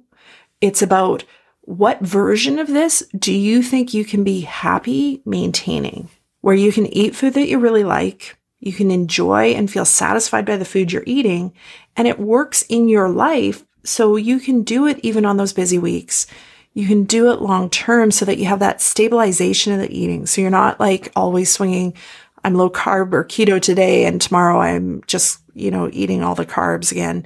It's 0.60 0.82
about 0.82 1.24
what 1.62 2.00
version 2.00 2.58
of 2.58 2.66
this 2.66 3.02
do 3.18 3.32
you 3.32 3.62
think 3.62 3.94
you 3.94 4.04
can 4.04 4.22
be 4.22 4.42
happy 4.42 5.22
maintaining 5.24 6.10
where 6.42 6.54
you 6.54 6.72
can 6.72 6.86
eat 6.88 7.16
food 7.16 7.32
that 7.34 7.48
you 7.48 7.58
really 7.58 7.84
like. 7.84 8.36
You 8.60 8.72
can 8.72 8.90
enjoy 8.90 9.54
and 9.54 9.70
feel 9.70 9.86
satisfied 9.86 10.44
by 10.44 10.58
the 10.58 10.64
food 10.66 10.92
you're 10.92 11.04
eating 11.06 11.54
and 11.96 12.08
it 12.08 12.18
works 12.18 12.62
in 12.68 12.88
your 12.88 13.08
life. 13.08 13.64
So 13.84 14.16
you 14.16 14.40
can 14.40 14.62
do 14.62 14.86
it 14.86 14.98
even 15.02 15.24
on 15.26 15.36
those 15.36 15.52
busy 15.52 15.78
weeks. 15.78 16.26
you 16.74 16.88
can 16.88 17.04
do 17.04 17.30
it 17.30 17.40
long 17.40 17.70
term 17.70 18.10
so 18.10 18.24
that 18.24 18.38
you 18.38 18.46
have 18.46 18.58
that 18.58 18.80
stabilization 18.80 19.72
of 19.72 19.80
the 19.80 19.96
eating. 19.96 20.26
So 20.26 20.40
you're 20.40 20.50
not 20.50 20.80
like 20.80 21.10
always 21.16 21.50
swinging, 21.50 21.94
I'm 22.42 22.54
low 22.54 22.68
carb 22.68 23.12
or 23.14 23.24
keto 23.24 23.62
today 23.62 24.04
and 24.04 24.20
tomorrow 24.20 24.58
I'm 24.58 25.02
just, 25.06 25.40
you 25.54 25.70
know, 25.70 25.88
eating 25.92 26.22
all 26.22 26.34
the 26.34 26.44
carbs 26.44 26.90
again. 26.92 27.24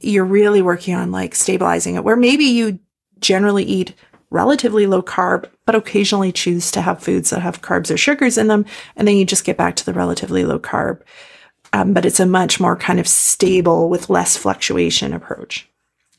You're 0.00 0.26
really 0.26 0.62
working 0.62 0.94
on 0.94 1.10
like 1.10 1.34
stabilizing 1.34 1.94
it 1.96 2.04
where 2.04 2.16
maybe 2.16 2.44
you 2.44 2.78
generally 3.20 3.64
eat 3.64 3.94
relatively 4.28 4.86
low 4.86 5.02
carb, 5.02 5.48
but 5.66 5.74
occasionally 5.74 6.30
choose 6.30 6.70
to 6.70 6.82
have 6.82 7.02
foods 7.02 7.30
that 7.30 7.40
have 7.40 7.62
carbs 7.62 7.92
or 7.92 7.96
sugars 7.96 8.38
in 8.38 8.46
them. 8.46 8.64
And 8.96 9.08
then 9.08 9.16
you 9.16 9.24
just 9.24 9.44
get 9.44 9.56
back 9.56 9.76
to 9.76 9.84
the 9.84 9.94
relatively 9.94 10.44
low 10.44 10.60
carb. 10.60 11.00
Um, 11.72 11.92
but 11.92 12.04
it's 12.04 12.20
a 12.20 12.26
much 12.26 12.58
more 12.58 12.76
kind 12.76 12.98
of 12.98 13.06
stable 13.06 13.88
with 13.88 14.10
less 14.10 14.36
fluctuation 14.36 15.12
approach. 15.12 15.68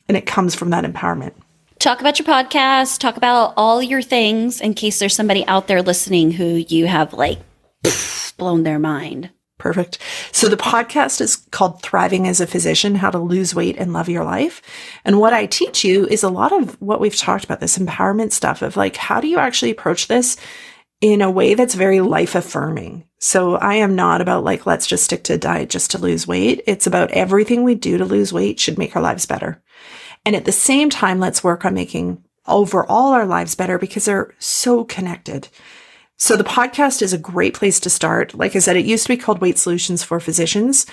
And 0.08 0.16
it 0.16 0.26
comes 0.26 0.54
from 0.54 0.70
that 0.70 0.84
empowerment 0.84 1.34
talk 1.82 2.00
about 2.00 2.16
your 2.16 2.26
podcast, 2.26 3.00
talk 3.00 3.16
about 3.16 3.54
all 3.56 3.82
your 3.82 4.02
things 4.02 4.60
in 4.60 4.72
case 4.72 5.00
there's 5.00 5.16
somebody 5.16 5.44
out 5.46 5.66
there 5.66 5.82
listening 5.82 6.30
who 6.30 6.64
you 6.68 6.86
have 6.86 7.12
like 7.12 7.40
blown 8.36 8.62
their 8.62 8.78
mind. 8.78 9.30
Perfect. 9.58 9.98
So 10.30 10.48
the 10.48 10.56
podcast 10.56 11.20
is 11.20 11.36
called 11.50 11.82
Thriving 11.82 12.26
as 12.26 12.40
a 12.40 12.46
Physician, 12.46 12.96
How 12.96 13.10
to 13.10 13.18
Lose 13.18 13.54
Weight 13.54 13.76
and 13.78 13.92
Love 13.92 14.08
Your 14.08 14.24
Life. 14.24 14.62
And 15.04 15.18
what 15.18 15.32
I 15.32 15.46
teach 15.46 15.84
you 15.84 16.06
is 16.06 16.22
a 16.22 16.28
lot 16.28 16.52
of 16.52 16.80
what 16.80 17.00
we've 17.00 17.16
talked 17.16 17.44
about, 17.44 17.60
this 17.60 17.78
empowerment 17.78 18.32
stuff 18.32 18.62
of 18.62 18.76
like, 18.76 18.96
how 18.96 19.20
do 19.20 19.28
you 19.28 19.38
actually 19.38 19.70
approach 19.72 20.06
this 20.06 20.36
in 21.02 21.20
a 21.20 21.30
way 21.30 21.52
that's 21.52 21.74
very 21.74 22.00
life 22.00 22.34
affirming? 22.34 23.04
So 23.18 23.56
I 23.56 23.74
am 23.74 23.94
not 23.94 24.22
about 24.22 24.44
like, 24.44 24.64
let's 24.64 24.86
just 24.86 25.04
stick 25.04 25.24
to 25.24 25.36
diet 25.36 25.68
just 25.68 25.90
to 25.90 25.98
lose 25.98 26.26
weight. 26.26 26.62
It's 26.66 26.86
about 26.86 27.10
everything 27.10 27.62
we 27.62 27.74
do 27.74 27.98
to 27.98 28.04
lose 28.06 28.32
weight 28.32 28.58
should 28.58 28.78
make 28.78 28.96
our 28.96 29.02
lives 29.02 29.26
better. 29.26 29.62
And 30.24 30.34
at 30.34 30.46
the 30.46 30.52
same 30.52 30.88
time, 30.88 31.20
let's 31.20 31.44
work 31.44 31.64
on 31.64 31.74
making 31.74 32.24
overall 32.46 33.12
our 33.12 33.26
lives 33.26 33.54
better 33.54 33.78
because 33.78 34.06
they're 34.06 34.34
so 34.38 34.84
connected. 34.84 35.48
So 36.16 36.36
the 36.36 36.44
podcast 36.44 37.02
is 37.02 37.12
a 37.12 37.18
great 37.18 37.54
place 37.54 37.80
to 37.80 37.90
start. 37.90 38.32
Like 38.34 38.54
I 38.54 38.60
said, 38.60 38.76
it 38.76 38.84
used 38.84 39.04
to 39.04 39.12
be 39.12 39.16
called 39.16 39.40
Weight 39.40 39.58
Solutions 39.58 40.04
for 40.04 40.20
Physicians 40.20 40.86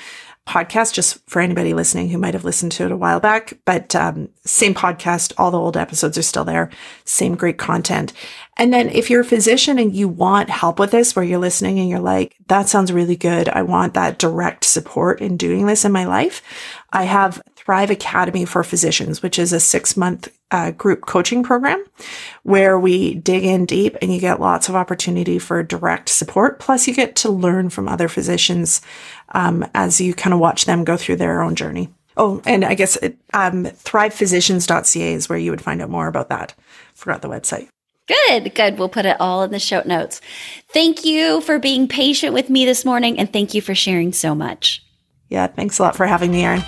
podcast, 0.50 0.94
just 0.94 1.20
for 1.30 1.42
anybody 1.42 1.74
listening 1.74 2.10
who 2.10 2.18
might 2.18 2.34
have 2.34 2.44
listened 2.44 2.72
to 2.74 2.86
it 2.86 2.92
a 2.92 2.98
while 2.98 3.20
back. 3.20 3.54
But 3.66 3.96
um, 3.96 4.30
same 4.44 4.74
podcast, 4.74 5.32
all 5.38 5.52
the 5.52 5.60
old 5.60 5.78
episodes 5.78 6.18
are 6.18 6.24
still 6.24 6.44
there, 6.44 6.72
same 7.06 7.36
great 7.36 7.60
content. 7.60 8.14
And 8.58 8.74
then 8.74 8.90
if 8.90 9.10
you're 9.10 9.22
a 9.22 9.26
physician 9.26 9.80
and 9.80 9.96
you 9.96 10.10
want 10.10 10.50
help 10.50 10.80
with 10.80 10.92
this, 10.92 11.16
where 11.16 11.24
you're 11.24 11.40
listening 11.40 11.80
and 11.80 11.88
you're 11.88 12.00
like, 12.00 12.36
that 12.48 12.68
sounds 12.68 12.92
really 12.92 13.16
good. 13.16 13.48
I 13.48 13.62
want 13.62 13.94
that 13.94 14.18
direct 14.18 14.66
support 14.66 15.22
in 15.22 15.38
doing 15.38 15.68
this 15.68 15.86
in 15.86 15.92
my 15.92 16.06
life. 16.06 16.42
I 16.92 17.04
have 17.04 17.42
Thrive 17.70 17.92
Academy 17.92 18.46
for 18.46 18.64
Physicians, 18.64 19.22
which 19.22 19.38
is 19.38 19.54
a 19.54 19.60
six 19.60 19.96
month 19.96 20.36
uh, 20.50 20.72
group 20.72 21.02
coaching 21.06 21.44
program 21.44 21.86
where 22.42 22.80
we 22.80 23.14
dig 23.14 23.44
in 23.44 23.68
deep 23.68 23.96
and 24.02 24.12
you 24.12 24.20
get 24.20 24.40
lots 24.40 24.70
of 24.70 24.76
opportunity 24.76 25.38
for 25.38 25.62
direct 25.62 26.10
support. 26.10 26.58
Plus, 26.58 26.88
you 26.88 26.96
get 26.96 27.16
to 27.18 27.30
learn 27.30 27.70
from 27.70 27.88
other 27.88 28.08
physicians 28.08 28.82
um, 29.36 29.64
as 29.76 30.02
you 30.02 30.16
kind 30.16 30.34
of 30.34 30.40
watch 30.40 30.66
them 30.66 30.84
go 30.84 30.98
through 30.98 31.18
their 31.18 31.44
own 31.44 31.54
journey. 31.54 31.94
Oh, 32.18 32.42
and 32.44 32.66
I 32.66 32.74
guess 32.74 32.96
it, 32.96 33.20
um, 33.36 33.66
thrivephysicians.ca 33.66 35.14
is 35.14 35.30
where 35.30 35.38
you 35.38 35.52
would 35.52 35.62
find 35.62 35.80
out 35.80 35.92
more 35.92 36.08
about 36.08 36.30
that. 36.30 36.56
Forgot 36.96 37.22
the 37.22 37.30
website. 37.30 37.68
Good, 38.08 38.56
good. 38.56 38.80
We'll 38.80 38.90
put 38.90 39.06
it 39.06 39.18
all 39.20 39.44
in 39.44 39.52
the 39.52 39.60
show 39.60 39.84
notes. 39.86 40.22
Thank 40.74 41.06
you 41.06 41.40
for 41.42 41.60
being 41.60 41.88
patient 41.88 42.34
with 42.34 42.50
me 42.50 42.66
this 42.66 42.84
morning 42.84 43.20
and 43.20 43.32
thank 43.32 43.54
you 43.54 43.62
for 43.62 43.76
sharing 43.76 44.12
so 44.12 44.34
much. 44.34 44.84
Yeah, 45.30 45.46
thanks 45.46 45.78
a 45.78 45.84
lot 45.84 45.96
for 45.96 46.08
having 46.08 46.32
me, 46.32 46.44
Erin. 46.44 46.64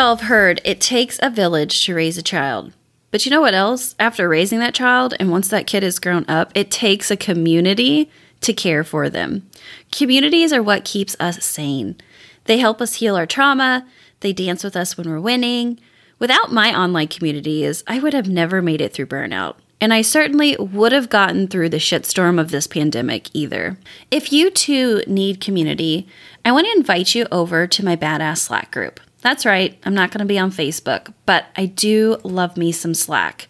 I've 0.00 0.22
heard 0.22 0.62
it 0.64 0.80
takes 0.80 1.20
a 1.22 1.28
village 1.28 1.84
to 1.84 1.94
raise 1.94 2.16
a 2.16 2.22
child. 2.22 2.72
But 3.10 3.26
you 3.26 3.30
know 3.30 3.42
what 3.42 3.52
else? 3.52 3.94
After 3.98 4.30
raising 4.30 4.58
that 4.60 4.72
child, 4.72 5.12
and 5.20 5.30
once 5.30 5.48
that 5.48 5.66
kid 5.66 5.84
is 5.84 5.98
grown 5.98 6.24
up, 6.26 6.52
it 6.54 6.70
takes 6.70 7.10
a 7.10 7.18
community 7.18 8.10
to 8.40 8.54
care 8.54 8.82
for 8.82 9.10
them. 9.10 9.46
Communities 9.92 10.54
are 10.54 10.62
what 10.62 10.86
keeps 10.86 11.16
us 11.20 11.44
sane. 11.44 11.96
They 12.44 12.56
help 12.56 12.80
us 12.80 12.94
heal 12.94 13.14
our 13.14 13.26
trauma, 13.26 13.86
they 14.20 14.32
dance 14.32 14.64
with 14.64 14.74
us 14.74 14.96
when 14.96 15.06
we're 15.06 15.20
winning. 15.20 15.78
Without 16.18 16.50
my 16.50 16.74
online 16.74 17.08
communities, 17.08 17.84
I 17.86 17.98
would 17.98 18.14
have 18.14 18.28
never 18.28 18.62
made 18.62 18.80
it 18.80 18.94
through 18.94 19.06
burnout. 19.06 19.56
And 19.82 19.92
I 19.92 20.00
certainly 20.00 20.56
would 20.56 20.92
have 20.92 21.10
gotten 21.10 21.46
through 21.46 21.68
the 21.68 21.76
shitstorm 21.76 22.40
of 22.40 22.50
this 22.50 22.66
pandemic 22.66 23.28
either. 23.34 23.78
If 24.10 24.32
you 24.32 24.50
too 24.50 25.02
need 25.06 25.42
community, 25.42 26.08
I 26.42 26.52
want 26.52 26.66
to 26.66 26.76
invite 26.76 27.14
you 27.14 27.26
over 27.30 27.66
to 27.66 27.84
my 27.84 27.96
Badass 27.96 28.38
Slack 28.38 28.70
group. 28.70 28.98
That's 29.22 29.44
right, 29.44 29.78
I'm 29.84 29.94
not 29.94 30.10
going 30.10 30.20
to 30.20 30.24
be 30.24 30.38
on 30.38 30.50
Facebook, 30.50 31.12
but 31.26 31.46
I 31.56 31.66
do 31.66 32.16
love 32.22 32.56
me 32.56 32.72
some 32.72 32.94
Slack. 32.94 33.48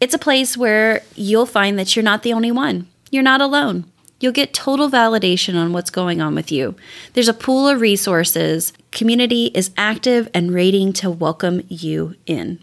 It's 0.00 0.14
a 0.14 0.18
place 0.18 0.56
where 0.56 1.02
you'll 1.14 1.46
find 1.46 1.78
that 1.78 1.94
you're 1.94 2.02
not 2.02 2.22
the 2.22 2.32
only 2.32 2.50
one. 2.50 2.88
You're 3.10 3.22
not 3.22 3.40
alone. 3.40 3.84
You'll 4.18 4.32
get 4.32 4.54
total 4.54 4.90
validation 4.90 5.54
on 5.54 5.72
what's 5.72 5.90
going 5.90 6.20
on 6.20 6.34
with 6.34 6.50
you. 6.50 6.74
There's 7.12 7.28
a 7.28 7.34
pool 7.34 7.68
of 7.68 7.80
resources. 7.80 8.72
Community 8.90 9.46
is 9.54 9.70
active 9.76 10.28
and 10.34 10.52
waiting 10.52 10.92
to 10.94 11.10
welcome 11.10 11.62
you 11.68 12.14
in. 12.26 12.58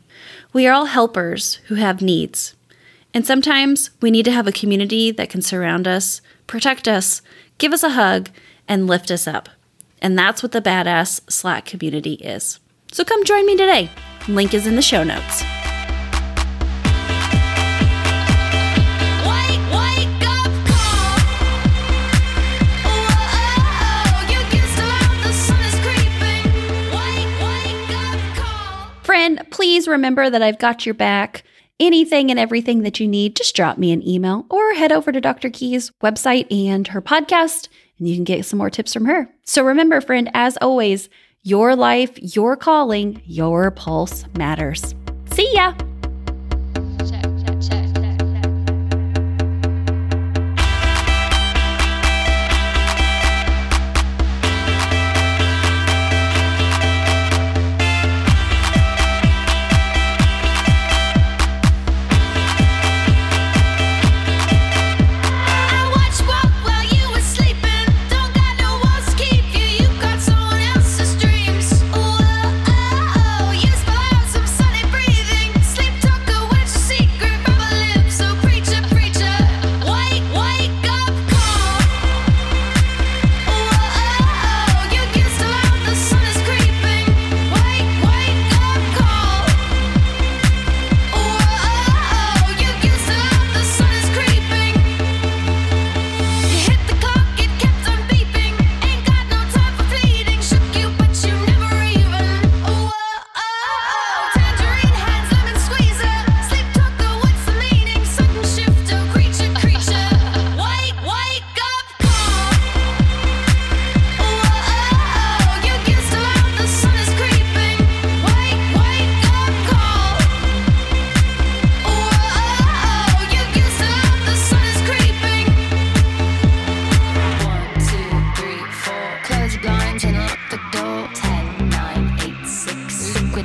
We 0.51 0.67
are 0.67 0.73
all 0.73 0.85
helpers 0.85 1.55
who 1.67 1.75
have 1.75 2.01
needs. 2.01 2.55
And 3.13 3.25
sometimes 3.25 3.91
we 4.01 4.11
need 4.11 4.25
to 4.25 4.31
have 4.31 4.47
a 4.47 4.51
community 4.51 5.11
that 5.11 5.29
can 5.29 5.41
surround 5.41 5.87
us, 5.87 6.21
protect 6.47 6.87
us, 6.87 7.21
give 7.57 7.71
us 7.71 7.83
a 7.83 7.89
hug, 7.89 8.29
and 8.67 8.87
lift 8.87 9.11
us 9.11 9.27
up. 9.27 9.49
And 10.03 10.19
that's 10.19 10.43
what 10.43 10.51
the 10.51 10.61
Badass 10.61 11.31
Slack 11.31 11.65
community 11.65 12.15
is. 12.15 12.59
So 12.91 13.05
come 13.05 13.23
join 13.23 13.45
me 13.45 13.55
today. 13.55 13.89
Link 14.27 14.53
is 14.53 14.67
in 14.67 14.75
the 14.75 14.81
show 14.81 15.03
notes. 15.03 15.43
Friend, 29.03 29.45
please 29.51 29.87
remember 29.87 30.29
that 30.29 30.41
I've 30.41 30.59
got 30.59 30.85
your 30.85 30.95
back. 30.95 31.43
Anything 31.79 32.29
and 32.29 32.39
everything 32.39 32.83
that 32.83 32.99
you 32.99 33.07
need, 33.07 33.35
just 33.35 33.55
drop 33.55 33.77
me 33.77 33.91
an 33.91 34.07
email 34.07 34.45
or 34.49 34.73
head 34.73 34.91
over 34.91 35.11
to 35.11 35.21
Dr. 35.21 35.49
Key's 35.49 35.91
website 36.03 36.51
and 36.51 36.87
her 36.89 37.01
podcast 37.01 37.69
and 38.03 38.07
you 38.07 38.15
can 38.15 38.23
get 38.25 38.45
some 38.45 38.59
more 38.59 38.69
tips 38.69 38.93
from 38.93 39.05
her. 39.05 39.32
So 39.45 39.63
remember, 39.63 40.01
friend, 40.01 40.29
as 40.33 40.57
always, 40.61 41.09
your 41.43 41.75
life, 41.75 42.11
your 42.35 42.55
calling, 42.55 43.21
your 43.25 43.71
pulse 43.71 44.25
matters. 44.37 44.95
See 45.31 45.49
ya. 45.53 45.73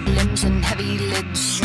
limbs 0.07 0.45
and 0.45 0.65
heavy 0.65 0.99
lids. 0.99 1.61